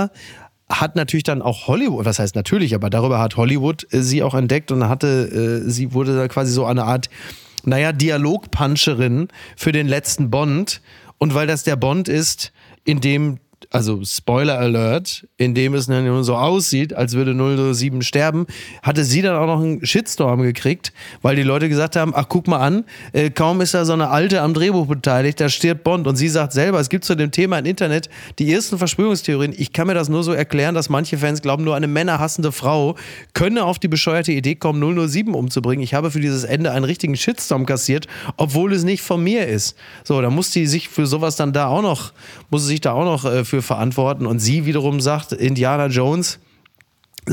hat 0.69 0.95
natürlich 0.95 1.23
dann 1.23 1.41
auch 1.41 1.67
Hollywood, 1.67 2.05
was 2.05 2.19
heißt 2.19 2.35
natürlich, 2.35 2.75
aber 2.75 2.89
darüber 2.89 3.19
hat 3.19 3.37
Hollywood 3.37 3.87
äh, 3.91 4.01
sie 4.01 4.23
auch 4.23 4.35
entdeckt 4.35 4.71
und 4.71 4.87
hatte, 4.87 5.63
äh, 5.65 5.69
sie 5.69 5.93
wurde 5.93 6.15
da 6.15 6.27
quasi 6.27 6.51
so 6.51 6.65
eine 6.65 6.83
Art, 6.83 7.09
naja, 7.63 7.91
Dialogpuncherin 7.91 9.27
für 9.57 9.71
den 9.71 9.87
letzten 9.87 10.29
Bond. 10.29 10.81
Und 11.17 11.33
weil 11.33 11.47
das 11.47 11.63
der 11.63 11.75
Bond 11.75 12.07
ist, 12.07 12.53
in 12.85 13.01
dem 13.01 13.39
also 13.71 14.03
Spoiler 14.03 14.57
Alert, 14.57 15.27
in 15.37 15.53
dem 15.53 15.75
es 15.75 15.87
nur 15.87 16.23
so 16.23 16.35
aussieht, 16.35 16.93
als 16.93 17.13
würde 17.13 17.35
007 17.35 18.01
sterben, 18.01 18.47
hatte 18.81 19.03
sie 19.03 19.21
dann 19.21 19.35
auch 19.35 19.45
noch 19.45 19.61
einen 19.61 19.85
Shitstorm 19.85 20.41
gekriegt, 20.41 20.91
weil 21.21 21.35
die 21.35 21.43
Leute 21.43 21.69
gesagt 21.69 21.95
haben, 21.95 22.13
ach 22.15 22.25
guck 22.29 22.47
mal 22.47 22.57
an, 22.57 22.85
äh, 23.13 23.29
kaum 23.29 23.61
ist 23.61 23.75
da 23.75 23.85
so 23.85 23.93
eine 23.93 24.09
Alte 24.09 24.41
am 24.41 24.55
Drehbuch 24.55 24.87
beteiligt, 24.87 25.39
da 25.39 25.49
stirbt 25.49 25.83
Bond. 25.83 26.07
Und 26.07 26.15
sie 26.15 26.29
sagt 26.29 26.53
selber, 26.53 26.79
es 26.79 26.89
gibt 26.89 27.05
zu 27.05 27.13
dem 27.13 27.29
Thema 27.29 27.59
im 27.59 27.65
Internet 27.65 28.09
die 28.39 28.51
ersten 28.51 28.79
Verschwörungstheorien. 28.79 29.53
Ich 29.55 29.71
kann 29.71 29.85
mir 29.85 29.93
das 29.93 30.09
nur 30.09 30.23
so 30.23 30.33
erklären, 30.33 30.73
dass 30.73 30.89
manche 30.89 31.19
Fans 31.19 31.43
glauben, 31.43 31.63
nur 31.63 31.75
eine 31.75 31.87
männerhassende 31.87 32.51
Frau 32.51 32.95
könne 33.33 33.65
auf 33.65 33.77
die 33.77 33.87
bescheuerte 33.87 34.31
Idee 34.31 34.55
kommen, 34.55 34.81
007 34.81 35.35
umzubringen. 35.35 35.83
Ich 35.83 35.93
habe 35.93 36.09
für 36.09 36.19
dieses 36.19 36.43
Ende 36.43 36.71
einen 36.71 36.85
richtigen 36.85 37.15
Shitstorm 37.15 37.67
kassiert, 37.67 38.07
obwohl 38.35 38.73
es 38.73 38.83
nicht 38.83 39.03
von 39.03 39.23
mir 39.23 39.47
ist. 39.47 39.77
So, 40.03 40.19
da 40.21 40.31
muss 40.31 40.49
die 40.49 40.65
sich 40.65 40.89
für 40.89 41.05
sowas 41.05 41.35
dann 41.35 41.53
da 41.53 41.67
auch 41.67 41.83
noch, 41.83 42.13
muss 42.49 42.63
sie 42.63 42.69
sich 42.69 42.81
da 42.81 42.93
auch 42.93 43.05
noch 43.05 43.25
äh, 43.25 43.45
für 43.45 43.58
verantworten. 43.61 44.25
Und 44.25 44.39
sie 44.39 44.65
wiederum 44.65 45.01
sagt, 45.01 45.31
Indiana 45.31 45.87
Jones 45.87 46.39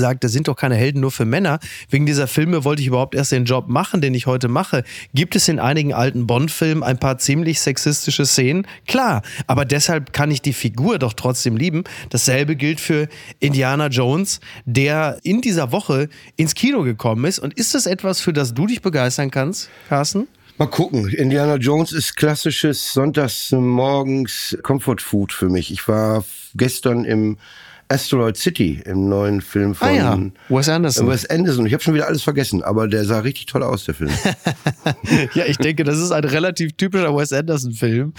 sagt, 0.00 0.24
das 0.24 0.32
sind 0.32 0.48
doch 0.48 0.56
keine 0.56 0.74
Helden 0.74 1.00
nur 1.00 1.10
für 1.10 1.24
Männer. 1.24 1.58
Wegen 1.90 2.06
dieser 2.06 2.26
Filme 2.26 2.64
wollte 2.64 2.82
ich 2.82 2.88
überhaupt 2.88 3.14
erst 3.14 3.32
den 3.32 3.44
Job 3.44 3.68
machen, 3.68 4.00
den 4.00 4.14
ich 4.14 4.26
heute 4.26 4.48
mache. 4.48 4.84
Gibt 5.14 5.36
es 5.36 5.48
in 5.48 5.58
einigen 5.58 5.92
alten 5.92 6.26
Bond-Filmen 6.26 6.82
ein 6.82 6.98
paar 6.98 7.18
ziemlich 7.18 7.60
sexistische 7.60 8.26
Szenen? 8.26 8.66
Klar, 8.86 9.22
aber 9.46 9.64
deshalb 9.64 10.12
kann 10.12 10.30
ich 10.30 10.42
die 10.42 10.52
Figur 10.52 10.98
doch 10.98 11.12
trotzdem 11.12 11.56
lieben. 11.56 11.84
Dasselbe 12.10 12.56
gilt 12.56 12.80
für 12.80 13.08
Indiana 13.40 13.88
Jones, 13.88 14.40
der 14.64 15.18
in 15.22 15.40
dieser 15.40 15.72
Woche 15.72 16.08
ins 16.36 16.54
Kino 16.54 16.82
gekommen 16.82 17.24
ist. 17.24 17.38
Und 17.38 17.54
ist 17.54 17.74
das 17.74 17.86
etwas, 17.86 18.20
für 18.20 18.32
das 18.32 18.54
du 18.54 18.66
dich 18.66 18.82
begeistern 18.82 19.30
kannst, 19.30 19.70
Carsten? 19.88 20.28
Mal 20.58 20.68
gucken. 20.68 21.08
Indiana 21.08 21.56
Jones 21.56 21.92
ist 21.92 22.16
klassisches 22.16 22.94
Sonntagsmorgens 22.94 24.56
Comfort 24.62 25.00
Food 25.00 25.32
für 25.32 25.50
mich. 25.50 25.70
Ich 25.70 25.86
war 25.86 26.24
gestern 26.54 27.04
im 27.04 27.36
Asteroid 27.88 28.36
City 28.36 28.82
im 28.84 29.08
neuen 29.08 29.40
Film 29.40 29.74
von 29.74 29.88
ah 29.88 29.92
ja, 29.92 30.18
Wes 30.48 30.68
Anderson. 30.68 31.08
Wes 31.08 31.24
Anderson. 31.26 31.66
Ich 31.66 31.72
habe 31.72 31.82
schon 31.82 31.94
wieder 31.94 32.08
alles 32.08 32.22
vergessen, 32.22 32.62
aber 32.62 32.88
der 32.88 33.04
sah 33.04 33.20
richtig 33.20 33.46
toll 33.46 33.62
aus, 33.62 33.84
der 33.84 33.94
Film. 33.94 34.10
ja, 35.34 35.44
ich 35.46 35.56
denke, 35.58 35.84
das 35.84 35.98
ist 35.98 36.10
ein 36.10 36.24
relativ 36.24 36.72
typischer 36.72 37.16
Wes 37.16 37.32
Anderson-Film. 37.32 38.12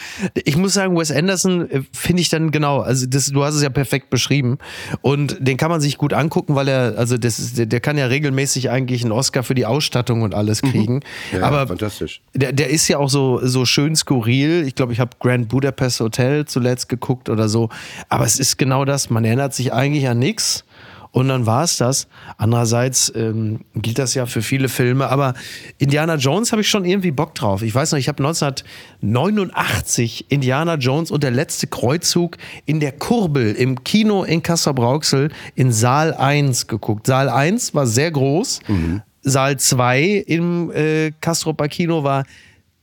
Ich 0.46 0.56
muss 0.56 0.74
sagen, 0.74 0.98
Wes 0.98 1.12
Anderson 1.12 1.70
äh, 1.70 1.82
finde 1.92 2.22
ich 2.22 2.30
dann 2.30 2.52
genau, 2.52 2.80
also 2.80 3.06
das, 3.06 3.28
du 3.28 3.44
hast 3.44 3.56
es 3.56 3.64
ja 3.64 3.70
perfekt 3.70 4.10
beschrieben 4.10 4.58
und 5.02 5.38
den 5.40 5.58
kann 5.58 5.70
man 5.70 5.82
sich 5.82 5.98
gut 5.98 6.14
angucken, 6.14 6.56
weil 6.56 6.68
er, 6.70 6.98
also 6.98 7.18
das 7.18 7.40
ist, 7.40 7.58
der, 7.58 7.66
der 7.66 7.80
kann 7.82 7.98
ja 7.98 8.06
regelmäßig 8.06 8.70
eigentlich 8.70 9.04
einen 9.04 9.12
Oscar 9.12 9.44
für 9.44 9.56
die 9.56 9.66
Ausstattung 9.66 10.22
und 10.22 10.34
alles 10.34 10.64
mhm. 10.64 10.72
kriegen. 10.72 11.00
Ja, 11.34 11.44
aber 11.44 11.68
fantastisch. 11.68 12.22
Der, 12.34 12.54
der 12.54 12.70
ist 12.70 12.88
ja 12.88 13.00
auch 13.00 13.10
so, 13.10 13.40
so 13.44 13.66
schön 13.66 13.96
skurril. 13.96 14.66
Ich 14.66 14.76
glaube, 14.76 14.94
ich 14.94 15.00
habe 15.00 15.12
Grand 15.20 15.50
Budapest 15.50 16.00
Hotel 16.00 16.46
zuletzt 16.46 16.88
geguckt 16.88 17.30
oder 17.30 17.50
so. 17.50 17.70
Aber 18.10 18.26
es 18.26 18.40
ist 18.40 18.58
genau 18.58 18.86
das. 18.86 19.10
Man 19.10 19.26
erinnert 19.26 19.54
sich 19.58 19.74
eigentlich 19.74 20.08
an 20.08 20.20
nichts. 20.20 20.64
Und 21.12 21.28
dann 21.30 21.46
war 21.48 21.64
es 21.64 21.78
das. 21.78 22.08
Andererseits 22.38 23.12
ähm, 23.16 23.62
gilt 23.74 23.98
das 23.98 24.14
ja 24.14 24.28
für 24.28 24.44
viele 24.44 24.70
Filme. 24.70 25.10
Aber 25.10 25.34
Indiana 25.80 26.14
Jones 26.16 26.52
habe 26.52 26.62
ich 26.62 26.70
schon 26.70 26.86
irgendwie 26.86 27.10
Bock 27.10 27.34
drauf. 27.34 27.64
Ich 27.64 27.74
weiß 27.74 27.92
noch, 27.92 27.98
ich 27.98 28.08
habe 28.08 28.24
1989 28.24 30.28
Indiana 30.30 30.76
Jones 30.76 31.10
und 31.10 31.24
der 31.24 31.32
letzte 31.32 31.66
Kreuzzug 31.66 32.38
in 32.66 32.80
der 32.80 32.92
Kurbel 32.92 33.56
im 33.56 33.84
Kino 33.84 34.26
in 34.26 34.44
Kassel-Brauxel 34.44 35.32
in 35.56 35.72
Saal 35.72 36.14
1 36.14 36.68
geguckt. 36.68 37.08
Saal 37.08 37.30
1 37.30 37.74
war 37.74 37.88
sehr 37.88 38.12
groß. 38.12 38.60
Mhm. 38.68 39.02
Saal 39.22 39.58
2 39.58 40.24
im 40.28 40.72
äh, 40.72 41.14
Castroper 41.20 41.68
Kino 41.68 42.04
war 42.04 42.26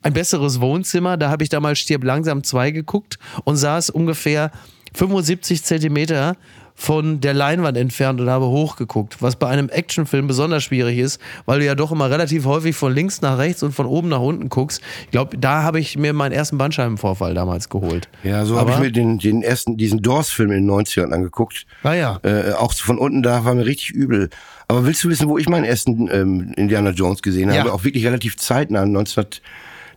ein 0.03 0.13
besseres 0.13 0.61
Wohnzimmer. 0.61 1.17
Da 1.17 1.31
habe 1.31 1.45
ich 1.45 1.51
damals 1.51 1.79
Stirb 1.79 2.03
langsam 2.03 2.43
2 2.43 2.73
geguckt 2.73 3.21
und 3.45 3.55
saß 3.57 3.91
ungefähr 3.91 4.51
75 4.95 5.63
Zentimeter 5.63 6.37
von 6.75 7.21
der 7.21 7.35
Leinwand 7.35 7.77
entfernt 7.77 8.21
und 8.21 8.29
habe 8.29 8.47
hochgeguckt, 8.47 9.23
was 9.23 9.37
bei 9.37 9.49
einem 9.49 9.69
Actionfilm 9.69 10.27
besonders 10.27 10.65
schwierig 10.65 10.99
ist, 10.99 11.21
weil 11.47 11.61
du 11.61 11.65
ja 11.65 11.75
doch 11.75 11.93
immer 11.93 12.11
relativ 12.11 12.45
häufig 12.45 12.75
von 12.75 12.93
links 12.93 13.21
nach 13.23 13.39
rechts 13.39 13.63
und 13.63 13.73
von 13.73 13.87
oben 13.87 14.09
nach 14.09 14.21
unten 14.21 14.49
guckst. 14.49 14.83
Ich 15.05 15.11
glaube, 15.13 15.39
da 15.39 15.63
habe 15.63 15.79
ich 15.79 15.97
mir 15.97 16.13
meinen 16.13 16.33
ersten 16.33 16.59
Bandscheibenvorfall 16.59 17.35
damals 17.35 17.69
geholt. 17.69 18.09
Ja, 18.25 18.45
so 18.45 18.59
habe 18.59 18.73
ich 18.73 18.79
mir 18.79 18.91
den, 18.91 19.19
den 19.19 19.43
ersten, 19.43 19.77
diesen 19.77 20.03
Doors-Film 20.03 20.51
in 20.51 20.67
den 20.67 20.71
90ern 20.71 21.13
angeguckt. 21.13 21.67
Ah 21.85 21.95
ja. 21.95 22.19
Äh, 22.23 22.53
auch 22.53 22.73
von 22.75 22.99
unten 22.99 23.23
da 23.23 23.45
war 23.45 23.55
mir 23.55 23.67
richtig 23.67 23.91
übel. 23.91 24.31
Aber 24.67 24.87
willst 24.87 25.05
du 25.05 25.09
wissen, 25.09 25.29
wo 25.29 25.39
ich 25.39 25.49
meinen 25.49 25.65
ersten 25.65 26.09
ähm, 26.11 26.53
Indiana 26.57 26.91
Jones 26.91 27.23
gesehen 27.23 27.51
habe? 27.51 27.69
Ja. 27.69 27.75
Auch 27.75 27.85
wirklich 27.85 28.05
relativ 28.05 28.37
zeitnah, 28.37 28.85
19 28.85 29.27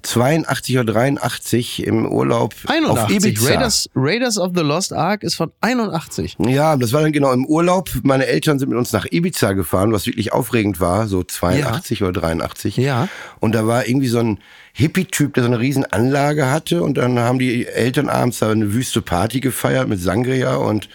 82 0.02 0.80
oder 0.80 0.94
83 0.94 1.86
im 1.86 2.06
Urlaub 2.06 2.54
81. 2.68 2.90
auf 2.90 3.10
Ibiza. 3.10 3.50
Raiders, 3.50 3.90
Raiders 3.96 4.38
of 4.38 4.52
the 4.56 4.62
Lost 4.62 4.94
Ark 4.94 5.24
ist 5.24 5.36
von 5.36 5.52
81. 5.62 6.38
Ja, 6.40 6.76
das 6.78 6.94
war 6.94 7.02
dann 7.02 7.12
genau 7.12 7.32
im 7.34 7.46
Urlaub. 7.46 7.90
Meine 8.04 8.26
Eltern 8.28 8.60
sind 8.60 8.70
mit 8.70 8.78
uns 8.78 8.94
nach 8.94 9.06
Ibiza 9.10 9.54
gefahren, 9.54 9.92
was 9.92 10.06
wirklich 10.08 10.34
aufregend 10.34 10.80
war, 10.80 11.08
so 11.08 11.24
82 11.24 12.00
ja. 12.00 12.08
oder 12.08 12.22
83. 12.22 12.78
Ja. 12.78 13.08
Und 13.40 13.56
da 13.56 13.68
war 13.68 13.88
irgendwie 13.88 14.08
so 14.08 14.20
ein 14.20 14.40
Hippie-Typ, 14.74 15.34
der 15.34 15.44
so 15.44 15.50
eine 15.50 15.60
riesen 15.60 15.86
Anlage 15.86 16.52
hatte 16.52 16.84
und 16.84 16.98
dann 16.98 17.18
haben 17.18 17.40
die 17.40 17.66
Eltern 17.66 18.10
abends 18.10 18.40
da 18.40 18.52
eine 18.52 18.74
wüste 18.74 19.02
Party 19.02 19.40
gefeiert 19.40 19.88
mit 19.88 20.00
Sangria 20.00 20.56
und 20.56 20.88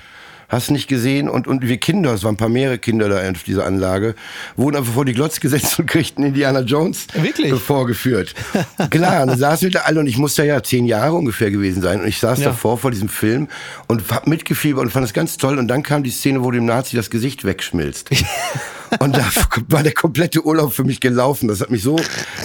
hast 0.53 0.71
nicht 0.71 0.87
gesehen 0.87 1.29
und, 1.29 1.49
und 1.49 1.67
wir 1.67 1.79
Kinder, 1.79 2.13
es 2.13 2.23
waren 2.25 2.35
ein 2.35 2.37
paar 2.37 2.51
mehrere 2.51 2.79
Kinder 2.79 3.09
da 3.09 3.29
auf 3.31 3.43
dieser 3.43 3.65
Anlage, 3.65 4.15
wurden 4.55 4.77
einfach 4.77 4.93
vor 4.93 5.07
die 5.07 5.15
Glotze 5.15 5.41
gesetzt 5.41 5.79
und 5.79 5.87
kriegten 5.87 6.25
Indiana 6.25 6.61
Jones 6.61 7.07
Wirklich? 7.15 7.53
vorgeführt. 7.55 8.35
Klar, 8.91 9.27
dann 9.27 9.39
saßen 9.39 9.69
wir 9.69 9.71
da 9.71 9.81
alle 9.81 10.01
und 10.01 10.07
ich 10.07 10.19
musste 10.19 10.45
ja 10.45 10.63
zehn 10.63 10.85
Jahre 10.85 11.15
ungefähr 11.15 11.51
gewesen 11.51 11.83
sein 11.83 12.01
und 12.01 12.07
ich 12.07 12.19
saß 12.19 12.41
ja. 12.41 12.47
davor 12.47 12.77
vor 12.79 12.91
diesem 12.91 13.09
Film 13.09 13.49
und 13.89 14.11
hab 14.11 14.27
mitgefiebert 14.27 14.85
und 14.85 14.91
fand 14.91 15.07
es 15.07 15.15
ganz 15.15 15.39
toll 15.39 15.59
und 15.59 15.69
dann 15.69 15.83
kam 15.83 16.03
die 16.03 16.11
Szene, 16.11 16.45
wo 16.45 16.51
dem 16.51 16.67
Nazi 16.67 16.97
das 16.97 17.09
Gesicht 17.09 17.45
wegschmilzt. 17.45 18.11
Und 18.99 19.17
da 19.17 19.25
war 19.69 19.83
der 19.83 19.93
komplette 19.93 20.45
Urlaub 20.45 20.73
für 20.73 20.85
mich 20.85 21.01
gelaufen. 21.01 21.49
Das 21.49 21.61
hat 21.61 21.71
mich 21.71 21.83
so 21.83 21.99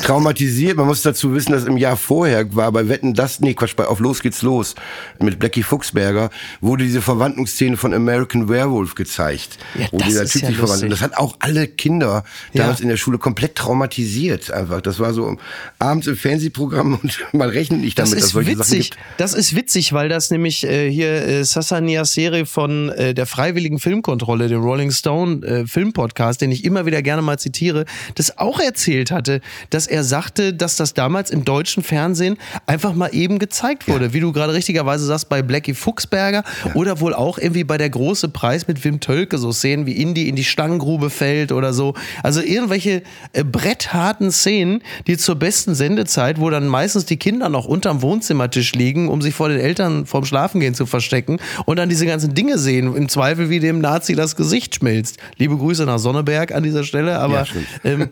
traumatisiert. 0.03 0.77
Man 0.77 0.87
muss 0.87 1.01
dazu 1.01 1.33
wissen, 1.33 1.51
dass 1.51 1.65
im 1.65 1.77
Jahr 1.77 1.97
vorher 1.97 2.55
war 2.55 2.71
bei 2.71 2.87
Wetten 2.89 3.13
das, 3.13 3.39
nee, 3.39 3.53
Quatsch, 3.53 3.75
bei 3.75 3.85
Auf 3.85 3.99
Los 3.99 4.21
geht's 4.21 4.41
los 4.41 4.75
mit 5.19 5.39
Blackie 5.39 5.63
Fuchsberger, 5.63 6.29
wurde 6.61 6.83
diese 6.83 7.01
Verwandlungsszene 7.01 7.77
von 7.77 7.93
American 7.93 8.49
Werewolf 8.49 8.95
gezeigt. 8.95 9.57
Ja, 9.77 9.87
wo 9.91 9.97
dieser 9.97 10.25
Typ 10.25 10.43
ja 10.43 10.47
sich 10.49 10.57
verwandelt. 10.57 10.91
Das 10.91 11.01
hat 11.01 11.17
auch 11.17 11.35
alle 11.39 11.67
Kinder 11.67 12.23
damals 12.53 12.79
ja. 12.79 12.83
in 12.83 12.89
der 12.89 12.97
Schule 12.97 13.17
komplett 13.17 13.55
traumatisiert 13.55 14.51
einfach. 14.51 14.81
Das 14.81 14.99
war 14.99 15.13
so 15.13 15.37
abends 15.79 16.07
im 16.07 16.15
Fernsehprogramm 16.15 16.99
und 17.01 17.19
man 17.33 17.49
rechnet 17.49 17.81
nicht 17.81 17.97
damit, 17.99 18.13
das 18.13 18.21
dass 18.21 18.29
solche 18.31 18.51
witzig. 18.51 18.67
Sachen 18.67 18.81
gibt. 18.81 18.97
Das 19.17 19.33
ist 19.33 19.55
witzig, 19.55 19.93
weil 19.93 20.09
das 20.09 20.31
nämlich 20.31 20.63
äh, 20.65 20.89
hier 20.91 21.27
äh, 21.27 21.43
Sassanias 21.43 22.13
Serie 22.13 22.45
von 22.45 22.89
äh, 22.89 23.13
der 23.13 23.25
Freiwilligen 23.25 23.79
Filmkontrolle, 23.79 24.47
dem 24.47 24.61
Rolling 24.61 24.91
Stone 24.91 25.45
äh, 25.45 25.67
Filmpodcast, 25.67 26.36
Podcast, 26.37 26.41
den 26.41 26.51
ich 26.51 26.63
immer 26.63 26.85
wieder 26.85 27.01
gerne 27.01 27.21
mal 27.21 27.37
zitiere, 27.39 27.85
das 28.15 28.37
auch 28.37 28.59
erzählt 28.59 29.11
hatte, 29.11 29.41
dass 29.69 29.87
er 29.87 30.03
sagte, 30.03 30.53
dass 30.53 30.75
das 30.75 30.93
damals 30.93 31.31
im 31.31 31.45
deutschen 31.45 31.83
Fernsehen 31.83 32.37
einfach 32.65 32.93
mal 32.93 33.09
eben 33.13 33.39
gezeigt 33.39 33.87
wurde. 33.87 34.05
Ja. 34.05 34.13
Wie 34.13 34.19
du 34.19 34.31
gerade 34.31 34.53
richtigerweise 34.53 35.05
sagst, 35.05 35.29
bei 35.29 35.41
Blackie 35.41 35.73
Fuchsberger 35.73 36.43
ja. 36.65 36.75
oder 36.75 36.99
wohl 36.99 37.13
auch 37.13 37.37
irgendwie 37.37 37.63
bei 37.63 37.77
der 37.77 37.89
große 37.89 38.29
Preis 38.29 38.67
mit 38.67 38.83
Wim 38.83 38.99
Tölke, 38.99 39.37
so 39.37 39.51
Szenen 39.51 39.85
wie 39.85 39.93
Indy 39.93 40.29
in 40.29 40.35
die 40.35 40.43
Stangengrube 40.43 41.09
fällt 41.09 41.51
oder 41.51 41.73
so. 41.73 41.93
Also 42.23 42.41
irgendwelche 42.41 43.03
äh, 43.33 43.43
brettharten 43.43 44.31
Szenen, 44.31 44.81
die 45.07 45.17
zur 45.17 45.35
besten 45.35 45.75
Sendezeit, 45.75 46.39
wo 46.39 46.49
dann 46.49 46.67
meistens 46.67 47.05
die 47.05 47.17
Kinder 47.17 47.49
noch 47.49 47.65
unterm 47.65 48.01
Wohnzimmertisch 48.01 48.73
liegen, 48.73 49.09
um 49.09 49.21
sich 49.21 49.33
vor 49.33 49.49
den 49.49 49.59
Eltern 49.59 50.05
vorm 50.05 50.25
Schlafengehen 50.25 50.75
zu 50.75 50.85
verstecken 50.85 51.37
und 51.65 51.77
dann 51.77 51.89
diese 51.89 52.05
ganzen 52.05 52.33
Dinge 52.33 52.57
sehen, 52.57 52.95
im 52.95 53.09
Zweifel 53.09 53.49
wie 53.49 53.59
dem 53.59 53.79
Nazi 53.79 54.15
das 54.15 54.35
Gesicht 54.35 54.75
schmilzt. 54.75 55.17
Liebe 55.37 55.57
Grüße 55.57 55.85
nach 55.85 55.99
Sonneberg. 55.99 56.26
Berg 56.27 56.53
an 56.53 56.61
dieser 56.61 56.83
Stelle, 56.83 57.17
aber 57.17 57.43
ja, 57.43 57.45
ähm, 57.83 58.09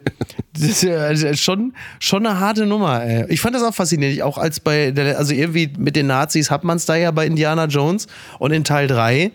das 0.53 0.63
ist 0.63 0.83
ja 0.83 1.35
schon, 1.35 1.73
schon 1.99 2.25
eine 2.25 2.39
harte 2.39 2.65
Nummer. 2.65 3.03
Ey. 3.03 3.25
Ich 3.27 3.41
fand 3.41 3.55
das 3.55 3.61
auch 3.61 3.75
faszinierend, 3.75 4.21
auch 4.21 4.37
als 4.37 4.61
bei, 4.61 4.91
der, 4.91 5.17
also 5.19 5.33
irgendwie 5.33 5.71
mit 5.77 5.95
den 5.95 6.07
Nazis 6.07 6.49
hat 6.49 6.63
man 6.63 6.77
es 6.77 6.85
da 6.85 6.95
ja 6.95 7.11
bei 7.11 7.27
Indiana 7.27 7.65
Jones 7.65 8.07
und 8.39 8.51
in 8.51 8.63
Teil 8.63 8.87
3 8.87 9.31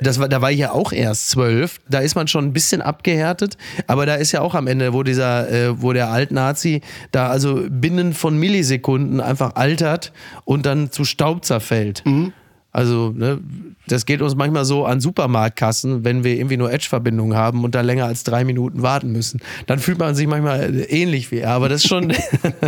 das 0.00 0.20
war, 0.20 0.28
da 0.28 0.40
war 0.40 0.52
ich 0.52 0.60
ja 0.60 0.70
auch 0.72 0.92
erst 0.92 1.30
zwölf. 1.30 1.80
Da 1.88 1.98
ist 1.98 2.14
man 2.14 2.28
schon 2.28 2.44
ein 2.44 2.52
bisschen 2.52 2.80
abgehärtet. 2.80 3.56
Aber 3.88 4.06
da 4.06 4.14
ist 4.14 4.30
ja 4.30 4.42
auch 4.42 4.54
am 4.54 4.68
Ende, 4.68 4.92
wo 4.92 5.02
dieser, 5.02 5.50
äh, 5.50 5.82
wo 5.82 5.92
der 5.92 6.08
Alt-Nazi 6.08 6.82
da 7.10 7.28
also 7.28 7.64
binnen 7.68 8.12
von 8.12 8.38
Millisekunden 8.38 9.20
einfach 9.20 9.56
altert 9.56 10.12
und 10.44 10.66
dann 10.66 10.92
zu 10.92 11.04
Staub 11.04 11.44
zerfällt. 11.44 12.02
Mhm. 12.06 12.32
Also, 12.70 13.14
ne, 13.16 13.40
das 13.86 14.04
geht 14.04 14.20
uns 14.20 14.34
manchmal 14.34 14.64
so 14.64 14.84
an 14.84 15.00
Supermarktkassen, 15.00 16.04
wenn 16.04 16.22
wir 16.22 16.34
irgendwie 16.34 16.58
nur 16.58 16.70
Edge-Verbindungen 16.70 17.36
haben 17.36 17.64
und 17.64 17.74
da 17.74 17.80
länger 17.80 18.04
als 18.04 18.24
drei 18.24 18.44
Minuten 18.44 18.82
warten 18.82 19.10
müssen. 19.10 19.40
Dann 19.66 19.78
fühlt 19.78 19.98
man 19.98 20.14
sich 20.14 20.26
manchmal 20.26 20.86
ähnlich 20.88 21.30
wie 21.30 21.38
er. 21.38 21.52
Aber 21.52 21.68
das 21.68 21.84
ist 21.84 21.88
schon, 21.88 22.12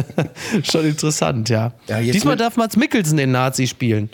schon 0.62 0.86
interessant, 0.86 1.50
ja. 1.50 1.72
ja 1.86 2.00
Diesmal 2.00 2.36
darf 2.36 2.56
Mats 2.56 2.76
Mikkelsen 2.76 3.18
den 3.18 3.30
Nazi 3.32 3.66
spielen. 3.66 4.08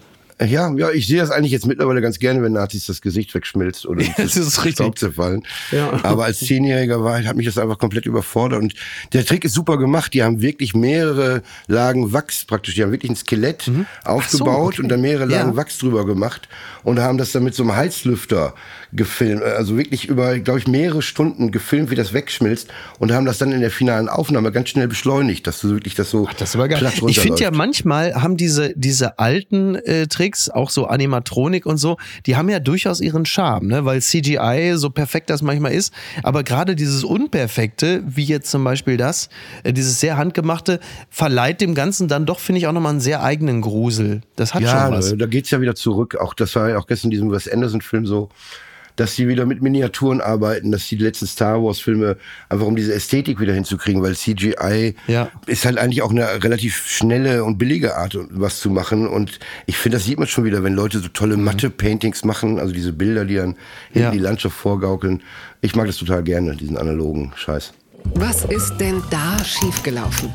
Ja, 0.44 0.70
ja, 0.76 0.90
ich 0.90 1.06
sehe 1.06 1.18
das 1.18 1.30
eigentlich 1.30 1.52
jetzt 1.52 1.66
mittlerweile 1.66 2.02
ganz 2.02 2.18
gerne, 2.18 2.42
wenn 2.42 2.52
Nazis 2.52 2.84
das 2.86 3.00
Gesicht 3.00 3.34
wegschmilzt 3.34 3.86
oder 3.86 4.02
Ja, 4.04 4.12
das 4.18 4.36
ist 4.36 4.58
richtig. 4.58 4.74
Staub 4.84 4.98
zerfallen. 4.98 5.42
Ja. 5.72 5.98
Aber 6.04 6.26
als 6.26 6.40
Zehnjähriger 6.40 7.02
war, 7.02 7.24
hat 7.24 7.36
mich 7.36 7.46
das 7.46 7.56
einfach 7.56 7.78
komplett 7.78 8.04
überfordert. 8.04 8.60
Und 8.62 8.74
der 9.14 9.24
Trick 9.24 9.44
ist 9.46 9.54
super 9.54 9.78
gemacht. 9.78 10.12
Die 10.12 10.22
haben 10.22 10.42
wirklich 10.42 10.74
mehrere 10.74 11.42
Lagen 11.68 12.12
Wachs 12.12 12.44
praktisch. 12.44 12.74
Die 12.74 12.82
haben 12.82 12.92
wirklich 12.92 13.10
ein 13.12 13.16
Skelett 13.16 13.70
aufgebaut 14.04 14.46
Mhm. 14.56 14.66
okay. 14.66 14.82
und 14.82 14.88
dann 14.90 15.00
mehrere 15.00 15.24
Lagen 15.24 15.50
Ja. 15.50 15.56
Wachs 15.56 15.78
drüber 15.78 16.04
gemacht 16.04 16.48
und 16.84 17.00
haben 17.00 17.16
das 17.16 17.32
dann 17.32 17.42
mit 17.42 17.54
so 17.54 17.62
einem 17.62 17.74
Heizlüfter 17.74 18.54
gefilmt. 18.96 19.42
Also 19.42 19.76
wirklich 19.76 20.06
über, 20.08 20.38
glaube 20.38 20.58
ich, 20.58 20.66
mehrere 20.66 21.02
Stunden 21.02 21.50
gefilmt, 21.50 21.90
wie 21.90 21.94
das 21.94 22.12
wegschmilzt 22.12 22.68
und 22.98 23.12
haben 23.12 23.26
das 23.26 23.38
dann 23.38 23.52
in 23.52 23.60
der 23.60 23.70
finalen 23.70 24.08
Aufnahme 24.08 24.52
ganz 24.52 24.70
schnell 24.70 24.88
beschleunigt, 24.88 25.46
dass 25.46 25.60
du 25.60 25.70
wirklich 25.70 25.94
das 25.94 26.10
so 26.10 26.28
Das 26.38 26.50
ist 26.50 26.56
aber 26.56 26.68
geil. 26.68 26.78
platt 26.78 26.94
Ich 27.06 27.20
finde 27.20 27.42
ja 27.42 27.50
manchmal 27.50 28.14
haben 28.14 28.36
diese, 28.36 28.72
diese 28.76 29.18
alten 29.18 29.76
äh, 29.76 30.06
Tricks, 30.06 30.48
auch 30.48 30.70
so 30.70 30.86
Animatronik 30.86 31.66
und 31.66 31.76
so, 31.76 31.96
die 32.26 32.36
haben 32.36 32.48
ja 32.48 32.58
durchaus 32.58 33.00
ihren 33.00 33.26
Charme, 33.26 33.68
ne? 33.68 33.84
weil 33.84 34.00
CGI, 34.00 34.72
so 34.76 34.90
perfekt 34.90 35.30
das 35.30 35.42
manchmal 35.42 35.72
ist, 35.72 35.92
aber 36.22 36.42
gerade 36.42 36.74
dieses 36.74 37.04
Unperfekte, 37.04 38.02
wie 38.06 38.24
jetzt 38.24 38.50
zum 38.50 38.64
Beispiel 38.64 38.96
das, 38.96 39.28
äh, 39.62 39.72
dieses 39.72 40.00
sehr 40.00 40.16
handgemachte, 40.16 40.80
verleiht 41.10 41.60
dem 41.60 41.74
Ganzen 41.74 42.08
dann 42.08 42.26
doch, 42.26 42.40
finde 42.40 42.60
ich, 42.60 42.66
auch 42.66 42.72
nochmal 42.72 42.92
einen 42.92 43.00
sehr 43.00 43.22
eigenen 43.22 43.60
Grusel. 43.60 44.22
Das 44.36 44.54
hat 44.54 44.62
Ja, 44.62 44.86
schon 44.86 44.92
was. 44.92 45.14
da 45.16 45.26
geht's 45.26 45.50
ja 45.50 45.60
wieder 45.60 45.74
zurück. 45.74 46.16
Auch 46.16 46.34
das 46.34 46.54
war 46.56 46.70
ja 46.70 46.78
auch 46.78 46.86
gestern 46.86 47.08
in 47.08 47.10
diesem 47.12 47.30
Wes 47.30 47.48
Anderson-Film 47.48 48.06
so, 48.06 48.30
dass 48.96 49.14
sie 49.14 49.28
wieder 49.28 49.46
mit 49.46 49.62
Miniaturen 49.62 50.20
arbeiten, 50.20 50.72
dass 50.72 50.88
die 50.88 50.96
letzten 50.96 51.26
Star 51.26 51.62
Wars-Filme 51.62 52.16
einfach 52.48 52.66
um 52.66 52.76
diese 52.76 52.94
Ästhetik 52.94 53.38
wieder 53.40 53.52
hinzukriegen, 53.54 54.02
weil 54.02 54.14
CGI 54.16 54.94
Ja. 55.06 55.30
ist 55.46 55.64
halt 55.64 55.78
eigentlich 55.78 56.02
auch 56.02 56.10
eine 56.10 56.42
relativ 56.42 56.86
schnelle 56.86 57.44
und 57.44 57.58
billige 57.58 57.96
Art, 57.96 58.18
was 58.30 58.60
zu 58.60 58.70
machen. 58.70 59.06
Und 59.06 59.38
ich 59.66 59.76
finde, 59.76 59.98
das 59.98 60.06
sieht 60.06 60.18
man 60.18 60.26
schon 60.28 60.44
wieder, 60.44 60.62
wenn 60.64 60.74
Leute 60.74 60.98
so 60.98 61.08
tolle 61.08 61.36
Matte-Paintings 61.36 62.24
machen, 62.24 62.58
also 62.58 62.72
diese 62.72 62.92
Bilder, 62.92 63.24
die 63.24 63.36
dann 63.36 63.50
Ja. 63.92 64.00
hinten 64.02 64.12
die 64.12 64.18
Landschaft 64.18 64.56
vorgaukeln. 64.56 65.22
Ich 65.60 65.74
mag 65.76 65.86
das 65.86 65.96
total 65.98 66.22
gerne, 66.22 66.56
diesen 66.56 66.76
analogen 66.76 67.32
Scheiß. 67.36 67.72
Was 68.14 68.44
ist 68.44 68.76
denn 68.78 69.02
da 69.10 69.42
schiefgelaufen? 69.44 70.30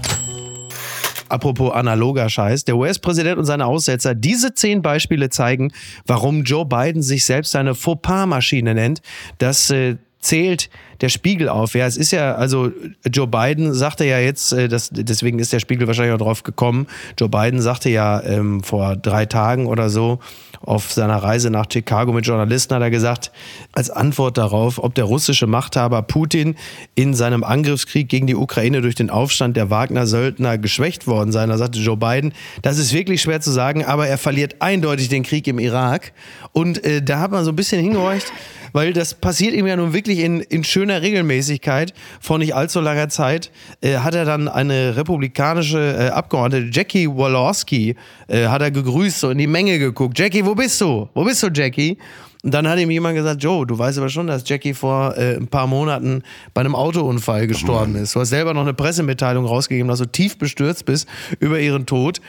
Apropos 1.31 1.71
analoger 1.71 2.27
Scheiß, 2.29 2.65
der 2.65 2.75
US-Präsident 2.75 3.37
und 3.37 3.45
seine 3.45 3.65
Aussetzer, 3.65 4.13
diese 4.13 4.53
zehn 4.53 4.81
Beispiele 4.81 5.29
zeigen, 5.29 5.71
warum 6.05 6.43
Joe 6.43 6.65
Biden 6.65 7.01
sich 7.01 7.23
selbst 7.23 7.55
eine 7.55 7.73
Fauxpas-Maschine 7.73 8.75
nennt. 8.75 9.01
Das 9.37 9.69
äh, 9.69 9.95
zählt 10.21 10.69
der 11.01 11.09
Spiegel 11.09 11.49
auf. 11.49 11.73
Ja, 11.73 11.87
es 11.87 11.97
ist 11.97 12.11
ja, 12.11 12.35
also 12.35 12.71
Joe 13.11 13.27
Biden 13.27 13.73
sagte 13.73 14.05
ja 14.05 14.19
jetzt, 14.19 14.53
äh, 14.53 14.67
das, 14.67 14.89
deswegen 14.91 15.39
ist 15.39 15.51
der 15.51 15.59
Spiegel 15.59 15.87
wahrscheinlich 15.87 16.13
auch 16.13 16.23
drauf 16.23 16.43
gekommen, 16.43 16.87
Joe 17.19 17.29
Biden 17.29 17.61
sagte 17.61 17.89
ja 17.89 18.21
ähm, 18.23 18.63
vor 18.63 18.95
drei 18.95 19.25
Tagen 19.25 19.65
oder 19.65 19.89
so, 19.89 20.19
auf 20.63 20.91
seiner 20.91 21.17
Reise 21.17 21.49
nach 21.49 21.65
Chicago 21.71 22.13
mit 22.13 22.27
Journalisten 22.27 22.75
hat 22.75 22.83
er 22.83 22.91
gesagt, 22.91 23.31
als 23.71 23.89
Antwort 23.89 24.37
darauf, 24.37 24.77
ob 24.77 24.93
der 24.93 25.05
russische 25.05 25.47
Machthaber 25.47 26.03
Putin 26.03 26.55
in 26.93 27.15
seinem 27.15 27.43
Angriffskrieg 27.43 28.07
gegen 28.07 28.27
die 28.27 28.35
Ukraine 28.35 28.81
durch 28.81 28.95
den 28.95 29.09
Aufstand 29.09 29.57
der 29.57 29.71
Wagner-Söldner 29.71 30.59
geschwächt 30.59 31.07
worden 31.07 31.31
sei. 31.31 31.47
Da 31.47 31.57
sagte 31.57 31.79
Joe 31.79 31.97
Biden, 31.97 32.33
das 32.61 32.77
ist 32.77 32.93
wirklich 32.93 33.23
schwer 33.23 33.41
zu 33.41 33.51
sagen, 33.51 33.83
aber 33.83 34.07
er 34.07 34.19
verliert 34.19 34.57
eindeutig 34.59 35.09
den 35.09 35.23
Krieg 35.23 35.47
im 35.47 35.57
Irak. 35.57 36.13
Und 36.53 36.83
äh, 36.83 37.01
da 37.01 37.19
hat 37.19 37.31
man 37.31 37.43
so 37.43 37.51
ein 37.51 37.55
bisschen 37.55 37.81
hingehorcht, 37.81 38.31
weil 38.73 38.93
das 38.93 39.13
passiert 39.13 39.53
ihm 39.53 39.67
ja 39.67 39.75
nun 39.75 39.93
wirklich 39.93 40.19
in, 40.19 40.41
in 40.41 40.63
schöner 40.63 41.01
Regelmäßigkeit. 41.01 41.93
Vor 42.19 42.37
nicht 42.37 42.55
allzu 42.55 42.79
langer 42.79 43.09
Zeit 43.09 43.51
äh, 43.81 43.97
hat 43.97 44.15
er 44.15 44.25
dann 44.25 44.47
eine 44.47 44.95
republikanische 44.95 45.79
äh, 45.79 46.09
Abgeordnete, 46.09 46.69
Jackie 46.71 47.07
Walorski, 47.07 47.95
äh, 48.27 48.47
hat 48.47 48.61
er 48.61 48.71
gegrüßt, 48.71 49.19
so 49.19 49.29
in 49.29 49.37
die 49.37 49.47
Menge 49.47 49.79
geguckt. 49.79 50.17
Jackie, 50.17 50.45
wo 50.45 50.55
bist 50.55 50.79
du? 50.81 51.09
Wo 51.13 51.23
bist 51.23 51.43
du, 51.43 51.47
Jackie? 51.53 51.97
Und 52.43 52.53
dann 52.53 52.67
hat 52.67 52.79
ihm 52.79 52.89
jemand 52.89 53.15
gesagt, 53.15 53.43
Joe, 53.43 53.67
du 53.67 53.77
weißt 53.77 53.99
aber 53.99 54.09
schon, 54.09 54.27
dass 54.27 54.47
Jackie 54.47 54.73
vor 54.73 55.15
äh, 55.15 55.35
ein 55.35 55.47
paar 55.47 55.67
Monaten 55.67 56.23
bei 56.53 56.61
einem 56.61 56.73
Autounfall 56.73 57.45
gestorben 57.45 57.95
ist. 57.95 58.15
Du 58.15 58.19
hast 58.19 58.29
selber 58.29 58.53
noch 58.53 58.61
eine 58.61 58.73
Pressemitteilung 58.73 59.45
rausgegeben, 59.45 59.87
dass 59.87 59.99
du 59.99 60.05
tief 60.05 60.37
bestürzt 60.37 60.85
bist 60.85 61.07
über 61.39 61.59
ihren 61.59 61.85
Tod. 61.85 62.19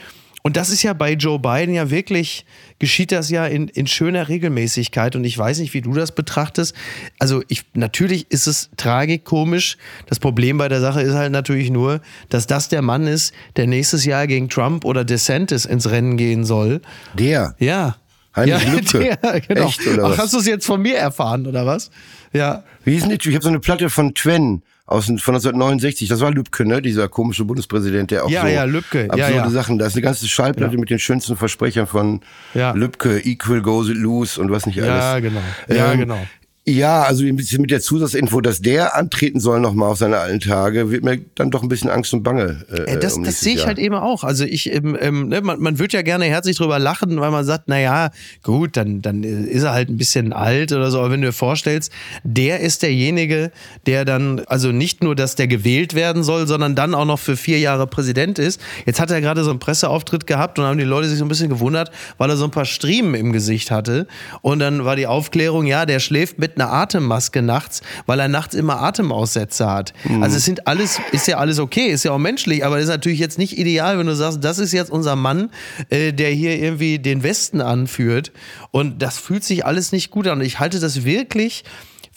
Und 0.45 0.57
das 0.57 0.69
ist 0.69 0.83
ja 0.83 0.91
bei 0.91 1.13
Joe 1.13 1.39
Biden 1.39 1.73
ja 1.73 1.89
wirklich, 1.89 2.45
geschieht 2.77 3.13
das 3.13 3.29
ja 3.29 3.47
in, 3.47 3.69
in 3.69 3.87
schöner 3.87 4.27
Regelmäßigkeit. 4.27 5.15
Und 5.15 5.23
ich 5.23 5.37
weiß 5.37 5.59
nicht, 5.59 5.73
wie 5.73 5.79
du 5.79 5.93
das 5.93 6.13
betrachtest. 6.13 6.75
Also 7.17 7.43
ich, 7.47 7.63
natürlich 7.73 8.29
ist 8.29 8.47
es 8.47 8.69
tragikomisch. 8.75 9.77
Das 10.07 10.19
Problem 10.19 10.57
bei 10.57 10.67
der 10.67 10.81
Sache 10.81 11.01
ist 11.01 11.13
halt 11.13 11.31
natürlich 11.31 11.71
nur, 11.71 12.01
dass 12.27 12.45
das 12.45 12.67
der 12.67 12.81
Mann 12.81 13.07
ist, 13.07 13.33
der 13.55 13.67
nächstes 13.67 14.03
Jahr 14.03 14.27
gegen 14.27 14.49
Trump 14.49 14.83
oder 14.83 15.05
DeSantis 15.05 15.63
ins 15.63 15.89
Rennen 15.89 16.17
gehen 16.17 16.43
soll. 16.43 16.81
Der. 17.17 17.55
Ja. 17.59 17.95
Heinrich 18.35 18.63
ja, 18.63 18.71
Lübke. 18.71 18.99
Der, 19.21 19.39
genau. 19.39 19.67
Echt, 19.67 19.87
oder 19.87 20.05
Ach, 20.05 20.09
was? 20.09 20.17
hast 20.17 20.33
du 20.33 20.39
es 20.39 20.47
jetzt 20.47 20.65
von 20.65 20.81
mir 20.81 20.97
erfahren, 20.97 21.47
oder 21.47 21.65
was? 21.65 21.89
Ja. 22.33 22.63
Wie 22.83 22.93
hieß 22.93 23.03
denn? 23.03 23.11
Ich 23.11 23.27
habe 23.27 23.43
so 23.43 23.49
eine 23.49 23.59
Platte 23.59 23.89
von 23.89 24.13
Twen 24.13 24.63
aus 24.85 25.05
von 25.05 25.15
1969. 25.15 26.07
Das 26.09 26.19
war 26.19 26.31
Lübke, 26.31 26.65
ne? 26.65 26.81
Dieser 26.81 27.07
komische 27.07 27.45
Bundespräsident, 27.45 28.11
der 28.11 28.25
auch 28.25 28.29
Ja, 28.29 28.41
so 28.41 28.47
ja, 28.47 28.63
Lübke. 28.65 29.05
absurde 29.09 29.19
Ja, 29.21 29.29
ja. 29.43 29.49
Sachen. 29.49 29.77
Da 29.79 29.85
ist 29.87 29.93
eine 29.93 30.01
ganze 30.01 30.27
Schallplatte 30.27 30.77
mit 30.77 30.89
den 30.89 30.99
schönsten 30.99 31.37
Versprechern 31.37 31.87
von 31.87 32.21
Ja. 32.53 32.71
Lübke, 32.73 33.19
Equal 33.25 33.61
Goes 33.61 33.89
It 33.89 33.97
Loose 33.97 34.39
und 34.41 34.51
was 34.51 34.65
nicht 34.65 34.81
alles. 34.81 35.03
Ja, 35.03 35.19
genau. 35.19 35.41
Ja, 35.69 35.93
Ähm, 35.93 35.99
genau. 35.99 36.27
Ja, 36.65 37.03
also 37.03 37.25
ein 37.25 37.35
bisschen 37.35 37.61
mit 37.61 37.71
der 37.71 37.81
Zusatzinfo, 37.81 38.39
dass 38.39 38.61
der 38.61 38.95
antreten 38.95 39.41
soll 39.41 39.59
nochmal 39.59 39.89
auf 39.89 39.97
seine 39.97 40.19
alten 40.19 40.39
Tage, 40.39 40.89
wird 40.91 41.03
mir 41.03 41.19
dann 41.35 41.51
doch 41.51 41.61
ein 41.61 41.67
bisschen 41.67 41.89
Angst 41.89 42.13
und 42.13 42.23
Bange. 42.23 42.65
Äh, 42.71 42.93
Äh, 42.93 42.99
das 42.99 43.15
um 43.17 43.25
das 43.25 43.41
sehe 43.41 43.51
ich 43.51 43.59
Jahr. 43.59 43.67
halt 43.67 43.79
eben 43.79 43.95
auch. 43.95 44.23
Also 44.23 44.45
ich, 44.45 44.71
ähm, 44.73 44.97
ähm, 44.97 45.27
ne, 45.27 45.41
man, 45.41 45.59
man 45.59 45.77
wird 45.77 45.91
ja 45.91 46.03
gerne 46.03 46.23
herzlich 46.23 46.55
drüber 46.55 46.79
lachen, 46.79 47.19
weil 47.19 47.31
man 47.31 47.43
sagt, 47.43 47.65
na 47.67 47.77
ja, 47.81 48.11
gut, 48.43 48.77
dann, 48.77 49.01
dann 49.01 49.23
ist 49.23 49.63
er 49.63 49.73
halt 49.73 49.89
ein 49.89 49.97
bisschen 49.97 50.31
alt 50.31 50.71
oder 50.71 50.89
so. 50.89 50.99
Aber 50.99 51.11
wenn 51.11 51.21
du 51.21 51.27
dir 51.27 51.33
vorstellst, 51.33 51.91
der 52.23 52.61
ist 52.61 52.81
derjenige, 52.81 53.51
der 53.85 54.05
dann, 54.05 54.39
also 54.47 54.71
nicht 54.71 55.03
nur, 55.03 55.15
dass 55.17 55.35
der 55.35 55.47
gewählt 55.47 55.95
werden 55.95 56.23
soll, 56.23 56.47
sondern 56.47 56.75
dann 56.75 56.95
auch 56.95 57.05
noch 57.05 57.19
für 57.19 57.35
vier 57.35 57.59
Jahre 57.59 57.87
Präsident 57.87 58.39
ist. 58.39 58.61
Jetzt 58.85 59.01
hat 59.01 59.11
er 59.11 59.19
gerade 59.19 59.43
so 59.43 59.49
einen 59.49 59.59
Presseauftritt 59.59 60.27
gehabt 60.27 60.57
und 60.59 60.63
haben 60.65 60.77
die 60.77 60.85
Leute 60.85 61.09
sich 61.09 61.19
so 61.19 61.25
ein 61.25 61.27
bisschen 61.27 61.49
gewundert, 61.49 61.91
weil 62.17 62.29
er 62.29 62.37
so 62.37 62.45
ein 62.45 62.51
paar 62.51 62.63
Striemen 62.63 63.15
im 63.15 63.33
Gesicht 63.33 63.69
hatte. 63.69 64.07
Und 64.41 64.59
dann 64.59 64.85
war 64.85 64.95
die 64.95 65.07
Aufklärung, 65.07 65.65
ja, 65.65 65.85
der 65.85 65.99
schläft 65.99 66.39
mit 66.39 66.52
einer 66.57 66.71
Atemmaske 66.71 67.41
nachts, 67.41 67.81
weil 68.05 68.19
er 68.19 68.27
nachts 68.27 68.55
immer 68.55 68.81
Atemaussätze 68.81 69.69
hat. 69.69 69.93
Also 70.21 70.37
es 70.37 70.45
sind 70.45 70.67
alles, 70.67 70.99
ist 71.11 71.27
ja 71.27 71.37
alles 71.37 71.59
okay, 71.59 71.87
ist 71.87 72.03
ja 72.03 72.11
auch 72.11 72.17
menschlich, 72.17 72.65
aber 72.65 72.79
ist 72.79 72.87
natürlich 72.87 73.19
jetzt 73.19 73.37
nicht 73.37 73.57
ideal, 73.57 73.97
wenn 73.97 74.07
du 74.07 74.15
sagst, 74.15 74.43
das 74.43 74.59
ist 74.59 74.71
jetzt 74.71 74.91
unser 74.91 75.15
Mann, 75.15 75.49
äh, 75.89 76.13
der 76.13 76.29
hier 76.31 76.57
irgendwie 76.59 76.99
den 76.99 77.23
Westen 77.23 77.61
anführt. 77.61 78.31
Und 78.71 79.01
das 79.01 79.17
fühlt 79.17 79.43
sich 79.43 79.65
alles 79.65 79.91
nicht 79.91 80.11
gut 80.11 80.27
an. 80.27 80.39
Und 80.39 80.45
ich 80.45 80.59
halte 80.59 80.79
das 80.79 81.05
wirklich, 81.05 81.63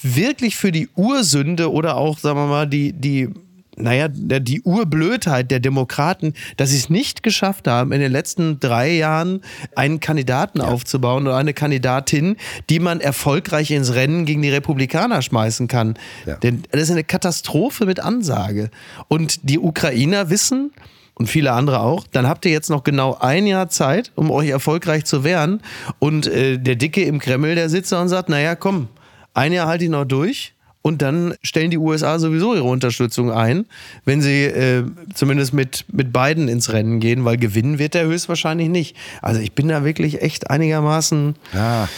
wirklich 0.03 0.57
für 0.57 0.73
die 0.73 0.89
Ursünde 0.95 1.71
oder 1.73 1.97
auch, 1.97 2.19
sagen 2.19 2.39
wir 2.39 2.47
mal, 2.47 2.67
die, 2.67 2.93
die 2.93 3.31
naja, 3.77 4.09
die 4.09 4.63
Urblödheit 4.63 5.51
der 5.51 5.61
Demokraten, 5.61 6.35
dass 6.57 6.71
sie 6.71 6.79
es 6.79 6.91
nicht 6.91 7.23
geschafft 7.23 7.69
haben, 7.69 7.93
in 7.93 8.01
den 8.01 8.11
letzten 8.11 8.59
drei 8.59 8.93
Jahren 8.93 9.43
einen 9.75 10.01
Kandidaten 10.01 10.61
aufzubauen 10.61 11.27
oder 11.27 11.37
eine 11.37 11.55
Kandidatin, 11.55 12.37
die 12.71 12.81
man 12.81 13.01
erfolgreich 13.01 13.71
ins 13.71 13.95
Rennen 13.95 14.25
gegen 14.25 14.43
die 14.43 14.51
Republikaner 14.51 15.21
schmeißen 15.23 15.69
kann. 15.69 15.99
Ja. 16.25 16.37
Denn 16.37 16.63
das 16.71 16.83
ist 16.83 16.91
eine 16.91 17.05
Katastrophe 17.05 17.87
mit 17.87 18.01
Ansage. 18.01 18.71
Und 19.09 19.49
die 19.49 19.59
Ukrainer 19.59 20.31
wissen, 20.31 20.73
und 21.19 21.29
viele 21.29 21.53
andere 21.53 21.81
auch, 21.81 22.07
dann 22.13 22.27
habt 22.29 22.45
ihr 22.45 22.53
jetzt 22.53 22.69
noch 22.69 22.85
genau 22.85 23.17
ein 23.19 23.47
Jahr 23.47 23.71
Zeit, 23.71 24.13
um 24.17 24.31
euch 24.31 24.51
erfolgreich 24.51 25.07
zu 25.07 25.25
wehren. 25.25 25.63
Und 25.99 26.27
äh, 26.27 26.59
der 26.59 26.77
Dicke 26.77 27.03
im 27.05 27.21
Kreml, 27.21 27.55
der 27.55 27.71
sitzt 27.71 27.91
da 27.93 28.03
und 28.03 28.09
sagt, 28.09 28.29
naja, 28.29 28.55
komm, 28.55 28.89
ein 29.33 29.53
Jahr 29.53 29.67
halte 29.67 29.85
ich 29.85 29.91
noch 29.91 30.05
durch. 30.05 30.56
Und 30.87 31.03
dann 31.03 31.35
stellen 31.43 31.73
die 31.73 31.79
USA 31.79 32.21
sowieso 32.21 32.55
ihre 32.55 32.63
Unterstützung 32.63 33.33
ein, 33.33 33.67
wenn 34.05 34.21
sie 34.23 34.45
äh, 34.45 34.85
zumindest 35.15 35.53
mit, 35.53 35.85
mit 35.93 36.13
Biden 36.13 36.47
ins 36.47 36.73
Rennen 36.73 37.01
gehen, 37.01 37.25
weil 37.25 37.39
gewinnen 37.39 37.81
wird 37.81 37.97
er 37.97 38.05
höchstwahrscheinlich 38.07 38.69
nicht. 38.69 38.95
Also 39.21 39.41
ich 39.41 39.53
bin 39.53 39.67
da 39.67 39.85
wirklich 39.85 40.23
echt 40.23 40.49
einigermaßen 40.49 41.35
Ah. 41.53 41.89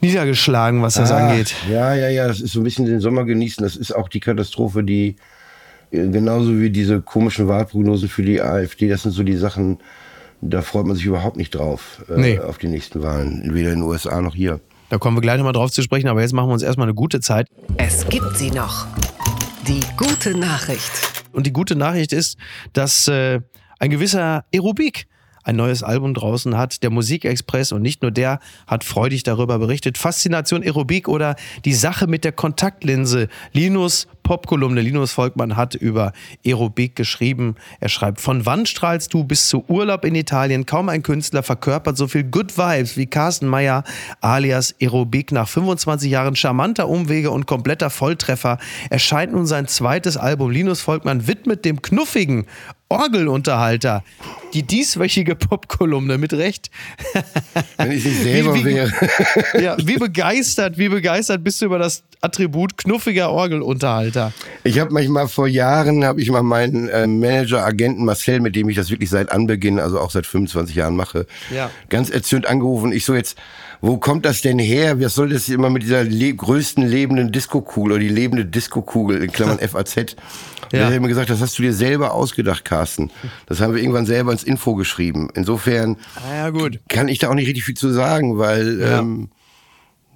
niedergeschlagen, 0.00 0.82
was 0.82 0.94
das 0.94 1.12
Ah, 1.12 1.28
angeht. 1.28 1.54
Ja, 1.70 1.94
ja, 1.94 2.08
ja, 2.08 2.26
das 2.26 2.40
ist 2.40 2.52
so 2.52 2.60
ein 2.60 2.64
bisschen 2.64 2.84
den 2.86 2.98
Sommer 2.98 3.24
genießen. 3.24 3.62
Das 3.62 3.76
ist 3.76 3.94
auch 3.94 4.08
die 4.08 4.18
Katastrophe, 4.20 4.82
die 4.82 5.14
äh, 5.92 6.08
genauso 6.08 6.58
wie 6.58 6.70
diese 6.70 7.00
komischen 7.02 7.46
Wahlprognosen 7.46 8.08
für 8.08 8.24
die 8.24 8.40
AfD, 8.42 8.88
das 8.88 9.02
sind 9.04 9.12
so 9.12 9.22
die 9.22 9.36
Sachen, 9.36 9.78
da 10.40 10.62
freut 10.62 10.86
man 10.86 10.96
sich 10.96 11.06
überhaupt 11.06 11.36
nicht 11.36 11.54
drauf, 11.54 12.04
äh, 12.08 12.18
Nee. 12.20 12.38
auf 12.40 12.58
die 12.58 12.66
nächsten 12.66 13.02
Wahlen. 13.04 13.54
Weder 13.54 13.70
in 13.72 13.80
den 13.80 13.88
USA 13.88 14.20
noch 14.20 14.34
hier. 14.34 14.58
Da 14.88 14.98
kommen 14.98 15.16
wir 15.16 15.20
gleich 15.20 15.38
nochmal 15.38 15.52
drauf 15.52 15.72
zu 15.72 15.82
sprechen, 15.82 16.08
aber 16.08 16.20
jetzt 16.20 16.32
machen 16.32 16.48
wir 16.48 16.52
uns 16.52 16.62
erstmal 16.62 16.86
eine 16.86 16.94
gute 16.94 17.20
Zeit. 17.20 17.48
Es 17.76 18.08
gibt 18.08 18.36
sie 18.36 18.50
noch. 18.50 18.86
Die 19.66 19.80
gute 19.96 20.38
Nachricht. 20.38 20.92
Und 21.32 21.46
die 21.46 21.52
gute 21.52 21.74
Nachricht 21.74 22.12
ist, 22.12 22.38
dass 22.72 23.08
äh, 23.08 23.40
ein 23.80 23.90
gewisser 23.90 24.44
Aerobik 24.54 25.06
ein 25.42 25.56
neues 25.56 25.82
Album 25.82 26.14
draußen 26.14 26.56
hat. 26.56 26.82
Der 26.82 26.90
Musikexpress 26.90 27.72
und 27.72 27.82
nicht 27.82 28.02
nur 28.02 28.10
der 28.10 28.40
hat 28.66 28.84
freudig 28.84 29.22
darüber 29.22 29.58
berichtet. 29.58 29.96
Faszination 29.98 30.62
Aerobik 30.62 31.08
oder 31.08 31.36
die 31.64 31.74
Sache 31.74 32.06
mit 32.06 32.24
der 32.24 32.32
Kontaktlinse. 32.32 33.28
Linus 33.52 34.06
Popkolumne. 34.26 34.80
Linus 34.80 35.12
Volkmann 35.12 35.54
hat 35.54 35.76
über 35.76 36.12
Aerobik 36.44 36.96
geschrieben. 36.96 37.54
Er 37.78 37.88
schreibt, 37.88 38.20
von 38.20 38.44
wann 38.44 38.66
strahlst 38.66 39.14
du 39.14 39.22
bis 39.22 39.48
zu 39.48 39.64
Urlaub 39.68 40.04
in 40.04 40.16
Italien? 40.16 40.66
Kaum 40.66 40.88
ein 40.88 41.04
Künstler 41.04 41.44
verkörpert 41.44 41.96
so 41.96 42.08
viel 42.08 42.24
Good 42.24 42.58
Vibes 42.58 42.96
wie 42.96 43.06
Carsten 43.06 43.46
Meyer 43.46 43.84
alias 44.20 44.74
Aerobik. 44.80 45.30
Nach 45.30 45.48
25 45.48 46.10
Jahren 46.10 46.34
charmanter 46.34 46.88
Umwege 46.88 47.30
und 47.30 47.46
kompletter 47.46 47.88
Volltreffer 47.88 48.58
erscheint 48.90 49.32
nun 49.32 49.46
sein 49.46 49.68
zweites 49.68 50.16
Album. 50.16 50.50
Linus 50.50 50.80
Volkmann 50.80 51.28
widmet 51.28 51.64
dem 51.64 51.80
knuffigen 51.80 52.46
Orgelunterhalter. 52.88 54.04
Die 54.54 54.62
dieswöchige 54.62 55.34
Popkolumne 55.34 56.18
mit 56.18 56.32
Recht. 56.32 56.70
Wenn 57.76 57.92
ich 57.92 58.04
nicht 58.04 58.22
selber 58.22 58.54
wie, 58.54 58.64
wie, 58.64 58.74
wäre. 58.74 58.92
Ja, 59.60 59.76
wie 59.78 59.96
begeistert, 59.96 60.78
wie 60.78 60.88
begeistert 60.88 61.44
bist 61.44 61.60
du 61.60 61.66
über 61.66 61.78
das 61.78 62.04
Attribut 62.20 62.76
knuffiger 62.78 63.30
Orgelunterhalter? 63.30 64.32
Ich 64.64 64.78
habe 64.78 64.92
manchmal 64.92 65.28
vor 65.28 65.46
Jahren, 65.48 66.04
habe 66.04 66.20
ich 66.20 66.30
mal 66.30 66.42
meinen 66.42 66.88
äh, 66.88 67.06
Manager, 67.06 67.64
Agenten 67.64 68.04
Marcel, 68.04 68.40
mit 68.40 68.56
dem 68.56 68.68
ich 68.68 68.76
das 68.76 68.90
wirklich 68.90 69.10
seit 69.10 69.30
Anbeginn, 69.32 69.78
also 69.78 70.00
auch 70.00 70.10
seit 70.10 70.26
25 70.26 70.74
Jahren 70.74 70.96
mache, 70.96 71.26
Ja. 71.54 71.70
ganz 71.88 72.10
erzürnt 72.10 72.46
angerufen. 72.46 72.92
Ich 72.92 73.04
so 73.04 73.14
jetzt, 73.14 73.38
wo 73.80 73.98
kommt 73.98 74.24
das 74.24 74.40
denn 74.42 74.58
her? 74.58 75.00
Was 75.00 75.14
soll 75.14 75.28
das 75.28 75.48
immer 75.48 75.70
mit 75.70 75.82
dieser 75.82 76.02
le 76.04 76.34
größten 76.34 76.84
lebenden 76.86 77.30
Diskokugel 77.32 77.92
oder 77.92 78.00
die 78.00 78.08
lebende 78.08 78.44
Diskokugel 78.44 79.22
in 79.22 79.30
Klammern 79.32 79.58
FAZ? 79.68 79.94
Ja. 79.96 80.04
Ja. 80.72 80.78
Er 80.88 80.94
hat 80.94 81.00
mir 81.00 81.08
gesagt, 81.08 81.30
das 81.30 81.40
hast 81.40 81.56
du 81.58 81.62
dir 81.62 81.72
selber 81.72 82.12
ausgedacht, 82.12 82.64
Carsten. 82.64 83.10
Das 83.46 83.60
haben 83.60 83.74
wir 83.74 83.80
irgendwann 83.82 84.04
selber 84.06 84.32
ins 84.32 84.42
Info 84.42 84.74
geschrieben. 84.74 85.28
Insofern 85.34 85.96
Ah, 86.16 86.34
ja, 86.36 86.50
gut. 86.50 86.80
kann 86.88 87.06
ich 87.06 87.20
da 87.20 87.28
auch 87.30 87.34
nicht 87.34 87.46
richtig 87.46 87.62
viel 87.64 87.76
zu 87.76 87.90
sagen, 87.90 88.36
weil 88.38 88.80
Ja. 88.80 88.98
ähm, 88.98 89.28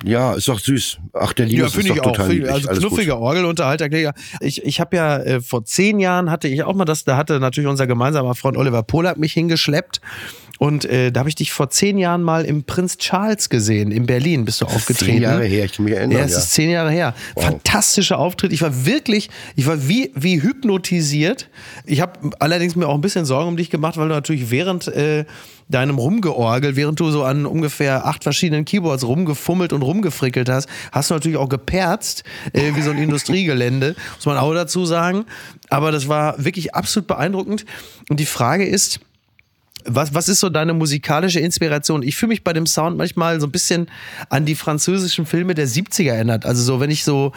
ja, 0.05 0.35
ist 0.35 0.49
doch 0.49 0.59
süß. 0.59 0.99
Ach, 1.13 1.33
der 1.33 1.47
Ja, 1.47 1.53
Linus 1.53 1.69
ist 1.69 1.75
finde 1.77 1.89
doch 1.91 1.97
ich 1.97 2.01
auch. 2.03 2.07
total 2.13 2.27
Find- 2.27 2.39
niedlich. 2.41 2.55
Also 2.55 2.69
Alles 2.69 2.81
gut. 2.83 2.89
knuffiger 2.91 3.19
Orgelunterhalter. 3.19 3.89
Klingt 3.89 4.05
ja- 4.05 4.15
Ich, 4.41 4.65
ich 4.65 4.81
habe 4.81 4.97
ja 4.97 5.19
äh, 5.19 5.41
vor 5.41 5.65
zehn 5.65 5.99
Jahren 6.01 6.31
hatte 6.31 6.49
ich 6.49 6.63
auch 6.63 6.75
mal 6.75 6.85
das, 6.85 7.05
da 7.05 7.17
hatte 7.17 7.41
natürlich 7.41 7.69
unser 7.69 7.87
gemeinsamer 7.87 8.35
Freund 8.35 8.57
Oliver 8.57 8.83
Polak 8.83 9.19
mich 9.19 9.33
hingeschleppt. 9.33 10.01
Und 10.61 10.85
äh, 10.85 11.11
da 11.11 11.21
habe 11.21 11.31
ich 11.31 11.37
dich 11.37 11.53
vor 11.53 11.71
zehn 11.71 11.97
Jahren 11.97 12.23
mal 12.23 12.45
im 12.45 12.65
Prinz 12.65 12.99
Charles 12.99 13.49
gesehen, 13.49 13.91
in 13.91 14.05
Berlin 14.05 14.45
bist 14.45 14.61
du 14.61 14.67
aufgetreten. 14.67 15.13
Zehn 15.13 15.23
Jahre 15.23 15.45
her, 15.47 15.65
ich 15.65 15.73
kann 15.73 15.87
mich 15.87 15.95
erinnern. 15.95 16.19
Ja, 16.19 16.23
es 16.23 16.37
ist 16.37 16.53
zehn 16.53 16.69
Jahre 16.69 16.91
her. 16.91 17.15
Fantastischer 17.35 18.19
Auftritt. 18.19 18.53
Ich 18.53 18.61
war 18.61 18.85
wirklich, 18.85 19.31
ich 19.57 19.67
war 19.67 19.89
wie, 19.89 20.13
wie 20.15 20.43
hypnotisiert. 20.43 21.49
Ich 21.87 22.03
habe 22.03 22.33
allerdings 22.41 22.77
mir 22.77 22.89
auch 22.89 22.95
ein 22.95 23.01
bisschen 23.01 23.25
Sorgen 23.25 23.49
um 23.49 23.57
dich 23.57 23.71
gemacht, 23.71 23.97
weil 23.97 24.09
du 24.09 24.15
natürlich 24.15 24.51
während 24.51 24.87
äh, 24.89 25.25
deinem 25.71 25.97
Rumgeorgel, 25.97 26.77
während 26.77 27.01
du 27.01 27.11
so 27.11 27.25
an 27.25 27.47
ungefähr 27.47 28.05
acht 28.05 28.23
verschiedenen 28.23 28.67
Keyboards 28.67 29.05
rumgefummelt 29.05 29.73
und 29.73 29.81
rumgefrickelt 29.81 30.51
hast, 30.51 30.69
hast 30.93 31.09
du 31.09 31.15
natürlich 31.15 31.39
auch 31.39 31.49
geperzt, 31.49 32.23
äh, 32.53 32.75
wie 32.75 32.83
so 32.83 32.91
ein 32.91 32.99
Industriegelände, 32.99 33.97
muss 34.17 34.27
man 34.27 34.37
auch 34.37 34.53
dazu 34.53 34.85
sagen. 34.85 35.25
Aber 35.71 35.91
das 35.91 36.07
war 36.07 36.45
wirklich 36.45 36.75
absolut 36.75 37.07
beeindruckend. 37.07 37.65
Und 38.11 38.21
die 38.21 38.27
Frage 38.27 38.67
ist, 38.67 39.01
was, 39.85 40.15
was 40.15 40.29
ist 40.29 40.41
so 40.41 40.49
deine 40.49 40.75
musikalische 40.75 41.41
Inspiration? 41.41 42.03
Ich 42.03 42.17
fühle 42.17 42.31
mich 42.31 42.45
bei 42.45 42.53
dem 42.53 42.67
Sound 42.67 42.97
manchmal 42.97 43.41
so 43.41 43.47
ein 43.47 43.53
bisschen 43.53 43.89
an 44.29 44.45
die 44.45 44.55
französischen 44.55 45.27
Filme 45.27 45.55
der 45.55 45.69
70er 45.69 46.13
erinnert. 46.13 46.47
Also 46.47 46.63
so, 46.63 46.81
wenn 46.81 46.91
ich 46.91 47.05
so 47.05 47.33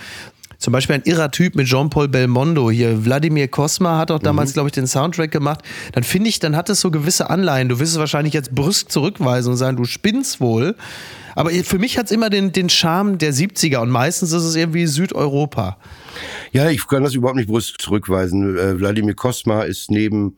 zum 0.64 0.72
Beispiel 0.72 0.96
ein 0.96 1.02
irrer 1.04 1.30
Typ 1.30 1.56
mit 1.56 1.68
Jean-Paul 1.68 2.08
Belmondo 2.08 2.72
hier, 2.72 3.04
Wladimir 3.04 3.50
Kosma 3.50 3.98
hat 3.98 4.12
auch 4.12 4.20
damals, 4.20 4.54
glaube 4.54 4.70
ich, 4.70 4.74
den 4.74 4.88
Soundtrack 4.88 5.30
gemacht. 5.30 5.62
Dann 5.92 6.04
finde 6.04 6.30
ich, 6.30 6.40
dann 6.40 6.56
hat 6.56 6.70
es 6.70 6.80
so 6.80 6.90
gewisse 6.90 7.30
Anleihen. 7.30 7.68
Du 7.68 7.80
wirst 7.80 7.92
es 7.92 8.00
wahrscheinlich 8.00 8.34
jetzt 8.34 8.56
brüsk 8.56 8.90
zurückweisen 8.90 9.52
und 9.52 9.58
sagen, 9.58 9.76
du 9.76 9.84
spinnst 9.84 10.40
wohl. 10.40 10.76
Aber 11.36 11.50
für 11.50 11.80
mich 11.80 11.98
hat 11.98 12.06
es 12.06 12.12
immer 12.12 12.30
den, 12.30 12.54
den 12.54 12.70
Charme 12.70 13.18
der 13.18 13.34
70er 13.34 13.80
und 13.80 13.90
meistens 13.90 14.32
ist 14.32 14.44
es 14.44 14.56
irgendwie 14.56 14.86
Südeuropa. 14.86 15.78
Ja, 16.54 16.70
ich 16.70 16.88
kann 16.88 17.04
das 17.04 17.14
überhaupt 17.14 17.38
nicht 17.38 17.50
brüsk 17.50 17.82
zurückweisen. 17.82 18.58
Äh, 18.58 18.80
Wladimir 18.80 19.16
Kosma 19.16 19.64
ist 19.64 19.92
neben 19.92 20.38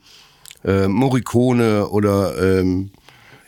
äh, 0.65 0.87
Morricone 0.87 1.87
oder 1.87 2.33
ähm, 2.41 2.91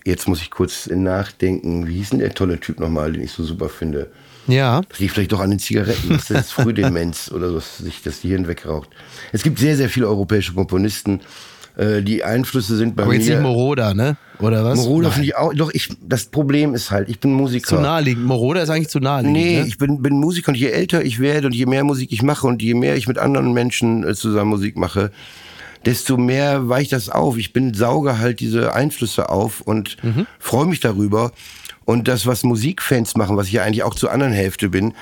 jetzt 0.05 0.27
muss 0.27 0.41
ich 0.41 0.51
kurz 0.51 0.87
nachdenken, 0.87 1.87
wie 1.87 1.95
hieß 1.95 2.11
denn 2.11 2.19
der 2.19 2.33
tolle 2.33 2.59
Typ 2.59 2.79
nochmal, 2.79 3.13
den 3.13 3.23
ich 3.23 3.31
so 3.31 3.43
super 3.43 3.69
finde? 3.69 4.11
Ja. 4.47 4.81
Das 4.87 4.99
liegt 4.99 5.13
vielleicht 5.13 5.33
doch 5.33 5.41
an 5.41 5.49
den 5.49 5.59
Zigaretten. 5.59 6.09
Das 6.09 6.29
ist 6.29 6.53
Frühdemenz 6.53 7.31
oder 7.35 7.49
so, 7.49 7.55
dass 7.55 7.79
sich 7.79 8.01
das 8.01 8.19
Hirn 8.19 8.47
wegraucht. 8.47 8.89
Es 9.33 9.43
gibt 9.43 9.59
sehr, 9.59 9.75
sehr 9.75 9.89
viele 9.89 10.07
europäische 10.07 10.53
Komponisten. 10.53 11.19
Äh, 11.75 12.01
die 12.01 12.23
Einflüsse 12.23 12.75
sind 12.77 12.95
bei 12.95 13.03
Aber 13.03 13.13
jetzt 13.13 13.27
mir. 13.27 13.35
nicht 13.35 13.43
Moroder, 13.43 13.93
ne? 13.93 14.15
Oder 14.39 14.63
was? 14.63 14.77
Moroder 14.77 15.09
Nein. 15.09 15.11
finde 15.13 15.27
ich 15.27 15.35
auch. 15.35 15.53
Doch, 15.53 15.71
ich, 15.73 15.89
das 16.01 16.25
Problem 16.25 16.73
ist 16.73 16.91
halt, 16.91 17.09
ich 17.09 17.19
bin 17.19 17.33
Musiker. 17.33 17.67
Zu 17.67 17.81
naheliegend. 17.81 18.25
Moroder 18.25 18.63
ist 18.63 18.69
eigentlich 18.69 18.89
zu 18.89 18.99
naheliegend. 18.99 19.37
Nee, 19.37 19.59
ne? 19.59 19.67
ich 19.67 19.77
bin, 19.77 20.01
bin 20.01 20.19
Musiker 20.19 20.49
und 20.49 20.55
je 20.55 20.69
älter 20.69 21.03
ich 21.03 21.19
werde 21.19 21.47
und 21.47 21.53
je 21.53 21.65
mehr 21.65 21.83
Musik 21.83 22.11
ich 22.11 22.23
mache 22.23 22.47
und 22.47 22.61
je 22.61 22.73
mehr 22.73 22.95
ich 22.95 23.07
mit 23.07 23.17
anderen 23.17 23.53
Menschen 23.53 24.07
äh, 24.07 24.15
zusammen 24.15 24.51
Musik 24.51 24.77
mache, 24.77 25.11
desto 25.87 26.17
mehr 26.17 26.67
weicht 26.69 26.91
das 26.91 27.07
auf. 27.09 27.37
Ich 27.37 27.53
bin 27.53 27.73
sauge 27.73 28.19
halt 28.19 28.41
diese 28.41 28.73
Einflüsse 28.73 29.29
auf 29.29 29.61
und 29.61 29.95
Mhm. 30.03 30.27
freue 30.37 30.65
mich 30.67 30.81
darüber. 30.81 31.31
Und 31.85 32.09
das, 32.09 32.25
was 32.25 32.43
Musikfans 32.43 33.15
machen, 33.15 33.37
was 33.37 33.47
ich 33.47 33.53
ja 33.53 33.63
eigentlich 33.63 33.83
auch 33.83 33.95
zur 33.95 34.11
anderen 34.11 34.33
Hälfte 34.33 34.67
bin, 34.67 34.93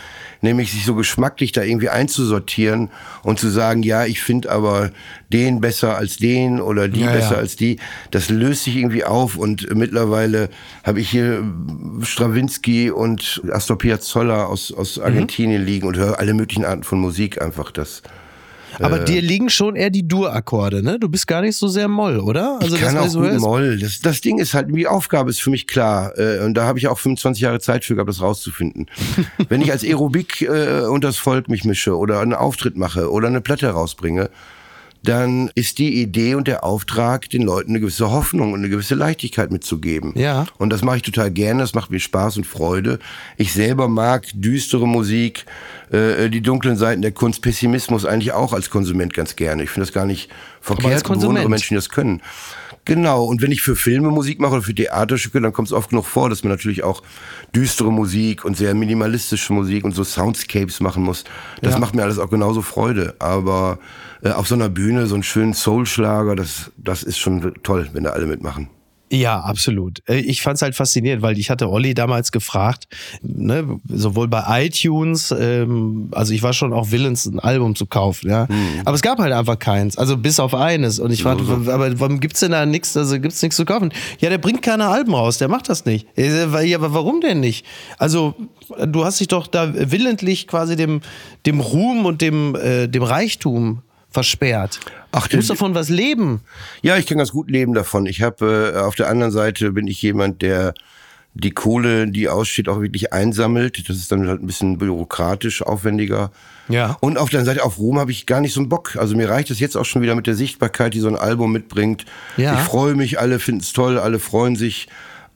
nämlich 0.41 0.71
sich 0.71 0.85
so 0.85 0.93
geschmacklich 0.93 1.51
da 1.51 1.63
irgendwie 1.63 1.89
einzusortieren 1.89 2.91
und 3.23 3.39
zu 3.39 3.49
sagen, 3.49 3.81
ja, 3.81 4.05
ich 4.05 4.21
finde 4.21 4.51
aber 4.51 4.91
den 5.33 5.61
besser 5.61 5.97
als 5.97 6.17
den 6.17 6.61
oder 6.61 6.87
die 6.87 6.99
Ja, 7.01 7.11
besser 7.11 7.31
ja. 7.31 7.37
als 7.39 7.55
die, 7.55 7.79
das 8.11 8.29
löst 8.29 8.65
sich 8.65 8.75
irgendwie 8.75 9.03
auf 9.03 9.35
und 9.35 9.73
mittlerweile 9.75 10.49
habe 10.83 10.99
ich 11.01 11.09
hier 11.09 11.43
Stravinsky 12.03 12.91
und 12.91 13.41
Astor 13.51 13.79
Piazzolla 13.79 14.45
aus, 14.45 14.71
aus 14.71 14.99
Argentinien 14.99 15.65
liegen 15.65 15.87
und 15.87 15.97
höre 15.97 16.19
alle 16.19 16.35
möglichen 16.35 16.65
Arten 16.65 16.83
von 16.83 16.99
Musik 16.99 17.41
einfach 17.41 17.71
das. 17.71 18.03
Aber 18.79 18.99
dir 18.99 19.21
liegen 19.21 19.49
schon 19.49 19.75
eher 19.75 19.89
die 19.89 20.07
Dur-Akkorde, 20.07 20.83
ne? 20.83 20.99
Du 20.99 21.09
bist 21.09 21.27
gar 21.27 21.41
nicht 21.41 21.57
so 21.57 21.67
sehr 21.67 21.87
Moll, 21.87 22.19
oder? 22.19 22.59
Also 22.61 22.75
ich 22.75 22.81
kann 22.81 22.95
was 22.95 23.15
auch 23.15 23.21
gut 23.21 23.39
Moll. 23.39 23.79
Das, 23.79 23.99
das 23.99 24.21
Ding 24.21 24.39
ist 24.39 24.53
halt, 24.53 24.67
die 24.75 24.87
Aufgabe 24.87 25.29
ist 25.29 25.41
für 25.41 25.49
mich 25.49 25.67
klar. 25.67 26.17
Äh, 26.17 26.39
und 26.39 26.55
da 26.55 26.65
habe 26.65 26.79
ich 26.79 26.87
auch 26.87 26.97
25 26.97 27.41
Jahre 27.41 27.59
Zeit 27.59 27.85
für 27.85 27.95
gehabt, 27.95 28.09
das 28.09 28.21
rauszufinden. 28.21 28.87
Wenn 29.49 29.61
ich 29.61 29.71
als 29.71 29.83
Aerobik 29.83 30.41
äh, 30.41 30.81
unters 30.81 31.17
Volk 31.17 31.49
mich 31.49 31.65
mische 31.65 31.97
oder 31.97 32.19
einen 32.19 32.33
Auftritt 32.33 32.77
mache 32.77 33.11
oder 33.11 33.27
eine 33.27 33.41
Platte 33.41 33.67
rausbringe, 33.69 34.29
dann 35.07 35.49
ist 35.55 35.77
die 35.77 36.01
Idee 36.01 36.35
und 36.35 36.47
der 36.47 36.63
Auftrag, 36.63 37.29
den 37.29 37.41
Leuten 37.41 37.71
eine 37.71 37.79
gewisse 37.79 38.11
Hoffnung 38.11 38.53
und 38.53 38.59
eine 38.59 38.69
gewisse 38.69 38.95
Leichtigkeit 38.95 39.51
mitzugeben. 39.51 40.13
Ja. 40.15 40.45
Und 40.57 40.69
das 40.71 40.83
mache 40.83 40.97
ich 40.97 41.03
total 41.03 41.31
gerne, 41.31 41.61
das 41.61 41.73
macht 41.73 41.91
mir 41.91 41.99
Spaß 41.99 42.37
und 42.37 42.45
Freude. 42.45 42.99
Ich 43.37 43.53
selber 43.53 43.87
mag 43.87 44.25
düstere 44.33 44.87
Musik, 44.87 45.45
äh, 45.91 46.29
die 46.29 46.41
dunklen 46.41 46.75
Seiten 46.77 47.01
der 47.01 47.11
Kunst, 47.11 47.41
Pessimismus 47.41 48.05
eigentlich 48.05 48.33
auch 48.33 48.53
als 48.53 48.69
Konsument 48.69 49.13
ganz 49.13 49.35
gerne. 49.35 49.63
Ich 49.63 49.69
finde 49.69 49.85
das 49.87 49.93
gar 49.93 50.05
nicht 50.05 50.29
verkehrt, 50.61 50.93
als 50.93 51.03
bewundere 51.03 51.27
Konsument. 51.27 51.49
Menschen, 51.49 51.69
die 51.69 51.75
das 51.75 51.89
können. 51.89 52.21
Genau, 52.87 53.25
und 53.25 53.41
wenn 53.41 53.51
ich 53.51 53.63
für 53.63 53.75
Filme 53.75 54.09
Musik 54.11 54.39
mache 54.39 54.53
oder 54.53 54.61
für 54.61 54.75
Theaterstücke, 54.75 55.41
dann 55.41 55.53
kommt 55.53 55.69
es 55.69 55.73
oft 55.73 55.89
genug 55.89 56.05
vor, 56.05 56.29
dass 56.29 56.43
man 56.43 56.51
natürlich 56.51 56.83
auch 56.83 57.01
düstere 57.55 57.91
Musik 57.91 58.45
und 58.45 58.55
sehr 58.55 58.75
minimalistische 58.75 59.53
Musik 59.53 59.83
und 59.85 59.93
so 59.95 60.03
Soundscapes 60.03 60.81
machen 60.81 61.01
muss. 61.01 61.23
Das 61.63 61.73
Ja. 61.73 61.79
macht 61.79 61.95
mir 61.95 62.03
alles 62.03 62.19
auch 62.19 62.29
genauso 62.29 62.61
Freude. 62.61 63.15
Aber 63.17 63.79
äh, 64.25 64.31
auf 64.31 64.47
so 64.47 64.55
einer 64.55 64.69
Bühne 64.69 65.05
so 65.05 65.13
einen 65.13 65.23
schönen 65.23 65.53
Soulschlager, 65.53 66.35
das, 66.35 66.71
das 66.77 67.03
ist 67.03 67.19
schon 67.19 67.53
toll, 67.63 67.87
wenn 67.93 68.03
da 68.03 68.09
alle 68.11 68.25
mitmachen. 68.25 68.69
Ja, 69.11 69.39
absolut. 69.39 70.01
Äh, 70.09 70.17
Ich 70.21 70.41
fand's 70.41 70.63
halt 70.63 70.73
faszinierend, 70.73 71.21
weil 71.21 71.37
ich 71.37 71.51
hatte 71.51 71.69
Olli 71.69 71.93
damals 71.93 72.31
gefragt, 72.31 72.87
ne, 73.21 73.79
sowohl 73.87 74.27
bei 74.27 74.65
iTunes, 74.65 75.31
ähm, 75.37 76.09
also 76.11 76.33
ich 76.33 76.41
war 76.41 76.53
schon 76.53 76.73
auch 76.73 76.89
willens, 76.89 77.27
ein 77.27 77.39
Album 77.39 77.75
zu 77.75 77.85
kaufen, 77.85 78.31
ja. 78.31 78.47
Aber 78.83 78.95
es 78.95 79.03
gab 79.03 79.19
halt 79.19 79.31
einfach 79.31 79.59
keins, 79.59 79.95
also 79.95 80.17
bis 80.17 80.39
auf 80.39 80.55
eines. 80.55 80.99
Und 80.99 81.11
ich 81.11 81.21
fragte, 81.21 81.43
aber 81.71 81.99
warum 81.99 82.19
gibt's 82.19 82.39
denn 82.39 82.51
da 82.51 82.65
nichts, 82.65 82.97
also 82.97 83.19
gibt's 83.19 83.43
nichts 83.43 83.57
zu 83.57 83.65
kaufen? 83.65 83.93
Ja, 84.19 84.29
der 84.29 84.39
bringt 84.39 84.63
keine 84.63 84.87
Alben 84.87 85.13
raus, 85.13 85.37
der 85.37 85.49
macht 85.49 85.69
das 85.69 85.85
nicht. 85.85 86.07
Ich 86.15 86.31
sag, 86.31 86.63
Ja, 86.65 86.79
aber 86.79 86.95
warum 86.95 87.21
denn 87.21 87.39
nicht? 87.41 87.63
Also, 87.99 88.33
du 88.87 89.05
hast 89.05 89.19
dich 89.19 89.27
doch 89.27 89.45
da 89.45 89.71
willentlich 89.91 90.47
quasi 90.47 90.75
dem, 90.75 91.01
dem 91.45 91.59
Ruhm 91.59 92.07
und 92.07 92.21
dem, 92.23 92.55
äh, 92.55 92.87
dem 92.87 93.03
Reichtum 93.03 93.83
versperrt. 94.15 94.79
Ach, 95.11 95.27
du 95.27 95.35
musst 95.35 95.49
davon 95.49 95.75
was 95.75 95.89
leben. 95.89 96.41
Ja, 96.81 96.97
ich 96.97 97.05
kann 97.05 97.17
ganz 97.17 97.31
gut 97.31 97.51
leben 97.51 97.73
davon. 97.73 98.05
Ich 98.05 98.21
habe 98.21 98.73
äh, 98.73 98.79
auf 98.79 98.95
der 98.95 99.09
anderen 99.09 99.31
Seite 99.31 99.73
bin 99.73 99.87
ich 99.87 100.01
jemand, 100.01 100.41
der 100.41 100.73
die 101.33 101.51
Kohle, 101.51 102.07
die 102.07 102.29
aussteht, 102.29 102.69
auch 102.69 102.81
wirklich 102.81 103.11
einsammelt. 103.11 103.89
Das 103.89 103.97
ist 103.97 104.09
dann 104.09 104.25
halt 104.27 104.41
ein 104.41 104.47
bisschen 104.47 104.77
bürokratisch 104.77 105.61
aufwendiger. 105.61 106.31
Ja. 106.69 106.97
Und 107.01 107.17
auf 107.17 107.29
der 107.29 107.41
anderen 107.41 107.57
Seite 107.57 107.65
auf 107.65 107.77
Ruhm 107.77 107.99
habe 107.99 108.11
ich 108.11 108.25
gar 108.25 108.39
nicht 108.39 108.53
so 108.53 108.61
einen 108.61 108.69
Bock. 108.69 108.95
Also 108.95 109.17
mir 109.17 109.29
reicht 109.29 109.51
es 109.51 109.59
jetzt 109.59 109.75
auch 109.75 109.83
schon 109.83 110.01
wieder 110.01 110.15
mit 110.15 110.27
der 110.27 110.35
Sichtbarkeit, 110.35 110.93
die 110.93 111.01
so 111.01 111.09
ein 111.09 111.17
Album 111.17 111.51
mitbringt. 111.51 112.05
Ja. 112.37 112.53
Ich 112.53 112.61
freue 112.61 112.95
mich, 112.95 113.19
alle 113.19 113.39
finden 113.39 113.61
es 113.61 113.73
toll, 113.73 113.99
alle 113.99 114.19
freuen 114.19 114.55
sich. 114.55 114.87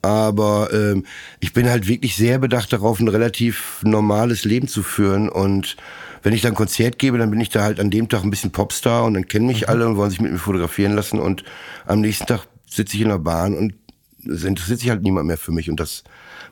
Aber 0.01 0.69
ähm, 0.71 1.05
ich 1.41 1.51
bin 1.51 1.69
halt 1.69 1.89
wirklich 1.89 2.15
sehr 2.15 2.39
bedacht 2.39 2.71
darauf, 2.71 3.01
ein 3.01 3.09
relativ 3.09 3.81
normales 3.83 4.45
Leben 4.45 4.69
zu 4.69 4.83
führen. 4.83 5.27
Und 5.27 5.75
wenn 6.23 6.34
ich 6.34 6.41
dann 6.41 6.51
ein 6.51 6.55
Konzert 6.55 6.99
gebe, 6.99 7.17
dann 7.17 7.32
bin 7.32 7.41
ich 7.41 7.49
da 7.49 7.63
halt 7.63 7.79
an 7.79 7.89
dem 7.89 8.10
Tag 8.10 8.23
ein 8.23 8.29
bisschen 8.29 8.51
Popstar 8.51 9.05
und 9.05 9.13
dann 9.13 9.27
kennen 9.27 9.47
mich 9.47 9.69
alle 9.69 9.88
und 9.88 9.97
wollen 9.97 10.10
sich 10.10 10.21
mit 10.21 10.32
mir 10.32 10.38
fotografieren 10.38 10.93
lassen. 10.93 11.19
Und 11.19 11.43
am 11.86 12.01
nächsten 12.01 12.25
Tag 12.25 12.47
sitze 12.65 12.95
ich 12.95 13.01
in 13.01 13.10
der 13.10 13.19
Bahn 13.19 13.55
und 13.55 13.73
es 14.27 14.43
interessiert 14.43 14.79
sich 14.79 14.89
halt 14.89 15.01
niemand 15.01 15.27
mehr 15.27 15.38
für 15.38 15.51
mich 15.51 15.69
und 15.69 15.79
das 15.79 16.03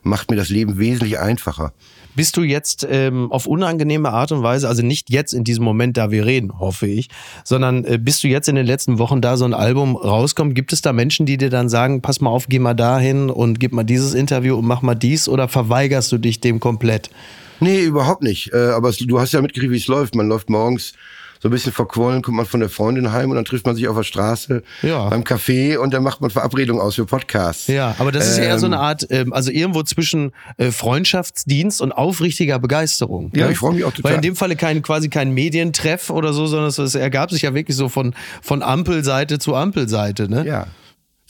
macht 0.04 0.30
mir 0.32 0.38
das 0.38 0.50
Leben 0.50 0.78
wesentlich 0.78 1.20
einfacher. 1.20 1.74
Bist 2.16 2.36
du 2.36 2.42
jetzt 2.42 2.88
ähm, 2.90 3.32
auf 3.32 3.46
unangenehme 3.46 4.10
Art 4.10 4.32
und 4.32 4.42
Weise, 4.42 4.68
also 4.68 4.82
nicht 4.82 5.12
jetzt 5.12 5.34
in 5.34 5.44
diesem 5.44 5.64
Moment, 5.64 5.98
da 5.98 6.10
wir 6.10 6.26
reden, 6.26 6.58
hoffe 6.60 6.88
ich, 6.88 7.10
sondern 7.44 7.86
äh, 7.86 8.00
bist 8.02 8.24
du 8.24 8.28
jetzt 8.28 8.50
in 8.50 8.56
den 8.56 8.66
letzten 8.66 8.98
Wochen 8.98 9.22
da 9.22 9.38
so 9.38 9.46
ein 9.46 9.54
Album 9.54 9.96
rauskommt, 9.96 10.56
gibt 10.56 10.74
es 10.74 10.82
da 10.82 10.94
Menschen, 10.94 11.28
die 11.28 11.38
dir 11.38 11.52
dann 11.52 11.70
sagen, 11.70 12.02
pass 12.02 12.20
mal 12.20 12.32
auf, 12.32 12.48
geh 12.48 12.58
mal 12.58 12.74
dahin 12.74 13.30
und 13.30 13.60
gib 13.60 13.72
mal 13.72 13.84
dieses 13.84 14.16
Interview 14.16 14.56
und 14.56 14.66
mach 14.66 14.82
mal 14.82 14.96
dies 14.96 15.30
oder 15.30 15.48
verweigerst 15.48 16.12
du 16.12 16.18
dich 16.18 16.42
dem 16.42 16.60
komplett? 16.60 17.12
Nee, 17.60 17.82
überhaupt 17.84 18.24
nicht. 18.24 18.54
Äh, 18.54 18.58
aber 18.70 18.90
es, 18.90 18.98
du 18.98 19.20
hast 19.20 19.32
ja 19.34 19.42
mitgekriegt, 19.42 19.72
wie 19.72 19.78
es 19.78 19.88
läuft. 19.88 20.16
Man 20.16 20.28
läuft 20.28 20.50
morgens 20.50 20.94
so 21.40 21.50
ein 21.50 21.52
bisschen 21.52 21.72
verquollen, 21.72 22.24
kommt 22.24 22.38
man 22.38 22.48
von 22.48 22.62
der 22.62 22.70
Freundin 22.70 23.12
heim 23.12 23.30
und 23.30 23.36
dann 23.36 23.46
trifft 23.46 23.66
man 23.68 23.76
sich 23.76 23.88
auf 23.88 23.96
der 23.96 24.02
Straße 24.04 24.64
Ja. 24.82 25.08
beim 25.10 25.22
Café 25.22 25.78
und 25.78 25.94
dann 25.94 26.02
macht 26.02 26.20
man 26.20 26.32
Verabredungen 26.32 26.82
aus 26.82 26.96
für 26.96 27.06
Podcasts. 27.06 27.68
Ja, 27.68 27.94
aber 28.00 28.12
das 28.12 28.28
ist 28.28 28.40
eher 28.40 28.58
so 28.58 28.66
Ähm, 28.66 28.74
eine 28.74 28.82
Art, 28.82 29.06
ähm, 29.12 29.34
also 29.34 29.52
irgendwo 29.52 29.84
zwischen 29.84 30.32
äh, 30.58 30.72
Freundschaftsdienst 30.72 31.80
und 31.82 31.92
aufrichtiger 31.92 32.58
Begeisterung. 32.58 33.32
Ja, 33.36 33.46
ne? 33.46 33.52
ich 33.52 33.60
freu 33.60 33.72
mich 33.72 33.84
auch 33.84 33.92
total. 33.94 34.10
Weil 34.12 34.16
in 34.16 34.22
dem 34.24 34.36
Falle 34.36 34.56
kein, 34.56 34.82
quasi 34.82 35.10
kein 35.10 35.32
Medientreff 35.32 36.10
oder 36.10 36.34
so, 36.34 36.48
sondern 36.48 36.70
es, 36.70 36.80
es 36.80 36.96
ergab 36.96 37.30
sich 37.30 37.44
ja 37.44 37.54
wirklich 37.54 37.78
so 37.78 37.88
von, 37.88 38.16
von 38.42 38.64
Ampelseite 38.64 39.38
zu 39.38 39.54
Ampelseite. 39.54 40.30
Ne? 40.30 40.44
Ja. 40.44 40.68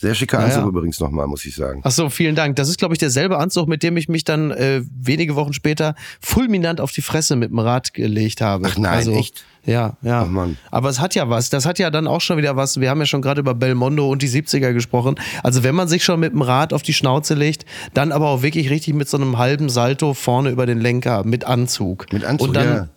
Sehr 0.00 0.14
schicker 0.14 0.38
Anzug 0.38 0.62
ja. 0.62 0.68
übrigens 0.68 1.00
nochmal, 1.00 1.26
muss 1.26 1.44
ich 1.44 1.56
sagen. 1.56 1.80
Ach 1.82 1.90
so, 1.90 2.08
vielen 2.08 2.36
Dank. 2.36 2.54
Das 2.54 2.68
ist, 2.68 2.78
glaube 2.78 2.94
ich, 2.94 2.98
derselbe 2.98 3.38
Anzug, 3.38 3.68
mit 3.68 3.82
dem 3.82 3.96
ich 3.96 4.08
mich 4.08 4.22
dann 4.22 4.52
äh, 4.52 4.82
wenige 4.96 5.34
Wochen 5.34 5.52
später 5.52 5.96
fulminant 6.20 6.80
auf 6.80 6.92
die 6.92 7.02
Fresse 7.02 7.34
mit 7.34 7.50
dem 7.50 7.58
Rad 7.58 7.94
gelegt 7.94 8.40
habe. 8.40 8.68
Ach 8.70 8.78
nein, 8.78 9.08
echt? 9.08 9.44
Ja, 9.64 9.96
ja. 10.02 10.22
Ach 10.22 10.28
Mann. 10.28 10.56
Aber 10.70 10.88
es 10.88 11.00
hat 11.00 11.16
ja 11.16 11.28
was. 11.28 11.50
Das 11.50 11.66
hat 11.66 11.80
ja 11.80 11.90
dann 11.90 12.06
auch 12.06 12.20
schon 12.20 12.38
wieder 12.38 12.56
was. 12.56 12.80
Wir 12.80 12.90
haben 12.90 13.00
ja 13.00 13.06
schon 13.06 13.22
gerade 13.22 13.40
über 13.40 13.54
Belmondo 13.54 14.08
und 14.08 14.22
die 14.22 14.28
70er 14.28 14.72
gesprochen. 14.72 15.16
Also 15.42 15.64
wenn 15.64 15.74
man 15.74 15.88
sich 15.88 16.04
schon 16.04 16.20
mit 16.20 16.32
dem 16.32 16.42
Rad 16.42 16.72
auf 16.72 16.82
die 16.82 16.94
Schnauze 16.94 17.34
legt, 17.34 17.66
dann 17.92 18.12
aber 18.12 18.28
auch 18.28 18.42
wirklich 18.42 18.70
richtig 18.70 18.94
mit 18.94 19.08
so 19.08 19.16
einem 19.16 19.36
halben 19.36 19.68
Salto 19.68 20.14
vorne 20.14 20.50
über 20.50 20.64
den 20.64 20.80
Lenker 20.80 21.24
mit 21.24 21.44
Anzug. 21.44 22.10
Mit 22.12 22.24
Anzug, 22.24 22.48
Und 22.48 22.54
dann 22.54 22.68
ja. 22.68 22.88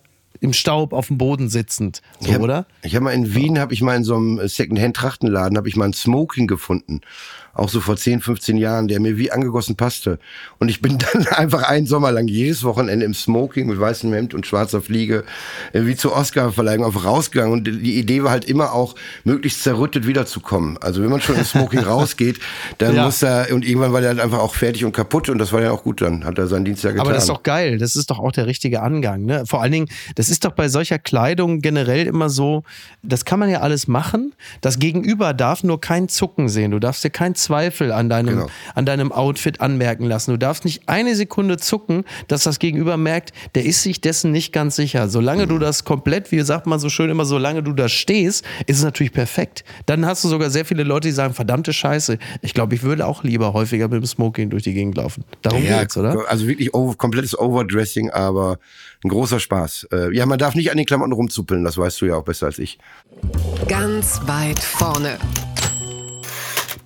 Im 0.42 0.52
Staub 0.52 0.92
auf 0.92 1.06
dem 1.06 1.18
Boden 1.18 1.48
sitzend. 1.48 2.02
So, 2.18 2.28
Ich 2.28 2.34
hab, 2.34 2.42
oder? 2.42 2.66
Ich 2.82 2.96
habe 2.96 3.04
mal 3.04 3.12
in 3.12 3.32
Wien, 3.34 3.60
habe 3.60 3.72
ich 3.72 3.80
mal 3.80 3.96
in 3.96 4.02
so 4.02 4.16
einem 4.16 4.46
Secondhand-Trachtenladen, 4.46 5.56
habe 5.56 5.68
ich 5.68 5.76
mal 5.76 5.84
ein 5.84 5.92
Smoking 5.92 6.48
gefunden. 6.48 7.00
Auch 7.54 7.68
so 7.68 7.80
vor 7.80 7.96
10, 7.96 8.20
15 8.20 8.56
Jahren, 8.56 8.88
der 8.88 8.98
mir 9.00 9.18
wie 9.18 9.30
angegossen 9.30 9.76
passte. 9.76 10.18
Und 10.58 10.68
ich 10.70 10.80
bin 10.80 10.98
dann 11.12 11.26
einfach 11.28 11.62
einen 11.64 11.86
Sommer 11.86 12.10
lang 12.12 12.28
jedes 12.28 12.64
Wochenende 12.64 13.04
im 13.04 13.14
Smoking 13.14 13.66
mit 13.68 13.78
weißem 13.78 14.12
Hemd 14.12 14.34
und 14.34 14.46
schwarzer 14.46 14.80
Fliege 14.80 15.24
wie 15.72 15.96
zur 15.96 16.16
Oscar-Verleihung 16.16 16.84
einfach 16.84 17.04
rausgegangen. 17.04 17.52
Und 17.52 17.64
die 17.64 17.98
Idee 17.98 18.22
war 18.24 18.30
halt 18.30 18.44
immer 18.46 18.72
auch, 18.72 18.94
möglichst 19.24 19.62
zerrüttet 19.62 20.06
wiederzukommen. 20.06 20.78
Also 20.80 21.02
wenn 21.02 21.10
man 21.10 21.20
schon 21.20 21.36
im 21.36 21.44
Smoking 21.44 21.80
rausgeht, 21.84 22.38
dann 22.78 22.94
Ja. 22.96 23.04
muss 23.04 23.22
er, 23.22 23.48
und 23.52 23.64
irgendwann 23.66 23.92
war 23.92 24.00
der 24.00 24.10
halt 24.10 24.20
einfach 24.20 24.38
auch 24.40 24.54
fertig 24.54 24.84
und 24.84 24.92
kaputt 24.92 25.28
und 25.28 25.38
das 25.38 25.52
war 25.52 25.60
ja 25.62 25.70
auch 25.72 25.82
gut 25.82 26.00
dann, 26.00 26.24
hat 26.24 26.38
er 26.38 26.46
seinen 26.46 26.64
Dienst 26.64 26.84
ja 26.84 26.90
getan. 26.90 27.06
Aber 27.06 27.12
das 27.14 27.24
ist 27.24 27.28
doch 27.30 27.42
geil. 27.42 27.78
Das 27.78 27.96
ist 27.96 28.10
doch 28.10 28.18
auch 28.18 28.32
der 28.32 28.46
richtige 28.46 28.82
Angang. 28.82 29.24
Ne? 29.24 29.44
Vor 29.46 29.62
allen 29.62 29.72
Dingen, 29.72 29.88
das 30.14 30.28
ist 30.28 30.44
doch 30.44 30.52
bei 30.52 30.68
solcher 30.68 30.98
Kleidung 30.98 31.60
generell 31.60 32.06
immer 32.06 32.28
so, 32.30 32.62
das 33.02 33.24
kann 33.24 33.38
man 33.38 33.50
ja 33.50 33.60
alles 33.60 33.88
machen. 33.88 34.34
Das 34.60 34.78
Gegenüber 34.78 35.34
darf 35.34 35.62
nur 35.64 35.80
kein 35.80 36.08
Zucken 36.08 36.48
sehen. 36.48 36.70
Du 36.70 36.78
darfst 36.78 37.04
dir 37.04 37.10
keinen 37.10 37.34
Zweifel 37.42 37.92
an 37.92 38.08
deinem, 38.08 38.36
Genau. 38.36 38.46
an 38.74 38.86
deinem 38.86 39.12
Outfit 39.12 39.60
anmerken 39.60 40.04
lassen. 40.04 40.30
Du 40.30 40.38
darfst 40.38 40.64
nicht 40.64 40.88
eine 40.88 41.14
Sekunde 41.14 41.56
zucken, 41.58 42.04
dass 42.28 42.44
das 42.44 42.58
Gegenüber 42.58 42.96
merkt, 42.96 43.32
der 43.54 43.64
ist 43.64 43.82
sich 43.82 44.00
dessen 44.00 44.32
nicht 44.32 44.52
ganz 44.52 44.76
sicher. 44.76 45.08
Solange 45.08 45.46
du 45.46 45.58
das 45.58 45.84
komplett, 45.84 46.32
wie 46.32 46.40
sagt 46.42 46.66
man 46.66 46.78
so 46.78 46.88
schön 46.88 47.10
immer, 47.10 47.24
solange 47.24 47.62
du 47.62 47.72
da 47.72 47.88
stehst, 47.88 48.44
ist 48.66 48.78
es 48.78 48.84
natürlich 48.84 49.12
perfekt. 49.12 49.64
Dann 49.86 50.06
hast 50.06 50.24
du 50.24 50.28
sogar 50.28 50.50
sehr 50.50 50.64
viele 50.64 50.82
Leute, 50.84 51.08
die 51.08 51.12
sagen, 51.12 51.34
verdammte 51.34 51.72
Scheiße, 51.72 52.18
ich 52.40 52.54
glaube, 52.54 52.74
ich 52.74 52.82
würde 52.82 53.06
auch 53.06 53.24
lieber 53.24 53.52
häufiger 53.52 53.88
mit 53.88 54.02
dem 54.02 54.06
Smoking 54.06 54.50
durch 54.50 54.62
die 54.62 54.72
Gegend 54.72 54.96
laufen. 54.96 55.24
Darum 55.42 55.64
ja, 55.64 55.80
geht's, 55.80 55.96
oder? 55.96 56.24
Also 56.28 56.46
wirklich 56.46 56.74
over, 56.74 56.94
komplettes 56.96 57.38
Overdressing, 57.38 58.10
aber 58.10 58.58
ein 59.04 59.08
großer 59.08 59.40
Spaß. 59.40 59.88
Äh, 59.92 60.14
ja, 60.16 60.26
man 60.26 60.38
darf 60.38 60.54
nicht 60.54 60.70
an 60.70 60.76
den 60.76 60.86
Klamotten 60.86 61.12
rumzuppeln, 61.12 61.64
das 61.64 61.76
weißt 61.76 62.00
du 62.00 62.06
ja 62.06 62.16
auch 62.16 62.24
besser 62.24 62.46
als 62.46 62.58
ich. 62.58 62.78
Ganz 63.68 64.20
weit 64.26 64.58
vorne. 64.58 65.18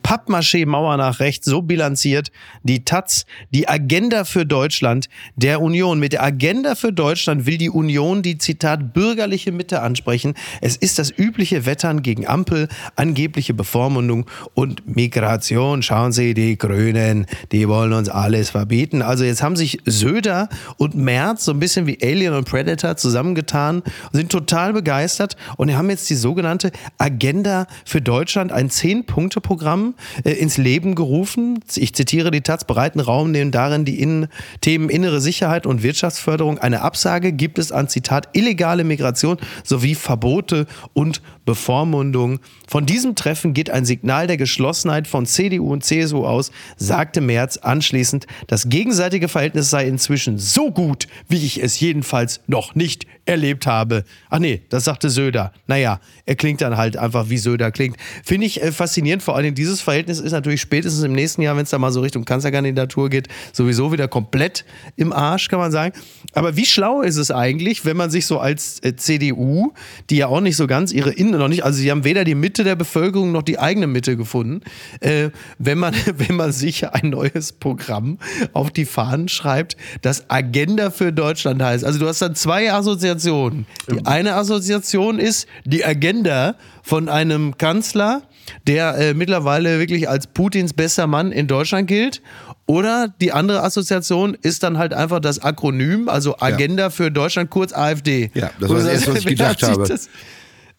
Pappmaché-Mauer 0.07 0.97
nach 0.99 1.19
rechts 1.19 1.47
so 1.47 1.63
bilanziert 1.63 2.31
die 2.63 2.85
Taz, 2.85 3.27
die 3.51 3.69
Agenda 3.69 4.23
für 4.23 4.47
Deutschland 4.47 5.09
der 5.35 5.61
Union. 5.61 5.99
Mit 5.99 6.13
der 6.13 6.23
Agenda 6.23 6.77
für 6.77 6.93
Deutschland 6.93 7.45
will 7.45 7.59
die 7.59 7.71
Union 7.71 8.23
die 8.23 8.39
Zitat 8.39 8.95
bürgerliche 8.95 9.51
Mitte 9.51 9.83
ansprechen. 9.83 10.35
Es 10.61 10.77
ist 10.77 11.01
das 11.01 11.11
übliche 11.11 11.67
Wettern 11.67 12.03
gegen 12.03 12.25
Ampel, 12.25 12.69
angebliche 12.95 13.53
Bevormundung 13.53 14.27
und 14.55 14.87
Migration. 14.87 15.83
Schauen 15.83 16.13
Sie, 16.13 16.35
die 16.35 16.57
Grünen, 16.57 17.27
die 17.51 17.67
wollen 17.67 17.93
uns 17.93 18.09
alles 18.09 18.51
verbieten. 18.51 19.03
Also 19.03 19.25
jetzt 19.25 19.43
haben 19.43 19.57
sich 19.57 19.81
Söder 19.87 20.49
und 20.77 20.95
Merz 20.95 21.45
so 21.45 21.51
ein 21.51 21.59
bisschen 21.59 21.89
wie 21.89 21.99
Alien 22.01 22.35
und 22.35 22.49
Predator 22.49 22.97
zusammengetan, 22.97 23.83
sind 24.13 24.31
total 24.31 24.73
begeistert 24.73 25.37
und 25.57 25.77
haben 25.77 25.91
jetzt 25.91 26.09
die 26.09 26.15
sogenannte 26.15 26.71
Agenda 26.97 27.67
für 27.85 28.01
Deutschland, 28.01 28.53
ein 28.53 28.71
Zehn-Punkte-Programm 28.71 29.95
äh, 30.25 30.33
ins 30.33 30.57
Leben 30.57 30.95
gerufen. 30.95 31.61
Ich 31.75 31.95
zitiere 31.95 32.31
die 32.31 32.41
Taz, 32.41 32.65
breiten 32.65 33.01
Raum 33.01 33.31
nehmen 33.31 33.51
darin 33.51 33.85
die 33.85 34.01
Innen 34.01 34.29
Themen 34.61 34.89
innere 34.89 35.21
Sicherheit 35.21 35.67
und 35.67 35.83
Wirtschaftsförderung. 35.83 36.59
Eine 36.59 36.83
Absage 36.83 37.33
gibt 37.33 37.59
es 37.59 37.73
an 37.73 37.89
Zitat 37.89 38.29
illegale 38.33 38.85
Migration 38.85 39.39
sowie 39.65 39.95
Verbote 39.95 40.67
und 40.93 41.23
Bevormundung. 41.47 42.41
Von 42.69 42.85
diesem 42.85 43.15
Treffen 43.15 43.55
geht 43.55 43.71
ein 43.71 43.87
Signal 43.87 44.27
der 44.27 44.37
Geschlossenheit 44.37 45.07
von 45.07 45.25
CDU 45.25 45.73
und 45.73 45.85
CSU 45.85 46.27
aus, 46.27 46.51
sagte 46.77 47.23
Merz 47.23 47.57
anschließend, 47.57 48.27
das 48.49 48.69
gegenseitige 48.69 49.29
Verhältnis 49.29 49.71
sei 49.71 49.87
inzwischen 49.87 50.39
so 50.39 50.71
gut, 50.71 51.07
wie 51.29 51.47
ich 51.47 51.63
es 51.63 51.81
jedenfalls 51.81 52.41
noch 52.47 52.75
nicht 52.75 53.07
erlebt 53.25 53.67
habe. 53.67 54.05
Ach 54.29 54.39
nee, 54.39 54.63
das 54.69 54.85
sagte 54.85 55.09
Söder. 55.11 55.53
Naja, 55.67 56.01
er 56.27 56.37
klingt 56.37 56.61
dann 56.61 56.77
halt 56.77 56.97
einfach 56.97 57.31
wie 57.31 57.39
Söder 57.39 57.71
klingt. 57.71 57.97
Finde 58.25 58.47
ich 58.47 58.63
äh, 58.63 58.73
faszinierend. 58.73 59.23
Vor 59.23 59.37
allem 59.37 59.55
dieses 59.55 59.81
Verhältnis 59.81 60.21
ist 60.21 60.33
natürlich 60.33 60.61
spätestens 60.61 61.05
im 61.05 61.13
nächsten 61.13 61.43
Jahr, 61.43 61.57
wenn 61.57 61.65
es 61.65 61.71
da 61.71 61.79
mal 61.79 61.93
so 61.93 62.01
Richtung 62.01 62.25
Kanzlerkandidatur 62.25 63.09
geht, 63.09 63.29
sowieso 63.53 63.93
wieder 63.93 64.09
komplett 64.09 64.65
im 64.97 65.13
Arsch, 65.13 65.49
kann 65.49 65.59
man 65.59 65.73
sagen. 65.73 65.93
Aber 66.33 66.57
wie 66.57 66.67
schlau 66.67 67.03
ist 67.03 67.17
es 67.17 67.31
eigentlich, 67.31 67.85
wenn 67.85 67.97
man 67.97 68.11
sich 68.11 68.27
so 68.27 68.39
als 68.39 68.83
äh, 68.83 68.97
CDU, 68.97 69.73
die 70.11 70.17
ja 70.17 70.27
auch 70.27 70.41
nicht 70.41 70.57
so 70.57 70.67
ganz 70.67 70.93
ihre 70.93 71.13
Innen 71.13 71.36
noch 71.39 71.49
nicht, 71.49 71.65
also 71.65 71.79
sie 71.79 71.91
haben 71.91 72.05
weder 72.05 72.25
die 72.25 72.35
Mitte 72.35 72.65
der 72.65 72.77
Bevölkerung 72.77 73.33
noch 73.33 73.43
die 73.43 73.59
eigene 73.59 73.87
Mitte 73.87 74.17
gefunden, 74.17 74.61
äh, 75.01 75.31
wenn 75.59 75.79
man 75.79 75.95
wenn 76.17 76.37
man 76.37 76.53
sich 76.53 76.89
ein 76.89 77.11
neues 77.11 77.53
Programm 77.53 78.19
auf 78.53 78.71
die 78.71 78.85
Fahnen 78.85 79.29
schreibt, 79.29 79.77
das 80.03 80.31
Agenda 80.31 80.91
für 80.91 81.13
Deutschland 81.13 81.63
heißt. 81.63 81.85
Also 81.85 81.99
du 81.99 82.07
hast 82.09 82.21
dann 82.23 82.35
zwei 82.35 82.73
Assoziationen. 82.73 83.67
Die 83.91 84.05
eine 84.07 84.35
Assoziation 84.35 85.19
ist 85.19 85.47
die 85.65 85.85
Agenda 85.85 86.57
von 86.83 87.09
einem 87.09 87.59
Kanzler, 87.59 88.23
der 88.67 88.97
äh, 88.97 89.15
mittlerweile 89.15 89.79
wirklich 89.81 90.09
als 90.09 90.27
Putins 90.29 90.73
bester 90.73 91.07
Mann 91.07 91.33
in 91.33 91.47
Deutschland 91.49 91.89
gilt. 91.89 92.23
Oder 92.69 93.15
die 93.21 93.33
andere 93.33 93.63
Assoziation 93.63 94.37
ist 94.43 94.63
dann 94.65 94.77
halt 94.79 94.93
einfach 94.93 95.21
das 95.21 95.39
Akronym, 95.41 96.09
also 96.09 96.37
Agenda 96.41 96.91
für 96.91 97.11
Deutschland, 97.13 97.49
kurz 97.51 97.73
AfD. 97.73 98.31
Ja, 98.35 98.51
das 98.59 98.69
war 98.71 98.79
das 98.79 98.87
Erste, 98.89 99.11
was 99.13 99.19
ich 99.21 99.27
gedacht 99.27 99.63
habe. 99.63 99.87
das- 99.87 100.09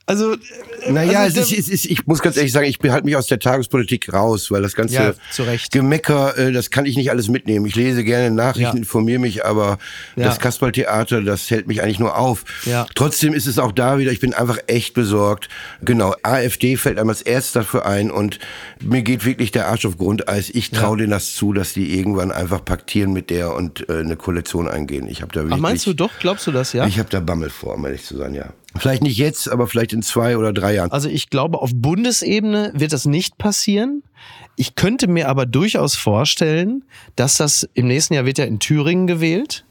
also, 0.07 0.33
äh, 0.33 0.91
Naja, 0.91 1.19
also 1.19 1.41
es 1.41 1.51
ist, 1.51 1.59
es 1.59 1.67
ist, 1.69 1.85
ich 1.85 2.07
muss 2.07 2.21
ganz 2.21 2.37
ehrlich 2.37 2.51
sagen, 2.53 2.65
ich 2.65 2.79
behalte 2.79 3.05
mich 3.05 3.15
aus 3.15 3.27
der 3.27 3.39
Tagespolitik 3.39 4.11
raus, 4.13 4.49
weil 4.51 4.61
das 4.61 4.73
ganze 4.73 4.95
Ja. 4.95 5.13
Gemecker, 5.71 6.37
äh, 6.37 6.51
das 6.51 6.71
kann 6.71 6.85
ich 6.85 6.95
nicht 6.95 7.11
alles 7.11 7.27
mitnehmen. 7.27 7.65
Ich 7.65 7.75
lese 7.75 8.03
gerne 8.03 8.33
Nachrichten, 8.33 8.77
Ja. 8.77 8.81
informiere 8.81 9.19
mich, 9.19 9.45
aber 9.45 9.77
Ja. 10.15 10.25
das 10.25 10.39
Kasperltheater, 10.39 11.21
das 11.21 11.51
hält 11.51 11.67
mich 11.67 11.83
eigentlich 11.83 11.99
nur 11.99 12.17
auf. 12.17 12.45
Ja. 12.65 12.87
Trotzdem 12.95 13.33
ist 13.33 13.47
es 13.47 13.59
auch 13.59 13.71
da 13.73 13.99
wieder, 13.99 14.11
ich 14.11 14.19
bin 14.21 14.33
einfach 14.33 14.57
echt 14.67 14.93
besorgt. 14.93 15.49
Genau, 15.81 16.15
AfD 16.23 16.77
fällt 16.77 16.97
einem 16.99 17.09
als 17.09 17.21
erstes 17.21 17.51
dafür 17.53 17.85
ein 17.85 18.09
und 18.09 18.39
mir 18.81 19.01
geht 19.01 19.25
wirklich 19.25 19.51
der 19.51 19.67
Arsch 19.67 19.85
auf 19.85 19.97
Grundeis. 19.97 20.49
Ich 20.49 20.71
traue 20.71 20.97
denen 20.97 21.11
das 21.11 21.33
zu, 21.35 21.51
dass 21.53 21.73
die 21.73 21.97
irgendwann 21.97 22.31
einfach 22.31 22.63
paktieren 22.63 23.11
mit 23.11 23.29
der 23.29 23.53
und 23.53 23.87
äh, 23.89 23.99
eine 23.99 24.15
Koalition 24.15 24.69
eingehen. 24.69 25.07
Ich 25.09 25.21
habe 25.21 25.33
da 25.33 25.41
wirklich 25.41 25.53
ach, 25.55 25.59
meinst 25.59 25.85
du 25.85 25.93
doch? 25.93 26.11
Glaubst 26.19 26.47
du 26.47 26.51
das, 26.51 26.71
ja? 26.73 26.87
ich 26.87 26.97
habe 26.97 27.09
da 27.09 27.19
Bammel 27.19 27.49
vor, 27.49 27.75
um 27.75 27.85
ehrlich 27.85 28.03
zu 28.03 28.15
sein, 28.17 28.33
ja. 28.33 28.45
Vielleicht 28.79 29.03
nicht 29.03 29.17
jetzt, 29.17 29.49
aber 29.49 29.67
vielleicht 29.67 29.93
in 29.93 30.01
zwei 30.01 30.37
oder 30.37 30.53
drei 30.53 30.75
Jahren. 30.75 30.91
Also 30.91 31.09
ich 31.09 31.29
glaube, 31.29 31.61
auf 31.61 31.71
Bundesebene 31.73 32.71
wird 32.73 32.93
das 32.93 33.05
nicht 33.05 33.37
passieren. 33.37 34.03
Ich 34.55 34.75
könnte 34.75 35.07
mir 35.07 35.29
aber 35.29 35.45
durchaus 35.45 35.95
vorstellen, 35.95 36.83
dass 37.15 37.37
das 37.37 37.67
im 37.73 37.87
nächsten 37.87 38.13
Jahr 38.13 38.25
wird 38.25 38.37
ja 38.37 38.45
in 38.45 38.59
Thüringen 38.59 39.07
gewählt. 39.07 39.65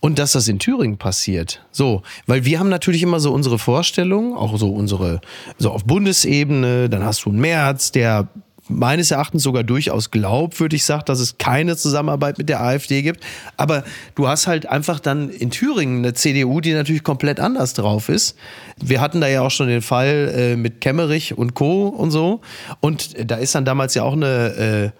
Und 0.00 0.20
dass 0.20 0.32
das 0.32 0.46
in 0.46 0.60
Thüringen 0.60 0.96
passiert. 0.96 1.66
So, 1.72 2.02
weil 2.26 2.44
wir 2.44 2.60
haben 2.60 2.68
natürlich 2.68 3.02
immer 3.02 3.18
so 3.18 3.32
unsere 3.32 3.58
Vorstellungen, 3.58 4.32
auch 4.32 4.56
so 4.56 4.70
unsere, 4.70 5.20
so 5.58 5.72
auf 5.72 5.84
Bundesebene, 5.84 6.88
dann 6.88 7.04
hast 7.04 7.24
du 7.24 7.30
einen 7.30 7.40
März, 7.40 7.90
der 7.90 8.28
meines 8.68 9.10
Erachtens 9.10 9.42
sogar 9.42 9.64
durchaus 9.64 10.10
glaubwürdig 10.10 10.84
sagt, 10.84 11.08
dass 11.08 11.20
es 11.20 11.38
keine 11.38 11.76
Zusammenarbeit 11.76 12.38
mit 12.38 12.48
der 12.48 12.62
AfD 12.62 13.02
gibt. 13.02 13.24
Aber 13.56 13.84
du 14.14 14.28
hast 14.28 14.46
halt 14.46 14.66
einfach 14.66 15.00
dann 15.00 15.30
in 15.30 15.50
Thüringen 15.50 15.98
eine 15.98 16.14
CDU, 16.14 16.60
die 16.60 16.72
natürlich 16.72 17.02
komplett 17.02 17.40
anders 17.40 17.74
drauf 17.74 18.08
ist. 18.08 18.36
Wir 18.80 19.00
hatten 19.00 19.20
da 19.20 19.28
ja 19.28 19.42
auch 19.42 19.50
schon 19.50 19.68
den 19.68 19.82
Fall 19.82 20.32
äh, 20.34 20.56
mit 20.56 20.80
Kemmerich 20.80 21.36
und 21.36 21.54
Co. 21.54 21.88
und 21.88 22.10
so. 22.10 22.40
Und 22.80 23.30
da 23.30 23.36
ist 23.36 23.54
dann 23.54 23.64
damals 23.64 23.94
ja 23.94 24.02
auch 24.02 24.14
eine, 24.14 24.92
äh, 24.94 24.98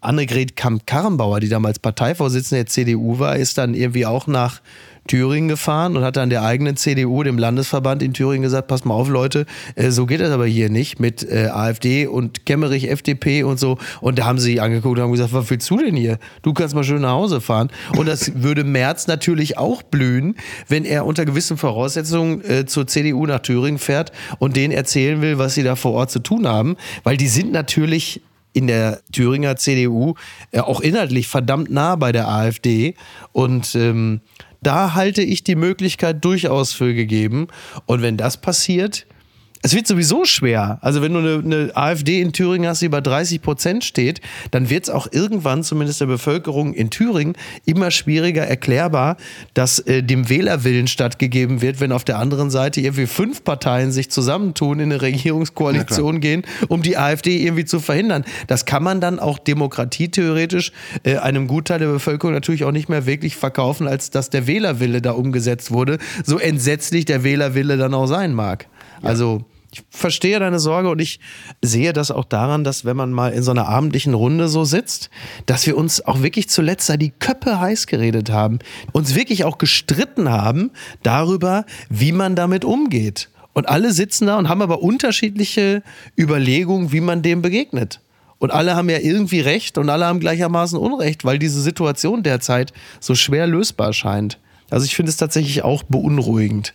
Annegret 0.00 0.54
Kamp-Karrenbauer, 0.54 1.40
die 1.40 1.48
damals 1.48 1.80
Parteivorsitzende 1.80 2.64
der 2.64 2.70
CDU 2.70 3.18
war, 3.18 3.36
ist 3.36 3.58
dann 3.58 3.74
irgendwie 3.74 4.06
auch 4.06 4.28
nach 4.28 4.60
Thüringen 5.08 5.48
gefahren 5.48 5.96
und 5.96 6.04
hat 6.04 6.16
dann 6.16 6.30
der 6.30 6.44
eigenen 6.44 6.76
CDU, 6.76 7.24
dem 7.24 7.38
Landesverband 7.38 8.02
in 8.02 8.12
Thüringen 8.12 8.42
gesagt, 8.42 8.68
pass 8.68 8.84
mal 8.84 8.94
auf 8.94 9.08
Leute, 9.08 9.46
äh, 9.74 9.90
so 9.90 10.06
geht 10.06 10.20
das 10.20 10.30
aber 10.30 10.46
hier 10.46 10.70
nicht 10.70 11.00
mit 11.00 11.28
äh, 11.28 11.48
AfD 11.48 12.06
und 12.06 12.46
Kemmerich, 12.46 12.88
FDP 12.88 13.42
und 13.42 13.58
so. 13.58 13.78
Und 14.00 14.20
da 14.20 14.26
haben 14.26 14.38
sie 14.38 14.60
angeguckt 14.60 14.98
und 14.98 15.02
haben 15.02 15.12
gesagt, 15.12 15.32
was 15.32 15.50
willst 15.50 15.68
du 15.68 15.78
denn 15.78 15.96
hier? 15.96 16.18
Du 16.42 16.52
kannst 16.52 16.74
mal 16.74 16.84
schön 16.84 17.02
nach 17.02 17.12
Hause 17.12 17.40
fahren. 17.40 17.70
Und 17.96 18.06
das 18.06 18.42
würde 18.42 18.62
Merz 18.62 19.08
natürlich 19.08 19.58
auch 19.58 19.82
blühen, 19.82 20.36
wenn 20.68 20.84
er 20.84 21.06
unter 21.06 21.24
gewissen 21.24 21.56
Voraussetzungen 21.56 22.44
äh, 22.44 22.66
zur 22.66 22.86
CDU 22.86 23.26
nach 23.26 23.40
Thüringen 23.40 23.78
fährt 23.78 24.12
und 24.38 24.56
denen 24.56 24.72
erzählen 24.72 25.20
will, 25.20 25.38
was 25.38 25.54
sie 25.54 25.64
da 25.64 25.74
vor 25.74 25.92
Ort 25.92 26.10
zu 26.10 26.20
tun 26.20 26.46
haben. 26.46 26.76
Weil 27.02 27.16
die 27.16 27.28
sind 27.28 27.50
natürlich 27.50 28.22
in 28.52 28.66
der 28.66 29.00
Thüringer 29.12 29.56
CDU 29.56 30.14
auch 30.56 30.80
inhaltlich 30.80 31.28
verdammt 31.28 31.70
nah 31.70 31.96
bei 31.96 32.12
der 32.12 32.28
AfD. 32.28 32.94
Und 33.32 33.74
ähm, 33.74 34.20
da 34.62 34.94
halte 34.94 35.22
ich 35.22 35.44
die 35.44 35.56
Möglichkeit 35.56 36.24
durchaus 36.24 36.72
für 36.72 36.94
gegeben. 36.94 37.48
Und 37.86 38.02
wenn 38.02 38.16
das 38.16 38.40
passiert, 38.40 39.06
es 39.62 39.74
wird 39.74 39.86
sowieso 39.86 40.24
schwer. 40.24 40.78
Also 40.82 41.02
wenn 41.02 41.12
du 41.12 41.18
eine, 41.18 41.42
eine, 41.44 41.76
AfD 41.76 42.20
in 42.20 42.32
Thüringen 42.32 42.68
hast, 42.68 42.80
die 42.80 42.88
bei 42.88 43.00
30 43.00 43.42
Prozent 43.42 43.84
steht, 43.84 44.20
dann 44.50 44.70
wird 44.70 44.84
es 44.84 44.90
auch 44.90 45.08
irgendwann, 45.10 45.64
zumindest 45.64 46.00
der 46.00 46.06
Bevölkerung 46.06 46.74
in 46.74 46.90
Thüringen, 46.90 47.34
immer 47.64 47.90
schwieriger 47.90 48.46
erklärbar, 48.46 49.16
dass 49.54 49.80
äh, 49.80 50.02
dem 50.02 50.28
Wählerwillen 50.28 50.86
stattgegeben 50.86 51.60
wird, 51.60 51.80
wenn 51.80 51.92
auf 51.92 52.04
der 52.04 52.18
anderen 52.18 52.50
Seite 52.50 52.80
irgendwie 52.80 53.06
fünf 53.06 53.42
Parteien 53.42 53.90
sich 53.90 54.10
zusammentun, 54.10 54.78
in 54.78 54.92
eine 54.92 55.02
Regierungskoalition 55.02 56.20
gehen, 56.20 56.42
um 56.68 56.82
die 56.82 56.96
AfD 56.96 57.38
irgendwie 57.38 57.64
zu 57.64 57.80
verhindern. 57.80 58.24
Das 58.46 58.64
kann 58.64 58.82
man 58.82 59.00
dann 59.00 59.18
auch 59.18 59.38
demokratietheoretisch 59.38 60.72
äh, 61.02 61.16
einem 61.16 61.48
Gutteil 61.48 61.80
der 61.80 61.88
Bevölkerung 61.88 62.32
natürlich 62.32 62.64
auch 62.64 62.72
nicht 62.72 62.88
mehr 62.88 63.06
wirklich 63.06 63.34
verkaufen, 63.36 63.88
als 63.88 64.10
dass 64.10 64.30
der 64.30 64.46
Wählerwille 64.46 65.02
da 65.02 65.12
umgesetzt 65.12 65.72
wurde, 65.72 65.98
so 66.24 66.38
entsetzlich 66.38 67.04
der 67.06 67.24
Wählerwille 67.24 67.76
dann 67.76 67.94
auch 67.94 68.06
sein 68.06 68.34
mag. 68.34 68.68
Also 69.02 69.44
ich 69.70 69.82
verstehe 69.90 70.40
deine 70.40 70.58
Sorge 70.58 70.88
und 70.88 70.98
ich 70.98 71.20
sehe 71.60 71.92
das 71.92 72.10
auch 72.10 72.24
daran, 72.24 72.64
dass 72.64 72.84
wenn 72.84 72.96
man 72.96 73.12
mal 73.12 73.32
in 73.32 73.42
so 73.42 73.50
einer 73.50 73.68
abendlichen 73.68 74.14
Runde 74.14 74.48
so 74.48 74.64
sitzt, 74.64 75.10
dass 75.46 75.66
wir 75.66 75.76
uns 75.76 76.00
auch 76.00 76.22
wirklich 76.22 76.48
zuletzt 76.48 76.88
da 76.88 76.96
die 76.96 77.10
Köpfe 77.10 77.60
heiß 77.60 77.86
geredet 77.86 78.30
haben, 78.30 78.60
uns 78.92 79.14
wirklich 79.14 79.44
auch 79.44 79.58
gestritten 79.58 80.30
haben 80.30 80.70
darüber, 81.02 81.66
wie 81.90 82.12
man 82.12 82.34
damit 82.34 82.64
umgeht. 82.64 83.28
Und 83.52 83.68
alle 83.68 83.92
sitzen 83.92 84.26
da 84.26 84.38
und 84.38 84.48
haben 84.48 84.62
aber 84.62 84.82
unterschiedliche 84.82 85.82
Überlegungen, 86.16 86.92
wie 86.92 87.00
man 87.00 87.22
dem 87.22 87.42
begegnet. 87.42 88.00
Und 88.38 88.52
alle 88.52 88.76
haben 88.76 88.88
ja 88.88 88.98
irgendwie 88.98 89.40
recht 89.40 89.78
und 89.78 89.90
alle 89.90 90.06
haben 90.06 90.20
gleichermaßen 90.20 90.78
Unrecht, 90.78 91.24
weil 91.24 91.38
diese 91.38 91.60
Situation 91.60 92.22
derzeit 92.22 92.72
so 93.00 93.14
schwer 93.14 93.46
lösbar 93.46 93.92
scheint. 93.92 94.38
Also 94.70 94.86
ich 94.86 94.94
finde 94.94 95.10
es 95.10 95.16
tatsächlich 95.16 95.64
auch 95.64 95.82
beunruhigend. 95.82 96.72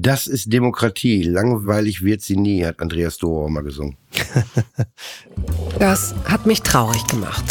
Das 0.00 0.28
ist 0.28 0.52
Demokratie. 0.52 1.24
Langweilig 1.24 2.04
wird 2.04 2.22
sie 2.22 2.36
nie, 2.36 2.64
hat 2.64 2.78
Andreas 2.78 3.18
Dorer 3.18 3.48
mal 3.48 3.64
gesungen. 3.64 3.96
das 5.80 6.14
hat 6.24 6.46
mich 6.46 6.62
traurig 6.62 7.04
gemacht. 7.08 7.44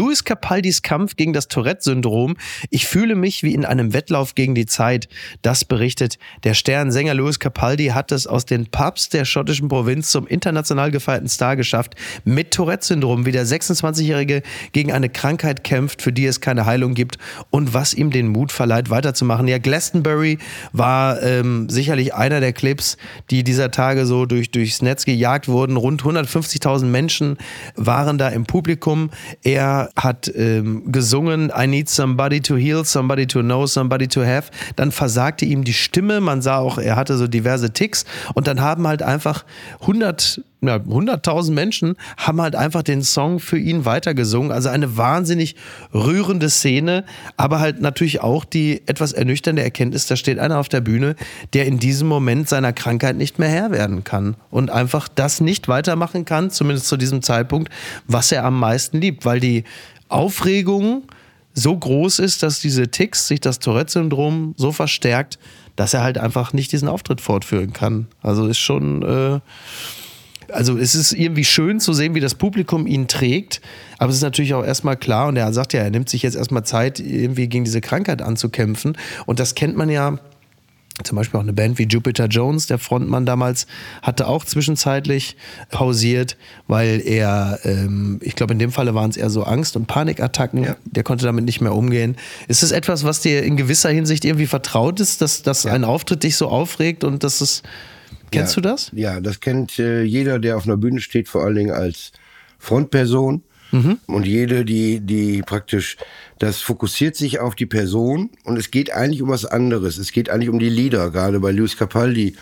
Luis 0.00 0.24
Capaldis 0.24 0.80
Kampf 0.80 1.16
gegen 1.16 1.34
das 1.34 1.48
Tourette-Syndrom. 1.48 2.38
Ich 2.70 2.86
fühle 2.86 3.14
mich 3.14 3.42
wie 3.42 3.52
in 3.52 3.66
einem 3.66 3.92
Wettlauf 3.92 4.34
gegen 4.34 4.54
die 4.54 4.64
Zeit. 4.64 5.10
Das 5.42 5.66
berichtet 5.66 6.18
der 6.42 6.54
Sternsänger 6.54 7.12
Luis 7.12 7.38
Capaldi 7.38 7.88
hat 7.88 8.10
es 8.10 8.26
aus 8.26 8.46
den 8.46 8.64
Pubs 8.64 9.10
der 9.10 9.26
schottischen 9.26 9.68
Provinz 9.68 10.10
zum 10.10 10.26
international 10.26 10.90
gefeierten 10.90 11.28
Star 11.28 11.54
geschafft. 11.54 11.96
Mit 12.24 12.50
Tourette-Syndrom, 12.52 13.26
wie 13.26 13.32
der 13.32 13.44
26-Jährige 13.44 14.40
gegen 14.72 14.90
eine 14.90 15.10
Krankheit 15.10 15.64
kämpft, 15.64 16.00
für 16.00 16.14
die 16.14 16.24
es 16.24 16.40
keine 16.40 16.64
Heilung 16.64 16.94
gibt 16.94 17.18
und 17.50 17.74
was 17.74 17.92
ihm 17.92 18.10
den 18.10 18.28
Mut 18.28 18.52
verleiht, 18.52 18.88
weiterzumachen. 18.88 19.48
Ja, 19.48 19.58
Glastonbury 19.58 20.38
war 20.72 21.22
ähm, 21.22 21.68
sicherlich 21.68 22.14
einer 22.14 22.40
der 22.40 22.54
Clips, 22.54 22.96
die 23.30 23.44
dieser 23.44 23.70
Tage 23.70 24.06
so 24.06 24.24
durch, 24.24 24.50
durchs 24.50 24.80
Netz 24.80 25.04
gejagt 25.04 25.46
wurden. 25.46 25.76
Rund 25.76 26.02
150.000 26.02 26.86
Menschen 26.86 27.36
waren 27.76 28.16
da 28.16 28.28
im 28.28 28.46
Publikum. 28.46 29.10
Er 29.42 29.89
hat 29.96 30.30
ähm, 30.34 30.90
gesungen, 30.90 31.52
I 31.56 31.66
need 31.66 31.88
somebody 31.88 32.40
to 32.40 32.56
heal, 32.56 32.84
somebody 32.84 33.26
to 33.26 33.40
know, 33.42 33.66
somebody 33.66 34.08
to 34.08 34.22
have. 34.22 34.50
Dann 34.76 34.92
versagte 34.92 35.44
ihm 35.44 35.64
die 35.64 35.72
Stimme. 35.72 36.20
Man 36.20 36.42
sah 36.42 36.58
auch, 36.58 36.78
er 36.78 36.96
hatte 36.96 37.16
so 37.16 37.26
diverse 37.26 37.72
Ticks. 37.72 38.04
Und 38.34 38.46
dann 38.46 38.60
haben 38.60 38.86
halt 38.86 39.02
einfach 39.02 39.44
100 39.80 40.42
ja, 40.62 40.76
100.000 40.76 41.52
Menschen 41.52 41.96
haben 42.18 42.40
halt 42.40 42.54
einfach 42.54 42.82
den 42.82 43.02
Song 43.02 43.40
für 43.40 43.58
ihn 43.58 43.84
weitergesungen. 43.84 44.52
Also 44.52 44.68
eine 44.68 44.96
wahnsinnig 44.96 45.56
rührende 45.94 46.50
Szene, 46.50 47.04
aber 47.36 47.60
halt 47.60 47.80
natürlich 47.80 48.20
auch 48.20 48.44
die 48.44 48.82
etwas 48.86 49.12
ernüchternde 49.12 49.62
Erkenntnis, 49.62 50.06
da 50.06 50.16
steht 50.16 50.38
einer 50.38 50.58
auf 50.58 50.68
der 50.68 50.82
Bühne, 50.82 51.16
der 51.54 51.66
in 51.66 51.78
diesem 51.78 52.08
Moment 52.08 52.48
seiner 52.48 52.72
Krankheit 52.72 53.16
nicht 53.16 53.38
mehr 53.38 53.48
Herr 53.48 53.70
werden 53.70 54.04
kann 54.04 54.36
und 54.50 54.70
einfach 54.70 55.08
das 55.08 55.40
nicht 55.40 55.68
weitermachen 55.68 56.24
kann, 56.24 56.50
zumindest 56.50 56.88
zu 56.88 56.96
diesem 56.96 57.22
Zeitpunkt, 57.22 57.72
was 58.06 58.30
er 58.30 58.44
am 58.44 58.58
meisten 58.58 59.00
liebt, 59.00 59.24
weil 59.24 59.40
die 59.40 59.64
Aufregung 60.08 61.04
so 61.54 61.76
groß 61.76 62.18
ist, 62.18 62.42
dass 62.42 62.60
diese 62.60 62.88
Ticks, 62.88 63.26
sich 63.26 63.40
das 63.40 63.58
Tourette-Syndrom 63.58 64.54
so 64.56 64.72
verstärkt, 64.72 65.38
dass 65.76 65.94
er 65.94 66.02
halt 66.02 66.18
einfach 66.18 66.52
nicht 66.52 66.72
diesen 66.72 66.88
Auftritt 66.88 67.20
fortführen 67.20 67.72
kann. 67.72 68.08
Also 68.22 68.46
ist 68.46 68.58
schon... 68.58 69.02
Äh, 69.02 69.40
also 70.52 70.78
es 70.78 70.94
ist 70.94 71.12
irgendwie 71.12 71.44
schön 71.44 71.80
zu 71.80 71.92
sehen, 71.92 72.14
wie 72.14 72.20
das 72.20 72.34
Publikum 72.34 72.86
ihn 72.86 73.08
trägt, 73.08 73.60
aber 73.98 74.10
es 74.10 74.16
ist 74.16 74.22
natürlich 74.22 74.54
auch 74.54 74.64
erstmal 74.64 74.96
klar 74.96 75.28
und 75.28 75.36
er 75.36 75.52
sagt 75.52 75.72
ja, 75.72 75.80
er 75.80 75.90
nimmt 75.90 76.08
sich 76.08 76.22
jetzt 76.22 76.36
erstmal 76.36 76.64
Zeit, 76.64 77.00
irgendwie 77.00 77.48
gegen 77.48 77.64
diese 77.64 77.80
Krankheit 77.80 78.22
anzukämpfen 78.22 78.96
und 79.26 79.40
das 79.40 79.54
kennt 79.54 79.76
man 79.76 79.90
ja 79.90 80.18
zum 81.04 81.16
Beispiel 81.16 81.38
auch 81.38 81.44
eine 81.44 81.52
Band 81.52 81.78
wie 81.78 81.84
Jupiter 81.84 82.26
Jones, 82.26 82.66
der 82.66 82.78
Frontmann 82.78 83.26
damals, 83.26 83.66
hatte 84.02 84.26
auch 84.26 84.44
zwischenzeitlich 84.44 85.36
pausiert, 85.70 86.36
weil 86.66 87.02
er, 87.04 87.58
ähm, 87.64 88.18
ich 88.22 88.36
glaube, 88.36 88.52
in 88.52 88.58
dem 88.58 88.72
Falle 88.72 88.94
waren 88.94 89.10
es 89.10 89.16
eher 89.16 89.30
so 89.30 89.44
Angst- 89.44 89.76
und 89.76 89.86
Panikattacken. 89.86 90.64
Ja. 90.64 90.76
Der 90.84 91.02
konnte 91.02 91.24
damit 91.24 91.44
nicht 91.44 91.60
mehr 91.60 91.74
umgehen. 91.74 92.16
Ist 92.48 92.62
es 92.62 92.72
etwas, 92.72 93.04
was 93.04 93.20
dir 93.20 93.42
in 93.42 93.56
gewisser 93.56 93.90
Hinsicht 93.90 94.24
irgendwie 94.24 94.46
vertraut 94.46 95.00
ist, 95.00 95.22
dass, 95.22 95.42
dass 95.42 95.64
ja. 95.64 95.72
ein 95.72 95.84
Auftritt 95.84 96.22
dich 96.22 96.36
so 96.36 96.48
aufregt 96.48 97.04
und 97.04 97.24
dass 97.24 97.40
es 97.40 97.62
Kennst 98.30 98.56
ja, 98.56 98.62
du 98.62 98.68
das? 98.68 98.90
Ja, 98.94 99.20
das 99.20 99.40
kennt 99.40 99.78
äh, 99.78 100.02
jeder, 100.02 100.38
der 100.38 100.56
auf 100.56 100.64
einer 100.66 100.76
Bühne 100.76 101.00
steht, 101.00 101.28
vor 101.28 101.44
allen 101.44 101.56
Dingen 101.56 101.72
als 101.72 102.12
Frontperson. 102.58 103.42
Mhm. 103.72 103.98
Und 104.06 104.26
jede, 104.26 104.64
die, 104.64 105.00
die 105.00 105.42
praktisch, 105.42 105.96
das 106.38 106.60
fokussiert 106.60 107.14
sich 107.14 107.38
auf 107.38 107.54
die 107.54 107.66
Person 107.66 108.30
und 108.44 108.56
es 108.56 108.70
geht 108.70 108.92
eigentlich 108.92 109.22
um 109.22 109.28
was 109.28 109.44
anderes. 109.44 109.96
Es 109.96 110.10
geht 110.10 110.28
eigentlich 110.28 110.48
um 110.48 110.58
die 110.58 110.68
Lieder, 110.68 111.10
gerade 111.10 111.38
bei 111.38 111.52
Luis 111.52 111.76
Capaldi 111.76 112.34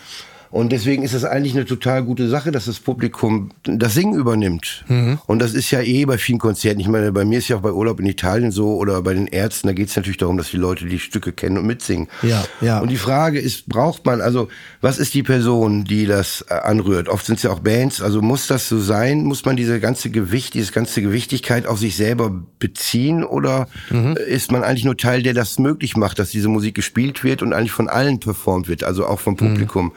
und 0.51 0.73
deswegen 0.73 1.03
ist 1.03 1.13
es 1.13 1.25
eigentlich 1.25 1.55
eine 1.55 1.67
total 1.67 2.03
gute 2.03 2.29
Sache, 2.29 2.51
dass 2.51 2.65
das 2.65 2.81
Publikum 2.81 3.51
das 3.65 3.95
Singen 3.95 4.15
übernimmt. 4.15 4.85
Mhm. 4.89 5.19
Und 5.27 5.41
das 5.41 5.53
ist 5.53 5.71
ja 5.71 5.81
eh 5.83 6.07
bei 6.07 6.17
vielen 6.17 6.39
Konzerten. 6.39 6.81
Ich 6.81 6.89
meine, 6.89 7.13
bei 7.13 7.25
mir 7.25 7.39
ist 7.39 7.49
ja 7.49 7.57
auch 7.57 7.61
bei 7.61 7.73
Urlaub 7.73 8.01
in 8.01 8.07
Italien 8.07 8.51
so 8.51 8.77
oder 8.77 9.03
bei 9.03 9.13
den 9.13 9.27
Ärzten, 9.27 9.67
da 9.67 9.75
geht 9.75 9.89
es 9.89 9.97
natürlich 9.97 10.17
darum, 10.17 10.39
dass 10.39 10.51
die 10.51 10.57
Leute 10.57 10.87
die 10.87 10.99
Stücke 10.99 11.33
kennen 11.33 11.59
und 11.59 11.67
mitsingen. 11.67 12.09
Ja, 12.23 12.45
ja. 12.61 12.81
Und 12.81 12.91
die 12.91 12.97
Frage 12.97 13.39
ist, 13.39 13.69
braucht 13.69 14.07
man, 14.07 14.21
also 14.21 14.49
was 14.81 14.99
ist 14.99 15.13
die 15.13 15.23
Person, 15.23 15.85
die 15.85 16.07
das 16.07 16.45
äh, 16.49 16.55
anrührt? 16.55 17.09
Oft 17.09 17.27
sind 17.27 17.37
es 17.37 17.43
ja 17.43 17.51
auch 17.51 17.61
Bands, 17.61 18.01
also 18.01 18.23
muss 18.23 18.47
das 18.47 18.69
so 18.69 18.81
sein? 18.81 19.25
Muss 19.25 19.45
man 19.45 19.57
diese 19.57 19.81
ganze 19.81 20.09
Gewicht, 20.11 20.55
diese 20.55 20.73
ganze 20.73 21.03
Gewichtigkeit 21.03 21.67
auf 21.67 21.79
sich 21.79 21.97
selber 21.97 22.33
beziehen 22.59 23.23
oder 23.23 23.69
mhm. 23.91 24.17
ist 24.17 24.51
man 24.51 24.65
eigentlich 24.65 24.85
nur 24.85 24.97
Teil, 24.97 25.23
der 25.23 25.35
das 25.35 25.59
möglich 25.59 25.97
macht, 25.97 26.19
dass 26.19 26.31
diese 26.31 26.49
Musik 26.49 26.75
gespielt 26.75 27.23
wird 27.23 27.43
und 27.43 27.53
eigentlich 27.53 27.73
von 27.73 27.89
allen 27.89 28.19
performt 28.19 28.69
wird, 28.69 28.83
also 28.83 29.07
auch 29.07 29.21
vom 29.21 29.35
mhm. 29.35 29.39
Publikum? 29.39 29.85
Mhm. 29.87 29.93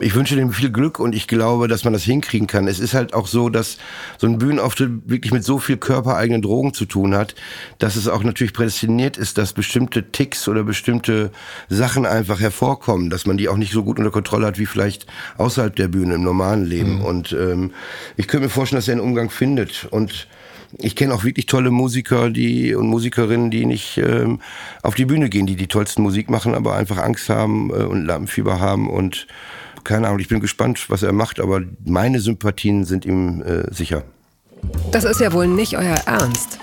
Ich 0.00 0.14
wünsche 0.14 0.34
dem 0.34 0.52
viel 0.52 0.72
Glück 0.72 0.98
und 0.98 1.14
ich 1.14 1.28
glaube, 1.28 1.68
dass 1.68 1.84
man 1.84 1.92
das 1.92 2.02
hinkriegen 2.02 2.48
kann. 2.48 2.66
Es 2.66 2.80
ist 2.80 2.94
halt 2.94 3.14
auch 3.14 3.28
so, 3.28 3.48
dass 3.48 3.78
so 4.18 4.26
ein 4.26 4.38
Bühnenauftritt 4.38 4.90
wirklich 5.06 5.32
mit 5.32 5.44
so 5.44 5.58
viel 5.58 5.76
körpereigenen 5.76 6.42
Drogen 6.42 6.74
zu 6.74 6.84
tun 6.84 7.14
hat, 7.14 7.36
dass 7.78 7.94
es 7.94 8.08
auch 8.08 8.24
natürlich 8.24 8.52
prädestiniert 8.52 9.16
ist, 9.16 9.38
dass 9.38 9.52
bestimmte 9.52 10.10
Ticks 10.10 10.48
oder 10.48 10.64
bestimmte 10.64 11.30
Sachen 11.68 12.06
einfach 12.06 12.40
hervorkommen, 12.40 13.08
dass 13.08 13.24
man 13.24 13.36
die 13.36 13.48
auch 13.48 13.56
nicht 13.56 13.72
so 13.72 13.84
gut 13.84 13.98
unter 13.98 14.10
Kontrolle 14.10 14.46
hat 14.46 14.58
wie 14.58 14.66
vielleicht 14.66 15.06
außerhalb 15.38 15.76
der 15.76 15.88
Bühne 15.88 16.14
im 16.14 16.22
normalen 16.22 16.64
Leben. 16.64 16.96
Mhm. 16.96 17.04
Und 17.04 17.32
ähm, 17.32 17.70
ich 18.16 18.26
könnte 18.26 18.46
mir 18.46 18.50
vorstellen, 18.50 18.78
dass 18.78 18.88
er 18.88 18.92
einen 18.92 19.00
Umgang 19.00 19.30
findet 19.30 19.86
und 19.90 20.26
ich 20.78 20.96
kenne 20.96 21.14
auch 21.14 21.22
wirklich 21.22 21.46
tolle 21.46 21.70
Musiker, 21.70 22.30
die 22.30 22.74
und 22.74 22.88
Musikerinnen, 22.88 23.52
die 23.52 23.64
nicht 23.64 23.98
ähm, 23.98 24.40
auf 24.82 24.96
die 24.96 25.04
Bühne 25.04 25.28
gehen, 25.28 25.46
die 25.46 25.54
die 25.54 25.68
tollsten 25.68 26.02
Musik 26.02 26.30
machen, 26.30 26.54
aber 26.54 26.74
einfach 26.74 26.98
Angst 26.98 27.28
haben 27.28 27.70
äh, 27.70 27.84
und 27.84 28.04
Lampenfieber 28.04 28.58
haben 28.58 28.90
und 28.90 29.28
keine 29.84 30.08
Ahnung, 30.08 30.20
ich 30.20 30.28
bin 30.28 30.40
gespannt, 30.40 30.86
was 30.88 31.02
er 31.02 31.12
macht, 31.12 31.40
aber 31.40 31.62
meine 31.84 32.20
Sympathien 32.20 32.84
sind 32.84 33.04
ihm 33.04 33.42
äh, 33.42 33.72
sicher. 33.72 34.02
Das 34.90 35.04
ist 35.04 35.20
ja 35.20 35.32
wohl 35.32 35.46
nicht 35.46 35.76
euer 35.76 36.00
Ernst. 36.06 36.58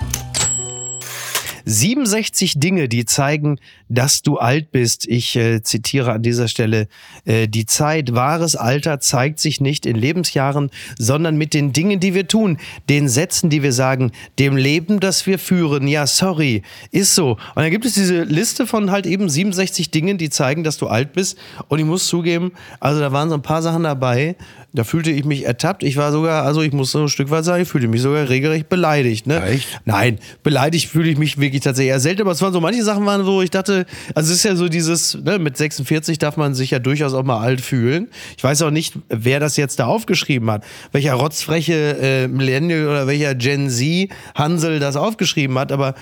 67 1.64 2.58
Dinge, 2.58 2.88
die 2.88 3.04
zeigen, 3.04 3.58
dass 3.88 4.22
du 4.22 4.38
alt 4.38 4.70
bist. 4.70 5.06
Ich 5.06 5.36
äh, 5.36 5.62
zitiere 5.62 6.12
an 6.12 6.22
dieser 6.22 6.48
Stelle, 6.48 6.88
äh, 7.24 7.48
die 7.48 7.66
Zeit, 7.66 8.14
wahres 8.14 8.56
Alter 8.56 9.00
zeigt 9.00 9.38
sich 9.38 9.60
nicht 9.60 9.86
in 9.86 9.96
Lebensjahren, 9.96 10.70
sondern 10.98 11.36
mit 11.36 11.54
den 11.54 11.72
Dingen, 11.72 12.00
die 12.00 12.14
wir 12.14 12.26
tun, 12.26 12.58
den 12.88 13.08
Sätzen, 13.08 13.50
die 13.50 13.62
wir 13.62 13.72
sagen, 13.72 14.12
dem 14.38 14.56
Leben, 14.56 15.00
das 15.00 15.26
wir 15.26 15.38
führen. 15.38 15.88
Ja, 15.88 16.06
sorry, 16.06 16.62
ist 16.90 17.14
so. 17.14 17.32
Und 17.32 17.38
dann 17.56 17.70
gibt 17.70 17.84
es 17.84 17.94
diese 17.94 18.22
Liste 18.22 18.66
von 18.66 18.90
halt 18.90 19.06
eben 19.06 19.28
67 19.28 19.90
Dingen, 19.90 20.18
die 20.18 20.30
zeigen, 20.30 20.64
dass 20.64 20.78
du 20.78 20.88
alt 20.88 21.12
bist. 21.12 21.38
Und 21.68 21.78
ich 21.78 21.84
muss 21.84 22.06
zugeben, 22.06 22.52
also 22.80 23.00
da 23.00 23.12
waren 23.12 23.28
so 23.28 23.34
ein 23.34 23.42
paar 23.42 23.62
Sachen 23.62 23.82
dabei, 23.82 24.36
da 24.74 24.84
fühlte 24.84 25.10
ich 25.10 25.24
mich 25.24 25.44
ertappt. 25.44 25.82
Ich 25.82 25.96
war 25.96 26.12
sogar, 26.12 26.44
also 26.44 26.62
ich 26.62 26.72
muss 26.72 26.92
so 26.92 27.02
ein 27.02 27.08
Stück 27.08 27.30
weit 27.30 27.44
sagen, 27.44 27.62
ich 27.62 27.68
fühlte 27.68 27.88
mich 27.88 28.00
sogar 28.00 28.28
regelrecht 28.28 28.68
beleidigt. 28.68 29.26
Ne? 29.26 29.42
Echt? 29.44 29.80
Nein, 29.84 30.18
beleidigt 30.42 30.88
fühle 30.88 31.10
ich 31.10 31.18
mich 31.18 31.38
wirklich 31.38 31.62
tatsächlich 31.62 31.90
eher 31.90 32.00
selten, 32.00 32.22
aber 32.22 32.30
es 32.30 32.40
waren 32.40 32.52
so 32.52 32.60
manche 32.60 32.82
Sachen 32.82 33.04
waren, 33.04 33.26
wo 33.26 33.42
ich 33.42 33.50
dachte, 33.50 33.86
also 34.14 34.30
es 34.30 34.38
ist 34.38 34.44
ja 34.44 34.56
so 34.56 34.68
dieses, 34.68 35.14
ne, 35.22 35.38
mit 35.38 35.56
46 35.56 36.18
darf 36.18 36.36
man 36.36 36.54
sich 36.54 36.70
ja 36.70 36.78
durchaus 36.78 37.12
auch 37.12 37.24
mal 37.24 37.40
alt 37.40 37.60
fühlen. 37.60 38.08
Ich 38.36 38.44
weiß 38.44 38.62
auch 38.62 38.70
nicht, 38.70 38.94
wer 39.08 39.40
das 39.40 39.56
jetzt 39.56 39.78
da 39.78 39.86
aufgeschrieben 39.86 40.50
hat, 40.50 40.64
welcher 40.92 41.14
rotzfreche 41.14 41.98
äh, 42.00 42.28
Millennial 42.28 42.88
oder 42.88 43.06
welcher 43.06 43.34
Gen 43.34 43.68
Z 43.68 44.08
Hansel 44.34 44.78
das 44.78 44.96
aufgeschrieben 44.96 45.58
hat, 45.58 45.70
aber 45.70 45.94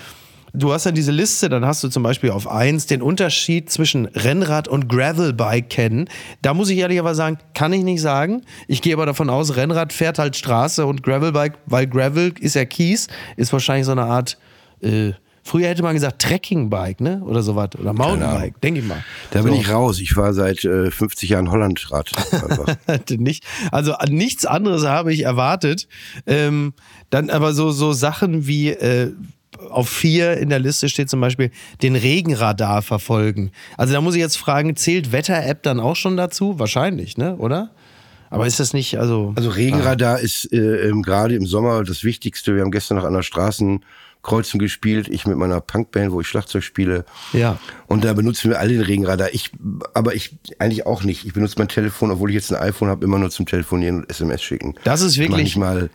Du 0.53 0.73
hast 0.73 0.85
ja 0.85 0.91
diese 0.91 1.11
Liste, 1.11 1.47
dann 1.47 1.65
hast 1.65 1.83
du 1.83 1.87
zum 1.87 2.03
Beispiel 2.03 2.31
auf 2.31 2.47
eins 2.47 2.85
den 2.85 3.01
Unterschied 3.01 3.69
zwischen 3.69 4.05
Rennrad 4.07 4.67
und 4.67 4.89
Gravelbike 4.89 5.69
kennen. 5.69 6.09
Da 6.41 6.53
muss 6.53 6.69
ich 6.69 6.77
ehrlicherweise 6.79 7.15
sagen, 7.15 7.37
kann 7.53 7.71
ich 7.71 7.83
nicht 7.83 8.01
sagen. 8.01 8.41
Ich 8.67 8.81
gehe 8.81 8.93
aber 8.93 9.05
davon 9.05 9.29
aus, 9.29 9.55
Rennrad 9.55 9.93
fährt 9.93 10.19
halt 10.19 10.35
Straße 10.35 10.85
und 10.85 11.03
Gravelbike, 11.03 11.53
weil 11.67 11.87
Gravel 11.87 12.33
ist 12.39 12.55
ja 12.55 12.65
Kies, 12.65 13.07
ist 13.37 13.53
wahrscheinlich 13.53 13.85
so 13.85 13.93
eine 13.93 14.03
Art, 14.03 14.37
äh, 14.81 15.11
früher 15.43 15.69
hätte 15.69 15.83
man 15.83 15.93
gesagt 15.93 16.21
Trekkingbike, 16.21 17.01
ne? 17.01 17.21
Oder 17.23 17.43
sowas. 17.43 17.69
Oder 17.79 17.93
Mountainbike, 17.93 18.59
denke 18.59 18.81
ich 18.81 18.85
mal. 18.85 19.03
Da 19.31 19.41
bin 19.43 19.53
So. 19.53 19.59
ich 19.61 19.69
raus. 19.69 19.99
Ich 20.01 20.17
war 20.17 20.33
seit 20.33 20.65
äh, 20.65 20.91
50 20.91 21.29
Jahren 21.29 21.49
Hollandrad. 21.49 22.11
einfach. 22.31 23.07
nicht. 23.17 23.45
Also 23.71 23.93
an 23.93 24.09
nichts 24.11 24.45
anderes 24.45 24.85
habe 24.85 25.13
ich 25.13 25.21
erwartet. 25.23 25.87
Ähm, 26.27 26.73
dann 27.09 27.29
aber 27.29 27.53
so, 27.53 27.71
so 27.71 27.93
Sachen 27.93 28.47
wie 28.47 28.69
äh, 28.69 29.13
auf 29.69 29.89
vier 29.89 30.37
in 30.37 30.49
der 30.49 30.59
Liste 30.59 30.89
steht 30.89 31.09
zum 31.09 31.21
Beispiel 31.21 31.51
den 31.81 31.95
Regenradar 31.95 32.81
verfolgen. 32.81 33.51
Also 33.77 33.93
da 33.93 34.01
muss 34.01 34.15
ich 34.15 34.21
jetzt 34.21 34.37
fragen, 34.37 34.75
zählt 34.75 35.11
Wetter-App 35.11 35.63
dann 35.63 35.79
auch 35.79 35.95
schon 35.95 36.17
dazu? 36.17 36.59
Wahrscheinlich, 36.59 37.17
ne? 37.17 37.35
Oder? 37.37 37.71
Aber 38.29 38.47
ist 38.47 38.61
das 38.61 38.73
nicht, 38.73 38.97
also. 38.97 39.33
Also 39.35 39.49
Regenradar 39.49 40.19
ist 40.19 40.51
äh, 40.53 40.87
ähm, 40.87 41.01
gerade 41.01 41.35
im 41.35 41.45
Sommer 41.45 41.83
das 41.83 42.05
Wichtigste. 42.05 42.55
Wir 42.55 42.61
haben 42.61 42.71
gestern 42.71 42.95
noch 42.95 43.03
an 43.03 43.13
der 43.13 43.23
Straßenkreuzung 43.23 44.57
gespielt. 44.57 45.09
Ich 45.09 45.27
mit 45.27 45.37
meiner 45.37 45.59
Punkband, 45.59 46.13
wo 46.13 46.21
ich 46.21 46.27
Schlagzeug 46.27 46.63
spiele. 46.63 47.03
Ja. 47.33 47.59
Und 47.87 48.05
da 48.05 48.13
benutzen 48.13 48.49
wir 48.49 48.59
alle 48.59 48.71
den 48.73 48.81
Regenradar. 48.83 49.33
Ich, 49.33 49.51
aber 49.93 50.15
ich 50.15 50.37
eigentlich 50.59 50.85
auch 50.85 51.03
nicht. 51.03 51.25
Ich 51.25 51.33
benutze 51.33 51.55
mein 51.57 51.67
Telefon, 51.67 52.09
obwohl 52.09 52.29
ich 52.29 52.35
jetzt 52.35 52.53
ein 52.53 52.61
iPhone 52.61 52.87
habe, 52.87 53.03
immer 53.03 53.19
nur 53.19 53.31
zum 53.31 53.45
Telefonieren 53.45 53.97
und 53.97 54.09
SMS 54.09 54.41
schicken. 54.41 54.75
Das 54.85 55.01
ist 55.01 55.17
wirklich- 55.17 55.43
nicht 55.43 55.57
mal 55.57 55.89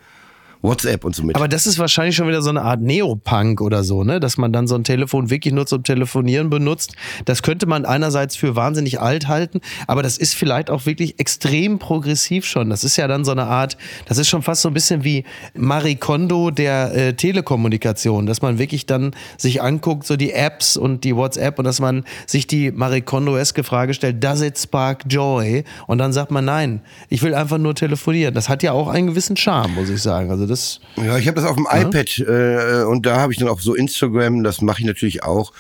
WhatsApp 0.63 1.05
und 1.05 1.15
so 1.15 1.23
mit. 1.23 1.37
Aber 1.37 1.49
das 1.49 1.67
ist 1.67 1.79
wahrscheinlich 1.79 2.17
schon 2.17 2.29
wieder 2.29 2.43
so 2.43 2.51
eine 2.51 2.63
Art 2.63 2.81
Neopunk 2.81 3.61
oder 3.61 3.85
so, 3.85 4.05
ne? 4.05 4.21
Dass 4.21 4.37
man 4.37 4.53
dann 4.53 4.67
so 4.67 4.75
ein 4.75 4.85
Telefon 4.85 5.31
wirklich 5.31 5.55
nur 5.55 5.67
zum 5.67 5.83
Telefonieren 5.83 6.51
benutzt. 6.51 6.95
Das 7.25 7.43
könnte 7.43 7.67
man 7.67 7.85
einerseits 7.85 8.37
für 8.37 8.57
wahnsinnig 8.57 9.01
alt 9.01 9.29
halten, 9.29 9.61
aber 9.87 10.03
das 10.03 10.19
ist 10.19 10.35
vielleicht 10.35 10.71
auch 10.71 10.87
wirklich 10.87 11.19
extrem 11.19 11.79
progressiv 11.79 12.47
schon. 12.47 12.71
Das 12.71 12.85
ist 12.85 12.97
ja 12.97 13.09
dann 13.09 13.25
so 13.25 13.33
eine 13.33 13.45
Art, 13.45 13.77
das 14.07 14.19
ist 14.19 14.29
schon 14.29 14.43
fast 14.43 14.63
so 14.63 14.69
ein 14.69 14.75
bisschen 14.75 15.05
wie 15.05 15.25
Marie 15.55 15.97
Kondo 15.97 16.51
der 16.51 16.95
äh, 16.95 17.13
Telekommunikation, 17.15 18.27
dass 18.27 18.43
man 18.43 18.59
wirklich 18.59 18.87
dann 18.87 19.15
sich 19.37 19.63
anguckt, 19.63 20.07
so 20.07 20.17
die 20.17 20.33
Apps 20.33 20.77
und 20.77 21.05
die 21.05 21.15
WhatsApp 21.15 21.59
und 21.59 21.65
dass 21.65 21.81
man 21.81 22.05
sich 22.27 22.47
die 22.47 22.71
Marie 22.71 23.01
Kondo-eske 23.01 23.65
Frage 23.65 23.95
stellt, 23.95 24.23
does 24.23 24.41
it 24.41 24.59
spark 24.59 25.05
joy? 25.09 25.65
Und 25.87 25.99
dann 25.99 26.13
sagt 26.13 26.31
man, 26.31 26.45
nein, 26.45 26.81
ich 27.09 27.23
will 27.23 27.35
einfach 27.35 27.59
nur 27.59 27.75
telefonieren. 27.75 28.35
Das 28.35 28.49
hat 28.49 28.63
ja 28.63 28.73
auch 28.73 28.89
einen 28.89 29.09
gewissen 29.09 29.37
Charme, 29.37 29.75
muss 29.75 29.89
ich 29.89 30.03
sagen. 30.03 30.31
Also 30.31 30.47
das, 30.47 30.56
Ja, 30.97 31.19
ich 31.19 31.27
habe 31.29 31.41
das 31.41 31.49
auf 31.49 31.57
dem 31.57 31.67
iPad 31.71 32.19
äh, 32.19 32.85
und 32.85 33.05
da 33.07 33.17
habe 33.21 33.33
ich 33.33 33.39
dann 33.39 33.49
auch 33.49 33.61
so 33.61 33.75
Instagram, 33.75 34.43
das 34.45 34.61
mache 34.63 34.81
ich 34.81 34.87
natürlich 34.87 35.23
auch 35.23 35.53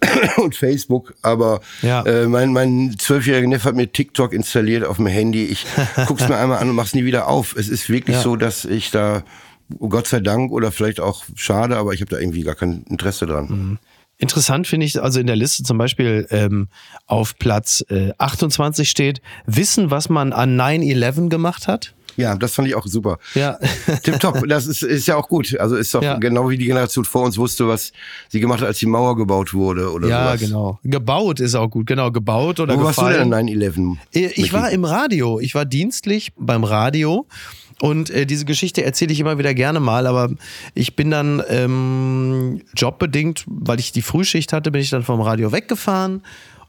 und 0.36 0.54
Facebook, 0.54 1.14
aber 1.22 1.60
Ja. 1.82 2.02
äh, 2.04 2.26
mein 2.26 2.52
mein 2.52 2.94
zwölfjähriger 2.98 3.48
Neffe 3.48 3.68
hat 3.68 3.76
mir 3.76 3.90
TikTok 3.90 4.32
installiert 4.32 4.84
auf 4.84 4.96
dem 4.96 5.06
Handy. 5.06 5.44
Ich 5.44 5.66
guck's 6.06 6.28
mir 6.28 6.36
einmal 6.36 6.58
an 6.58 6.68
und 6.68 6.74
mach's 6.76 6.94
nie 6.94 7.04
wieder 7.04 7.28
auf. 7.28 7.56
Es 7.56 7.68
ist 7.68 7.88
wirklich 7.88 8.16
Ja. 8.16 8.22
so, 8.22 8.36
dass 8.36 8.64
ich 8.64 8.90
da 8.90 9.22
Gott 9.78 10.06
sei 10.06 10.20
Dank 10.20 10.52
oder 10.52 10.70
vielleicht 10.72 11.00
auch 11.00 11.24
schade, 11.34 11.76
aber 11.78 11.92
ich 11.94 12.00
habe 12.02 12.10
da 12.10 12.18
irgendwie 12.18 12.42
gar 12.42 12.54
kein 12.54 12.84
Interesse 12.90 13.26
dran. 13.26 13.46
Mhm. 13.48 13.78
Interessant 14.18 14.68
finde 14.68 14.86
ich 14.86 15.02
also 15.02 15.18
in 15.18 15.26
der 15.26 15.34
Liste 15.34 15.64
zum 15.64 15.78
Beispiel 15.78 16.28
ähm, 16.30 16.68
auf 17.06 17.38
Platz 17.38 17.84
äh, 17.88 18.12
28 18.18 18.88
steht, 18.88 19.20
wissen, 19.46 19.90
was 19.90 20.08
man 20.10 20.32
an 20.32 20.56
9-11 20.60 21.28
gemacht 21.28 21.66
hat. 21.66 21.94
Ja, 22.16 22.34
das 22.36 22.54
fand 22.54 22.68
ich 22.68 22.74
auch 22.74 22.86
super. 22.86 23.18
Ja. 23.34 23.58
Tipptopp, 24.02 24.46
das 24.48 24.66
ist, 24.66 24.82
ist 24.82 25.06
ja 25.06 25.16
auch 25.16 25.28
gut. 25.28 25.58
Also 25.58 25.76
ist 25.76 25.94
doch 25.94 26.02
Ja. 26.02 26.16
genau 26.18 26.48
wie 26.50 26.58
die 26.58 26.66
Generation 26.66 27.04
vor 27.04 27.22
uns 27.24 27.38
wusste, 27.38 27.66
was 27.68 27.92
sie 28.28 28.40
gemacht 28.40 28.60
hat, 28.60 28.68
als 28.68 28.78
die 28.78 28.86
Mauer 28.86 29.16
gebaut 29.16 29.54
wurde 29.54 29.90
oder 29.92 30.08
ja, 30.08 30.26
sowas. 30.28 30.40
genau. 30.40 30.78
Gebaut 30.84 31.40
ist 31.40 31.54
auch 31.54 31.68
gut, 31.68 31.86
genau. 31.86 32.10
Gebaut 32.10 32.60
oder 32.60 32.76
Wo 32.78 32.84
warst 32.84 32.98
du 32.98 33.02
gefallen. 33.02 33.30
denn 33.30 33.34
an 33.38 33.46
9-11? 33.46 33.96
Äh, 34.14 34.26
Ich 34.34 34.52
war 34.52 34.70
im 34.70 34.84
Radio. 34.84 35.40
Ich 35.40 35.54
war 35.54 35.64
dienstlich 35.64 36.32
beim 36.36 36.64
Radio. 36.64 37.26
Und 37.80 38.10
äh, 38.10 38.26
diese 38.26 38.44
Geschichte 38.44 38.84
erzähle 38.84 39.12
ich 39.12 39.18
immer 39.18 39.38
wieder 39.38 39.54
gerne 39.54 39.80
mal, 39.80 40.06
aber 40.06 40.30
ich 40.74 40.94
bin 40.94 41.10
dann 41.10 41.42
ähm, 41.48 42.62
jobbedingt, 42.76 43.44
weil 43.48 43.80
ich 43.80 43.90
die 43.90 44.02
Frühschicht 44.02 44.52
hatte, 44.52 44.70
bin 44.70 44.80
ich 44.80 44.90
dann 44.90 45.02
vom 45.02 45.20
Radio 45.20 45.50
weggefahren 45.50 46.22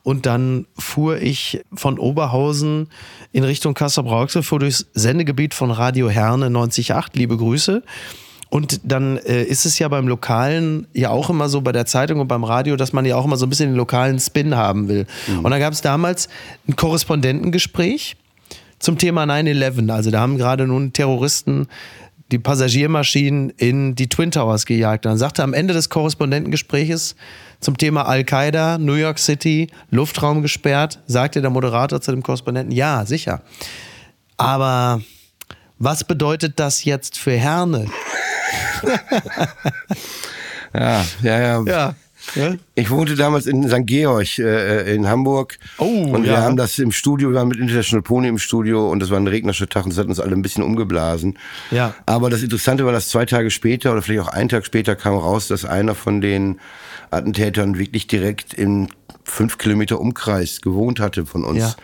und 0.04 0.26
dann 0.26 0.66
fuhr 0.78 1.18
ich 1.22 1.62
von 1.74 1.98
Oberhausen 1.98 2.90
in 3.32 3.44
Richtung 3.44 3.74
Kassel-Brauxel, 3.74 4.44
fuhr 4.44 4.60
durchs 4.60 4.86
Sendegebiet 4.94 5.54
von 5.54 5.72
Radio 5.72 6.10
Herne 6.10 6.48
90.8, 6.48 7.08
liebe 7.14 7.38
Grüße. 7.38 7.84
Und 8.50 8.82
dann 8.84 9.18
äh, 9.18 9.44
ist 9.44 9.66
es 9.66 9.80
ja 9.80 9.88
beim 9.88 10.08
Lokalen 10.08 10.86
ja 10.94 11.10
auch 11.10 11.32
immer 11.32 11.50
so 11.50 11.62
bei 11.62 11.72
der 11.72 11.88
Zeitung 11.88 12.20
und 12.20 12.28
beim 12.28 12.44
Radio, 12.44 12.76
dass 12.76 12.94
man 12.94 13.04
ja 13.06 13.16
auch 13.16 13.26
immer 13.26 13.38
so 13.38 13.48
ein 13.48 13.50
bisschen 13.50 13.70
den 13.70 13.78
lokalen 13.78 14.20
Spin 14.20 14.56
haben 14.56 14.88
will. 14.90 15.08
Und 15.42 15.50
da 15.50 15.58
gab 15.58 15.74
es 15.74 15.82
damals 15.82 16.30
ein 16.68 16.76
Korrespondentengespräch 16.76 18.16
zum 18.78 18.98
Thema 19.00 19.24
9-11. 19.24 19.90
Also 19.90 20.12
da 20.12 20.20
haben 20.20 20.38
gerade 20.38 20.68
nun 20.68 20.94
Terroristen 20.94 21.68
die 22.34 22.40
Passagiermaschinen 22.40 23.52
in 23.52 23.96
die 23.96 24.10
Twin 24.10 24.32
Towers 24.32 24.66
gejagt. 24.66 25.06
Und 25.06 25.12
dann 25.12 25.18
sagte 25.20 25.44
am 25.44 25.54
Ende 25.54 25.74
des 25.74 25.90
Korrespondentengespräches 25.90 27.16
zum 27.60 27.78
Thema 27.78 28.08
Al-Qaida, 28.08 28.78
New 28.80 28.96
York 28.96 29.20
City, 29.20 29.70
Luftraum 29.92 30.42
gesperrt, 30.42 31.00
sagte 31.06 31.42
der 31.42 31.52
Moderator 31.52 32.02
zu 32.02 32.12
dem 32.12 32.24
Korrespondenten, 32.24 32.76
ja, 32.76 33.06
sicher. 33.06 33.42
Aber 34.36 35.02
was 35.78 36.04
bedeutet 36.04 36.60
das 36.60 36.84
jetzt 36.84 37.18
für 37.18 37.38
Herne? 37.38 37.86
Ja, 40.74 41.06
ja, 41.22 41.40
ja. 41.40 41.64
Ja. 41.68 41.96
Ja. 42.36 42.56
Ich 42.76 42.90
wohnte 42.90 43.16
damals 43.16 43.46
in 43.46 43.68
St. 43.68 43.86
Georg 43.86 44.40
äh, 44.40 44.96
in 44.96 45.08
Hamburg. 45.08 45.58
Oh, 45.78 45.86
und 45.86 46.24
wir 46.24 46.34
ja. 46.34 46.42
haben 46.42 46.58
das 46.58 46.80
im 46.80 46.92
Studio, 46.92 47.30
wir 47.30 47.36
waren 47.36 47.48
mit 47.48 47.60
International 47.60 48.02
Pony 48.02 48.28
im 48.28 48.40
Studio 48.40 48.90
und 48.90 49.00
das 49.00 49.10
war 49.10 49.20
ein 49.20 49.28
regnerischer 49.28 49.68
Tag 49.68 49.84
und 49.86 49.92
das 49.92 50.00
hat 50.00 50.08
uns 50.08 50.20
alle 50.20 50.34
ein 50.34 50.42
bisschen 50.42 50.64
umgeblasen. 50.64 51.38
Ja. 51.72 51.94
Aber 52.06 52.30
das 52.30 52.42
Interessante 52.42 52.86
war, 52.86 52.92
dass 52.92 53.10
zwei 53.10 53.26
Tage 53.26 53.52
später 53.52 53.92
oder 53.92 54.02
vielleicht 54.02 54.22
auch 54.22 54.34
einen 54.34 54.50
Tag 54.50 54.66
später 54.66 54.96
kam 54.96 55.16
raus, 55.16 55.48
dass 55.48 55.66
einer 55.66 55.96
von 55.96 56.22
den 56.22 56.60
Attentätern 57.12 57.78
wirklich 57.78 58.08
direkt 58.08 58.54
in 58.54 58.90
fünf 59.26 59.58
Kilometer 59.58 60.00
Umkreis 60.00 60.62
gewohnt 60.62 61.00
hatte 61.00 61.26
von 61.26 61.44
uns. 61.44 61.60
Ja. 61.60 61.76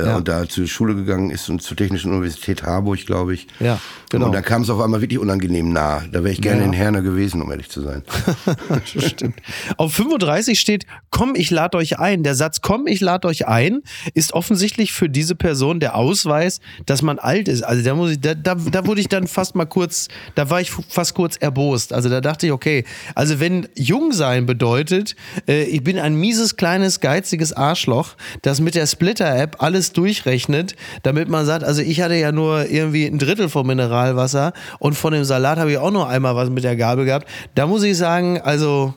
Äh, 0.00 0.06
Ja. 0.06 0.16
Und 0.16 0.28
da 0.28 0.48
zur 0.48 0.66
Schule 0.66 0.94
gegangen 0.94 1.30
ist 1.30 1.48
und 1.48 1.62
zur 1.62 1.76
Technischen 1.76 2.10
Universität 2.12 2.62
Harburg, 2.62 3.04
glaube 3.06 3.34
ich. 3.34 3.46
Ja, 3.60 3.80
genau. 4.10 4.26
Und 4.26 4.32
da 4.32 4.42
kam 4.42 4.62
es 4.62 4.70
auf 4.70 4.80
einmal 4.80 5.00
wirklich 5.00 5.18
unangenehm 5.18 5.72
nah. 5.72 6.02
Da 6.12 6.22
wäre 6.24 6.30
ich 6.32 6.40
gerne 6.40 6.60
Ja. 6.60 6.66
in 6.66 6.72
Herne 6.72 7.02
gewesen, 7.02 7.40
um 7.42 7.50
ehrlich 7.50 7.68
zu 7.70 7.80
sein. 7.82 8.02
Stimmt. 8.84 9.36
Auf 9.76 9.94
35 9.94 10.58
steht, 10.60 10.84
komm, 11.10 11.34
ich 11.34 11.50
lade 11.50 11.76
euch 11.78 11.98
ein. 11.98 12.22
Der 12.22 12.34
Satz, 12.34 12.60
komm, 12.60 12.86
ich 12.86 13.00
lade 13.00 13.26
euch 13.28 13.46
ein, 13.48 13.82
ist 14.14 14.32
offensichtlich 14.32 14.92
für 14.92 15.08
diese 15.08 15.34
Person 15.34 15.80
der 15.80 15.96
Ausweis, 15.96 16.60
dass 16.86 17.02
man 17.02 17.18
alt 17.18 17.48
ist. 17.48 17.62
Also 17.62 17.82
da 17.82 17.94
muss 17.94 18.12
ich, 18.12 18.20
da, 18.20 18.34
da, 18.34 18.54
da 18.54 18.86
wurde 18.86 19.00
ich 19.00 19.08
dann 19.08 19.26
fast 19.26 19.54
mal 19.54 19.64
kurz, 19.66 20.08
da 20.34 20.50
war 20.50 20.60
ich 20.60 20.70
fast 20.70 21.14
kurz 21.14 21.36
erbost. 21.36 21.92
Also 21.92 22.08
da 22.08 22.20
dachte 22.20 22.46
ich, 22.46 22.52
okay, 22.52 22.84
also 23.14 23.40
wenn 23.40 23.68
jung 23.74 24.12
sein 24.12 24.46
bedeutet, 24.46 25.16
äh, 25.48 25.64
ich 25.64 25.82
bin 25.82 25.98
ein 25.98 26.14
mieses, 26.14 26.56
kleines, 26.56 26.83
geiziges 27.00 27.52
Arschloch, 27.52 28.14
das 28.42 28.60
mit 28.60 28.74
der 28.74 28.86
Splitter-App 28.86 29.62
alles 29.62 29.92
durchrechnet, 29.92 30.76
damit 31.02 31.28
man 31.28 31.46
sagt, 31.46 31.64
also 31.64 31.82
ich 31.82 32.00
hatte 32.00 32.14
ja 32.14 32.32
nur 32.32 32.70
irgendwie 32.70 33.06
ein 33.06 33.18
Drittel 33.18 33.48
vom 33.48 33.66
Mineralwasser 33.66 34.52
und 34.78 34.94
von 34.94 35.12
dem 35.12 35.24
Salat 35.24 35.58
habe 35.58 35.72
ich 35.72 35.78
auch 35.78 35.90
nur 35.90 36.08
einmal 36.08 36.36
was 36.36 36.50
mit 36.50 36.64
der 36.64 36.76
Gabel 36.76 37.04
gehabt. 37.04 37.28
Da 37.54 37.66
muss 37.66 37.82
ich 37.82 37.96
sagen, 37.96 38.40
also 38.40 38.94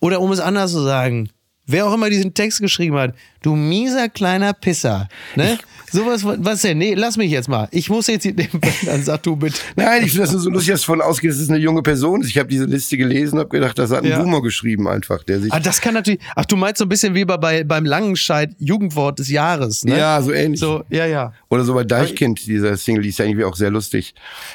oder 0.00 0.20
um 0.20 0.32
es 0.32 0.40
anders 0.40 0.72
zu 0.72 0.82
sagen, 0.82 1.28
wer 1.70 1.86
auch 1.86 1.94
immer 1.94 2.10
diesen 2.10 2.34
Text 2.34 2.60
geschrieben 2.60 2.96
hat, 2.96 3.14
du 3.42 3.56
mieser 3.56 4.08
kleiner 4.08 4.52
Pisser. 4.52 5.08
Ne? 5.36 5.58
Sowas, 5.92 6.22
was 6.24 6.62
denn? 6.62 6.78
Nee, 6.78 6.94
lass 6.94 7.16
mich 7.16 7.30
jetzt 7.32 7.48
mal. 7.48 7.68
Ich 7.72 7.90
muss 7.90 8.06
jetzt 8.06 8.22
hier 8.22 8.34
dann 8.34 9.02
sag 9.02 9.22
du 9.24 9.34
bitte. 9.34 9.58
Nein, 9.74 10.04
ich 10.04 10.10
finde 10.12 10.22
das 10.26 10.32
nur 10.32 10.40
so 10.40 10.50
lustig, 10.50 10.72
dass 10.72 10.82
davon 10.82 11.00
ausgeht, 11.00 11.30
dass 11.30 11.38
es 11.38 11.48
eine 11.48 11.58
junge 11.58 11.82
Person 11.82 12.20
ist. 12.20 12.28
Ich 12.28 12.38
habe 12.38 12.48
diese 12.48 12.64
Liste 12.64 12.96
gelesen 12.96 13.34
und 13.36 13.40
habe 13.40 13.50
gedacht, 13.50 13.78
das 13.78 13.90
hat 13.90 14.04
ein 14.04 14.10
Ja. 14.10 14.22
Boomer 14.22 14.40
geschrieben 14.40 14.86
einfach, 14.86 15.24
der 15.24 15.40
sich. 15.40 15.52
Ah, 15.52 15.58
das 15.58 15.80
kann 15.80 15.94
natürlich. 15.94 16.20
Ach, 16.36 16.44
du 16.44 16.56
meinst 16.56 16.78
so 16.78 16.84
ein 16.84 16.88
bisschen 16.88 17.14
wie 17.14 17.24
bei, 17.24 17.36
bei 17.36 17.64
beim 17.64 17.84
Langenscheid 17.84 18.50
Jugendwort 18.58 19.18
des 19.18 19.30
Jahres, 19.30 19.84
ne? 19.84 19.98
Ja, 19.98 20.22
so 20.22 20.32
ähnlich. 20.32 20.60
So, 20.60 20.84
ja, 20.90 21.06
ja. 21.06 21.32
Oder 21.48 21.64
so 21.64 21.74
bei 21.74 21.84
Deichkind, 21.84 22.46
dieser 22.46 22.76
Single, 22.76 23.02
die 23.02 23.08
ist 23.08 23.18
ja 23.18 23.24
irgendwie 23.24 23.44
auch 23.44 23.56
sehr 23.56 23.70
lustig. 23.70 24.14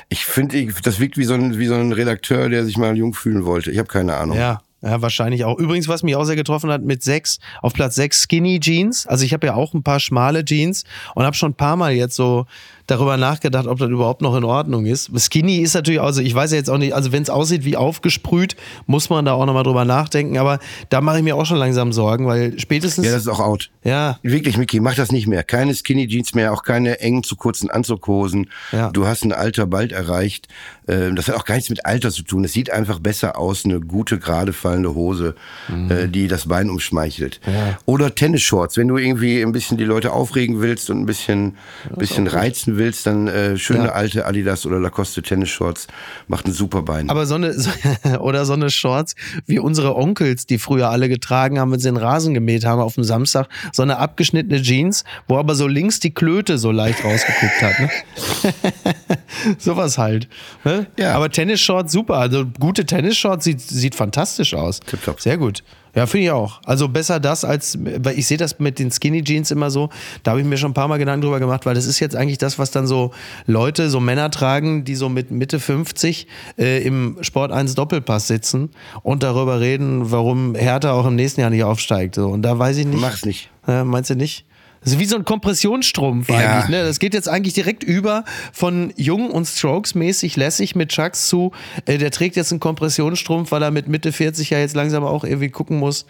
Ich 0.10 0.26
finde, 0.26 0.68
das 0.84 1.00
wirkt 1.00 1.18
wie 1.18 1.26
so, 1.26 1.34
ein, 1.34 1.58
wie 1.58 1.66
so 1.68 1.76
ein 1.76 1.92
Redakteur, 1.92 2.48
der 2.50 2.64
sich 2.66 2.78
mal 2.78 2.96
jung 2.96 3.14
fühlen 3.14 3.46
wollte. 3.46 3.72
Ich 3.72 3.78
habe 3.78 3.88
keine 3.88 4.16
Ahnung. 4.16 4.38
Ja. 4.38 4.62
Ja, 4.86 5.02
wahrscheinlich 5.02 5.44
auch. 5.46 5.58
Übrigens, 5.58 5.88
was 5.88 6.04
mich 6.04 6.16
auch 6.16 6.26
sehr 6.26 6.36
getroffen 6.36 6.70
hat, 6.70 6.84
mit 6.84 7.02
sechs, 7.02 7.40
auf 7.64 7.74
Platz 7.74 7.96
sechs 7.96 8.22
Skinny 8.22 8.60
Jeans. 8.60 9.08
Also 9.08 9.26
ich 9.26 9.34
habe 9.34 9.48
ja 9.48 9.56
auch 9.56 9.74
ein 9.74 9.82
paar 9.82 10.00
schmale 10.00 10.46
Jeans 10.46 10.84
und 11.16 11.26
habe 11.26 11.36
schon 11.36 11.52
ein 11.52 11.56
paar 11.56 11.76
Mal 11.76 11.94
jetzt 11.94 12.16
so 12.16 12.46
darüber 12.88 13.18
nachgedacht, 13.18 13.68
ob 13.68 13.80
das 13.80 13.90
überhaupt 13.90 14.22
noch 14.22 14.36
in 14.36 14.44
Ordnung 14.44 14.86
ist. 14.86 15.10
Skinny 15.20 15.58
ist 15.58 15.74
natürlich, 15.74 16.02
also 16.02 16.22
ich 16.22 16.34
weiß 16.36 16.52
ja 16.52 16.58
jetzt 16.58 16.70
auch 16.70 16.78
nicht, 16.78 16.94
also 16.94 17.12
wenn 17.12 17.24
es 17.24 17.30
aussieht 17.30 17.66
wie 17.66 17.76
aufgesprüht, 17.78 18.56
muss 18.86 19.10
man 19.10 19.26
da 19.26 19.34
auch 19.34 19.46
nochmal 19.46 19.64
drüber 19.64 19.86
nachdenken. 19.86 20.38
Aber 20.38 20.60
da 20.90 21.02
mache 21.02 21.18
ich 21.18 21.24
mir 21.24 21.36
auch 21.36 21.46
schon 21.46 21.58
langsam 21.58 21.92
Sorgen, 21.94 22.28
weil 22.28 22.60
spätestens. 22.60 23.06
Ja, 23.06 23.12
das 23.12 23.24
ist 23.24 23.28
auch 23.28 23.40
out. 23.40 23.72
ja, 23.84 24.20
Wirklich, 24.24 24.58
Micky, 24.58 24.80
mach 24.80 24.96
das 24.96 25.12
nicht 25.12 25.28
mehr. 25.28 25.44
Keine 25.44 25.74
Skinny 25.74 26.08
Jeans 26.08 26.34
mehr, 26.36 26.54
auch 26.54 26.64
keine 26.64 27.00
engen 27.00 27.24
zu 27.24 27.36
kurzen 27.36 27.70
Anzughosen. 27.70 28.50
Ja. 28.72 28.90
Du 28.92 29.08
hast 29.08 29.24
ein 29.24 29.32
Alter 29.34 29.66
bald 29.66 29.92
erreicht. 29.92 30.48
Ähm, 30.88 31.16
Das 31.16 31.28
hat 31.28 31.36
auch 31.36 31.46
gar 31.46 31.56
nichts 31.56 31.70
mit 31.70 31.86
Alter 31.86 32.12
zu 32.12 32.22
tun. 32.24 32.44
Es 32.44 32.54
sieht 32.54 32.70
einfach 32.70 33.00
besser 33.00 33.38
aus, 33.40 33.66
eine 33.66 33.80
gute, 33.80 34.20
gerade 34.20 34.54
fallende 34.54 34.94
Hose, 34.94 35.36
Mhm. 35.68 35.92
äh, 35.92 36.08
die 36.08 36.28
das 36.28 36.48
Bein 36.48 36.70
umschmeichelt. 36.70 37.40
Oder 37.86 38.14
Tennisshorts. 38.14 38.78
Wenn 38.78 38.88
du 38.88 38.98
irgendwie 38.98 39.42
ein 39.42 39.52
bisschen 39.52 39.78
die 39.78 39.84
Leute 39.84 40.12
aufregen 40.14 40.62
willst 40.62 40.90
und 40.90 41.00
ein 41.02 41.06
bisschen, 41.06 41.56
bisschen 41.98 42.28
reizen 42.28 42.75
willst, 42.78 43.06
dann 43.06 43.28
äh, 43.28 43.58
schöne 43.58 43.86
Ja. 43.86 43.92
alte 43.94 44.26
Adidas 44.26 44.66
oder 44.66 44.80
Lacoste 44.80 45.22
Tennisshorts 45.22 45.88
macht 46.28 46.46
ein 46.48 46.54
super 46.54 46.82
Bein. 46.82 47.10
Aber 47.10 47.26
so 47.26 47.36
eine, 47.36 47.54
so, 47.54 47.70
oder 48.20 48.46
so 48.46 48.54
eine 48.54 48.70
Shorts 48.70 49.16
wie 49.46 49.60
unsere 49.60 49.96
Onkels, 49.96 50.46
die 50.46 50.58
früher 50.58 50.90
alle 50.90 51.10
getragen 51.10 51.60
haben, 51.60 51.72
wenn 51.72 51.80
sie 51.80 51.90
den 51.90 51.98
Rasen 51.98 52.34
gemäht 52.34 52.66
haben 52.66 52.82
auf 52.82 52.96
dem 52.96 53.04
Samstag. 53.04 53.48
So 53.72 53.84
eine 53.84 53.98
abgeschnittene 53.98 54.62
Jeans, 54.62 55.04
wo 55.28 55.38
aber 55.38 55.56
so 55.56 55.68
links 55.68 56.00
die 56.00 56.14
Klöte 56.14 56.58
so 56.58 56.72
leicht 56.72 57.04
rausgeguckt 57.04 57.62
hat. 57.62 57.80
Ne? 57.80 57.90
Sowas 59.58 59.98
halt. 59.98 60.28
Ne? 60.64 60.88
Ja. 60.98 61.14
Aber 61.14 61.30
Tennisshorts 61.30 61.92
super. 61.92 62.16
Also 62.18 62.46
gute 62.60 62.86
Tennisshorts 62.86 63.46
sieht, 63.46 63.62
sieht 63.62 63.96
fantastisch 63.96 64.54
aus. 64.54 64.80
Tipptopp. 64.80 65.20
Sehr 65.22 65.38
gut. 65.38 65.64
Ja, 65.96 66.06
finde 66.08 66.26
ich 66.26 66.32
auch. 66.32 66.60
Also 66.66 66.90
besser 66.90 67.22
das 67.22 67.46
als, 67.46 67.80
weil 67.80 68.20
ich 68.20 68.28
sehe 68.28 68.38
das 68.38 68.60
mit 68.60 68.80
den 68.80 68.92
Skinny 68.92 69.24
Jeans 69.24 69.50
immer 69.50 69.72
so, 69.72 69.90
da 70.24 70.32
habe 70.32 70.42
ich 70.42 70.46
mir 70.46 70.58
schon 70.58 70.72
ein 70.72 70.74
paar 70.74 70.90
Mal 70.90 70.98
Gedanken 70.98 71.22
drüber 71.22 71.40
gemacht, 71.40 71.66
weil 71.66 71.74
das 71.74 71.86
ist 71.86 72.02
jetzt 72.02 72.16
eigentlich 72.16 72.38
das, 72.38 72.60
was 72.60 72.72
dann 72.72 72.86
so 72.86 73.12
Leute, 73.48 73.90
so 73.90 74.02
Männer 74.02 74.30
tragen, 74.30 74.84
die 74.84 74.96
so 74.96 75.08
mit 75.08 75.32
Mitte 75.32 75.60
50 75.60 76.28
äh, 76.58 76.84
im 76.84 77.18
Sport 77.22 77.54
1 77.54 77.76
Doppelpass 77.76 78.28
sitzen 78.28 78.72
und 79.04 79.24
darüber 79.24 79.62
reden, 79.62 80.12
warum 80.12 80.54
Hertha 80.56 80.92
auch 80.92 81.06
im 81.06 81.16
nächsten 81.16 81.42
Jahr 81.42 81.50
nicht 81.50 81.64
aufsteigt. 81.64 82.16
So. 82.16 82.28
Und 82.28 82.42
da 82.42 82.60
weiß 82.60 82.78
ich 82.78 82.86
nicht. 82.86 83.00
Mach's 83.00 83.26
nicht. 83.26 83.50
Äh, 83.68 83.86
meinst 83.86 84.10
du 84.10 84.16
nicht? 84.16 84.46
Ist 84.86 85.00
wie 85.00 85.06
so 85.06 85.16
ein 85.16 85.26
Kompressionsstrumpf 85.26 86.30
Ja. 86.30 86.36
eigentlich. 86.38 86.70
Ne? 86.70 86.84
Das 86.84 87.00
geht 87.00 87.14
jetzt 87.14 87.28
eigentlich 87.28 87.54
direkt 87.54 87.84
über 87.84 88.24
von 88.54 88.94
jung 88.96 89.32
und 89.32 89.46
Strokes-mäßig 89.46 90.36
lässig 90.38 90.76
mit 90.76 90.90
Chucks 90.90 91.28
zu. 91.28 91.52
Äh, 91.86 91.98
der 91.98 92.12
trägt 92.12 92.36
jetzt 92.36 92.52
einen 92.52 92.60
Kompressionsstrumpf, 92.60 93.52
weil 93.52 93.64
er 93.64 93.72
mit 93.72 93.88
Mitte 93.88 94.12
40 94.12 94.50
ja 94.52 94.60
jetzt 94.60 94.76
langsam 94.76 95.04
auch 95.04 95.24
irgendwie 95.24 95.50
gucken 95.50 95.80
muss. 95.80 96.06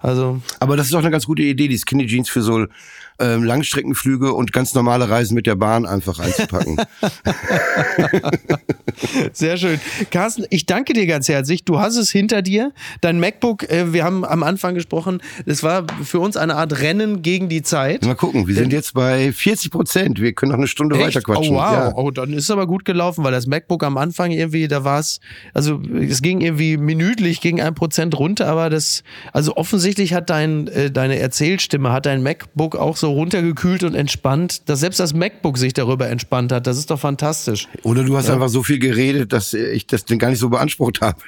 Also, 0.00 0.40
Aber 0.60 0.76
das 0.76 0.86
ist 0.88 0.94
auch 0.94 0.98
eine 1.00 1.10
ganz 1.10 1.24
gute 1.26 1.42
Idee, 1.42 1.66
die 1.66 1.78
Skinny 1.78 2.06
Jeans 2.06 2.28
für 2.28 2.42
so 2.42 2.66
ähm, 3.20 3.44
Langstreckenflüge 3.44 4.32
und 4.32 4.52
ganz 4.52 4.74
normale 4.74 5.08
Reisen 5.08 5.34
mit 5.34 5.46
der 5.46 5.54
Bahn 5.54 5.86
einfach 5.86 6.18
einzupacken. 6.18 6.76
sehr 9.32 9.56
schön. 9.56 9.80
Carsten, 10.10 10.44
ich 10.50 10.66
danke 10.66 10.92
dir 10.92 11.06
ganz 11.06 11.28
herzlich. 11.28 11.64
Du 11.64 11.78
hast 11.78 11.96
es 11.96 12.10
hinter 12.10 12.42
dir. 12.42 12.72
Dein 13.00 13.20
MacBook, 13.20 13.68
äh, 13.70 13.92
wir 13.92 14.04
haben 14.04 14.24
am 14.24 14.42
Anfang 14.42 14.74
gesprochen, 14.74 15.20
es 15.46 15.62
war 15.62 15.86
für 16.02 16.20
uns 16.20 16.36
eine 16.36 16.56
Art 16.56 16.80
Rennen 16.80 17.22
gegen 17.22 17.48
die 17.48 17.62
Zeit. 17.62 18.04
Mal 18.04 18.14
gucken, 18.14 18.46
wir 18.46 18.54
sind 18.54 18.72
jetzt 18.72 18.94
bei 18.94 19.32
40 19.32 19.70
Prozent. 19.70 20.20
Wir 20.20 20.32
können 20.32 20.52
noch 20.52 20.58
eine 20.58 20.68
Stunde 20.68 20.96
weiter 20.96 21.18
Echt? 21.18 21.24
quatschen. 21.24 21.54
Oh 21.54 21.58
wow, 21.58 21.72
Ja. 21.72 21.92
oh, 21.94 22.10
dann 22.10 22.32
ist 22.32 22.44
es 22.44 22.50
aber 22.50 22.66
gut 22.66 22.84
gelaufen, 22.84 23.24
weil 23.24 23.32
das 23.32 23.46
MacBook 23.46 23.82
am 23.84 23.96
Anfang 23.96 24.30
irgendwie, 24.30 24.68
da 24.68 24.84
war 24.84 25.00
es, 25.00 25.20
also 25.52 25.80
es 26.00 26.22
ging 26.22 26.40
irgendwie 26.40 26.76
minütlich 26.76 27.40
gegen 27.40 27.60
ein 27.60 27.74
Prozent 27.74 28.18
runter, 28.18 28.46
aber 28.46 28.70
das, 28.70 29.02
also 29.32 29.56
offensichtlich 29.56 30.14
hat 30.14 30.30
dein, 30.30 30.68
äh, 30.68 30.90
deine 30.90 31.18
Erzählstimme, 31.18 31.92
hat 31.92 32.06
dein 32.06 32.22
MacBook 32.22 32.76
auch 32.76 32.96
so 32.96 33.03
runtergekühlt 33.10 33.82
und 33.84 33.94
entspannt, 33.94 34.68
dass 34.68 34.80
selbst 34.80 35.00
das 35.00 35.14
MacBook 35.14 35.58
sich 35.58 35.72
darüber 35.72 36.08
entspannt 36.08 36.52
hat. 36.52 36.66
Das 36.66 36.76
ist 36.78 36.90
doch 36.90 36.98
fantastisch. 37.00 37.68
Oder 37.82 38.04
du 38.04 38.16
hast 38.16 38.30
einfach 38.30 38.48
so 38.48 38.62
viel 38.62 38.78
geredet, 38.78 39.32
dass 39.32 39.52
ich 39.54 39.86
das 39.86 40.04
denn 40.04 40.18
gar 40.18 40.30
nicht 40.30 40.38
so 40.38 40.48
beansprucht 40.48 41.00
habe. 41.00 41.18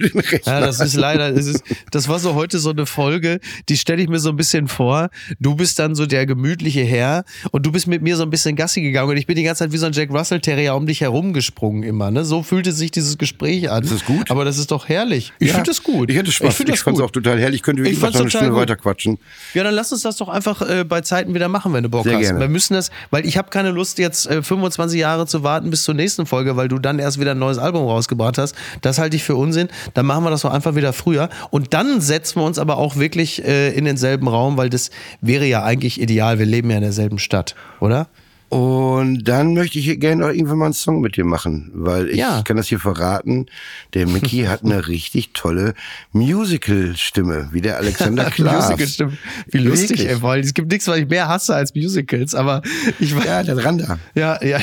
Ja, 0.45 0.61
das 0.61 0.81
ist 0.81 0.95
leider, 0.95 1.33
das, 1.33 1.47
ist, 1.47 1.63
das 1.91 2.09
war 2.09 2.19
so 2.19 2.35
heute 2.35 2.59
so 2.59 2.71
eine 2.71 2.87
Folge, 2.87 3.41
die 3.69 3.77
stelle 3.77 4.03
ich 4.03 4.09
mir 4.09 4.19
so 4.19 4.31
ein 4.31 4.37
bisschen 4.37 4.69
vor. 4.69 5.11
Du 5.41 5.55
bist 5.55 5.79
dann 5.79 5.95
so 5.95 6.07
der 6.07 6.27
gemütliche 6.27 6.83
Herr 6.83 7.25
und 7.51 7.67
du 7.67 7.73
bist 7.73 7.87
mit 7.87 8.03
mir 8.03 8.17
so 8.17 8.23
ein 8.23 8.31
bisschen 8.31 8.57
Gassi 8.57 8.81
gegangen 8.83 9.11
und 9.11 9.17
ich 9.17 9.27
bin 9.27 9.37
die 9.37 9.43
ganze 9.43 9.65
Zeit 9.65 9.73
wie 9.73 9.77
so 9.79 9.87
ein 9.87 9.93
Jack 9.93 10.11
Russell 10.11 10.41
Terrier 10.41 10.75
um 10.75 10.87
dich 10.87 11.01
herumgesprungen 11.01 11.83
immer. 11.83 12.11
Ne? 12.11 12.25
So 12.25 12.43
fühlte 12.43 12.73
sich 12.73 12.91
dieses 12.91 13.19
Gespräch 13.19 13.71
an. 13.71 13.83
Ist 13.85 13.93
das 13.93 14.05
gut? 14.05 14.31
Aber 14.31 14.45
das 14.45 14.59
ist 14.59 14.71
doch 14.71 14.89
herrlich. 14.89 15.33
Ich 15.39 15.49
Ja, 15.49 15.55
finde 15.55 15.71
das 15.71 15.83
gut. 15.83 16.11
Ich 16.11 16.19
hatte 16.19 16.33
Spaß. 16.33 16.51
Ich, 16.51 16.57
finde 16.57 16.73
das 16.73 16.81
fand 16.83 16.97
es 16.99 17.03
auch 17.03 17.11
total 17.11 17.39
herrlich. 17.39 17.57
Ich 17.57 17.63
könnte 17.63 17.83
Ich 17.83 18.01
wirklich 18.01 18.15
noch 18.15 18.21
eine 18.21 18.31
Stunde 18.31 18.51
gut. 18.51 18.59
weiter 18.61 18.77
quatschen. 18.77 19.19
Ja, 19.55 19.65
dann 19.65 19.75
lass 19.75 19.93
uns 19.93 20.03
das 20.03 20.17
doch 20.17 20.29
einfach 20.29 20.63
äh, 20.63 20.85
bei 20.85 21.01
Zeiten 21.01 21.35
wieder 21.35 21.49
machen, 21.49 21.66
wenn 21.73 21.83
du 21.83 21.89
Bock 21.89 22.05
Sehr 22.05 22.15
hast. 22.15 22.23
gerne. 22.23 22.41
Wir 22.41 22.49
müssen 22.49 22.75
das, 22.75 22.91
weil 23.11 23.27
ich 23.27 23.37
habe 23.37 23.51
keine 23.51 23.71
Lust 23.71 23.99
jetzt 23.99 24.27
äh, 24.27 24.43
25 24.43 24.99
Jahre 24.99 25.27
zu 25.27 25.43
warten 25.43 25.71
bis 25.71 25.83
zur 25.83 25.95
nächsten 25.95 26.27
Folge, 26.27 26.57
weil 26.57 26.69
du 26.69 26.79
dann 26.79 26.99
erst 26.99 27.21
wieder 27.21 27.33
ein 27.33 27.39
neues 27.39 27.59
Album 27.59 27.87
rausgebracht 27.87 28.39
hast. 28.39 28.55
Das 28.83 28.99
halte 28.99 29.17
ich 29.17 29.25
für 29.25 29.37
Unsinn. 29.37 29.69
Dann 29.95 30.07
machen 30.07 30.25
wir 30.25 30.31
das 30.31 30.43
doch 30.43 30.53
einfach 30.53 30.75
wieder 30.75 30.93
früher 30.93 31.29
und 31.51 31.75
dann 31.75 32.01
setzen 32.01 32.41
wir 32.41 32.45
uns 32.45 32.59
aber 32.59 32.77
auch 32.79 32.97
wirklich 32.97 33.45
äh, 33.45 33.71
in 33.71 33.85
denselben 33.85 34.29
Raum, 34.29 34.57
weil 34.57 34.71
das 34.71 34.91
wäre 35.21 35.47
ja 35.47 35.63
eigentlich 35.63 36.01
ideal. 36.01 36.39
Wir 36.39 36.47
leben 36.47 36.71
ja 36.71 36.77
in 36.77 36.83
derselben 36.83 37.19
Stadt, 37.19 37.55
oder? 37.81 38.09
Und 38.57 39.25
dann 39.29 39.53
möchte 39.53 39.79
ich 39.79 40.01
gerne 40.01 40.23
noch 40.23 40.29
irgendwann 40.33 40.57
mal 40.59 40.65
einen 40.67 40.75
Song 40.75 41.01
mit 41.03 41.17
dir 41.17 41.25
machen, 41.25 41.71
weil 41.75 42.09
ich 42.09 42.17
Ja. 42.17 42.41
kann 42.43 42.57
das 42.57 42.69
hier 42.69 42.79
verraten. 42.79 43.47
Der 43.93 44.07
Mickey 44.07 44.45
hat 44.45 44.65
eine 44.65 44.89
richtig 44.89 45.31
tolle 45.35 45.75
Musical-Stimme, 46.13 47.49
wie 47.53 47.61
der 47.61 47.77
Alexander 47.77 48.25
Klaas. 48.31 48.67
Musical 48.71 48.87
stimmt. 48.89 49.19
Wie 49.51 49.59
lustig, 49.59 49.91
Wirklich. 49.91 50.09
ey, 50.09 50.23
weil 50.23 50.41
es 50.41 50.55
gibt 50.55 50.71
nichts, 50.73 50.87
was 50.89 50.99
ich 50.99 51.09
mehr 51.09 51.29
hasse 51.29 51.55
als 51.55 51.75
Musicals, 51.75 52.35
aber 52.35 52.63
ich 52.99 53.15
weiß. 53.15 53.25
Ja, 53.27 53.43
der 53.43 53.65
Randa. 53.65 53.99
Ja, 54.15 54.43
ja. 54.43 54.59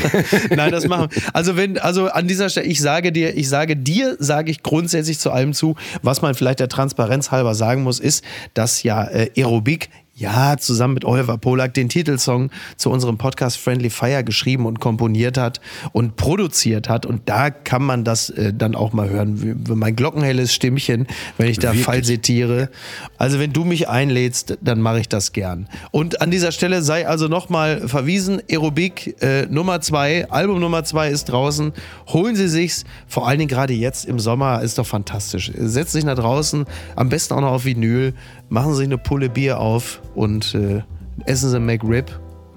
Nein, 0.56 0.72
das 0.72 0.88
machen. 0.88 1.08
wir. 1.12 1.22
Also 1.34 1.56
wenn, 1.56 1.78
also 1.78 2.08
an 2.08 2.26
dieser 2.26 2.48
Stelle, 2.48 2.66
ich 2.66 2.80
sage 2.80 3.12
dir, 3.12 3.36
ich 3.36 3.48
sage 3.48 3.76
dir, 3.76 4.16
sage 4.18 4.50
ich 4.50 4.62
grundsätzlich 4.62 5.18
zu 5.18 5.30
allem 5.30 5.52
zu. 5.52 5.76
Was 6.02 6.22
man 6.22 6.34
vielleicht 6.34 6.60
der 6.60 6.68
Transparenz 6.68 7.30
halber 7.30 7.54
sagen 7.54 7.82
muss, 7.82 8.00
ist, 8.00 8.24
dass 8.54 8.82
ja 8.82 9.04
äh, 9.04 9.30
Aerobik 9.36 9.90
ja, 10.18 10.56
zusammen 10.58 10.94
mit 10.94 11.04
Oliver 11.04 11.38
Polak 11.38 11.74
den 11.74 11.88
Titelsong 11.88 12.50
zu 12.76 12.90
unserem 12.90 13.18
Podcast 13.18 13.56
Friendly 13.56 13.88
Fire 13.88 14.24
geschrieben 14.24 14.66
und 14.66 14.80
komponiert 14.80 15.38
hat 15.38 15.60
und 15.92 16.16
produziert 16.16 16.88
hat. 16.88 17.06
Und 17.06 17.28
da 17.28 17.50
kann 17.50 17.82
man 17.82 18.02
das 18.02 18.28
äh, 18.30 18.52
dann 18.52 18.74
auch 18.74 18.92
mal 18.92 19.08
hören. 19.08 19.64
Mein 19.68 19.94
glockenhelles 19.94 20.52
Stimmchen, 20.52 21.06
wenn 21.36 21.48
ich 21.48 21.58
da 21.60 21.68
Wirklich? 21.68 21.84
falsettiere. 21.84 22.68
Also 23.16 23.38
wenn 23.38 23.52
du 23.52 23.64
mich 23.64 23.88
einlädst, 23.88 24.58
dann 24.60 24.80
mache 24.80 25.00
ich 25.00 25.08
das 25.08 25.32
gern. 25.32 25.68
Und 25.92 26.20
an 26.20 26.32
dieser 26.32 26.50
Stelle 26.50 26.82
sei 26.82 27.06
also 27.06 27.28
nochmal 27.28 27.86
verwiesen, 27.86 28.42
Aerobik 28.50 29.22
äh, 29.22 29.46
Nummer 29.46 29.80
zwei, 29.80 30.28
Album 30.30 30.58
Nummer 30.58 30.82
zwei 30.82 31.10
ist 31.10 31.26
draußen. 31.26 31.72
Holen 32.08 32.34
Sie 32.34 32.48
sich's, 32.48 32.84
vor 33.06 33.28
allen 33.28 33.38
Dingen 33.38 33.48
gerade 33.48 33.72
jetzt 33.72 34.04
im 34.04 34.18
Sommer, 34.18 34.62
ist 34.62 34.78
doch 34.78 34.86
fantastisch. 34.86 35.52
Setzt 35.56 35.92
sich 35.92 36.04
nach 36.04 36.16
draußen, 36.16 36.66
am 36.96 37.08
besten 37.08 37.34
auch 37.34 37.40
noch 37.40 37.52
auf 37.52 37.64
Vinyl, 37.64 38.14
machen 38.48 38.74
Sie 38.74 38.84
eine 38.84 38.98
Pulle 38.98 39.28
Bier 39.28 39.60
auf 39.60 40.00
und 40.14 40.54
äh, 40.54 40.82
essen 41.24 41.50
Sie 41.50 41.60
McRib. 41.60 42.06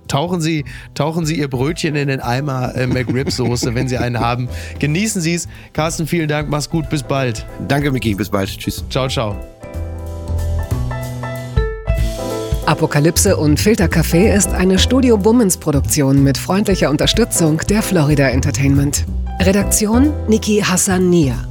Tauchen 0.07 0.41
Sie, 0.41 0.65
tauchen 0.93 1.25
Sie 1.25 1.37
Ihr 1.39 1.49
Brötchen 1.49 1.95
in 1.95 2.09
den 2.09 2.19
Eimer 2.19 2.75
äh, 2.75 2.85
McRib-Soße, 2.85 3.73
wenn 3.75 3.87
Sie 3.87 3.97
einen 3.97 4.19
haben. 4.19 4.49
Genießen 4.79 5.21
Sie 5.21 5.35
es. 5.35 5.47
Carsten, 5.71 6.05
vielen 6.05 6.27
Dank. 6.27 6.49
Mach's 6.49 6.69
gut. 6.69 6.89
Bis 6.89 7.01
bald. 7.01 7.45
Danke, 7.69 7.91
Mickey. 7.91 8.13
Bis 8.13 8.29
bald. 8.29 8.49
Tschüss. 8.49 8.83
Ciao, 8.89 9.07
ciao. 9.07 9.37
Apokalypse 12.65 13.37
und 13.37 13.59
Filtercafé 13.59 14.33
ist 14.33 14.49
eine 14.49 14.79
Studio 14.79 15.17
Bummens 15.17 15.57
Produktion 15.57 16.23
mit 16.23 16.37
freundlicher 16.37 16.89
Unterstützung 16.89 17.61
der 17.69 17.81
Florida 17.81 18.29
Entertainment. 18.29 19.05
Redaktion 19.39 20.13
Niki 20.27 20.61
Hassania. 20.61 21.50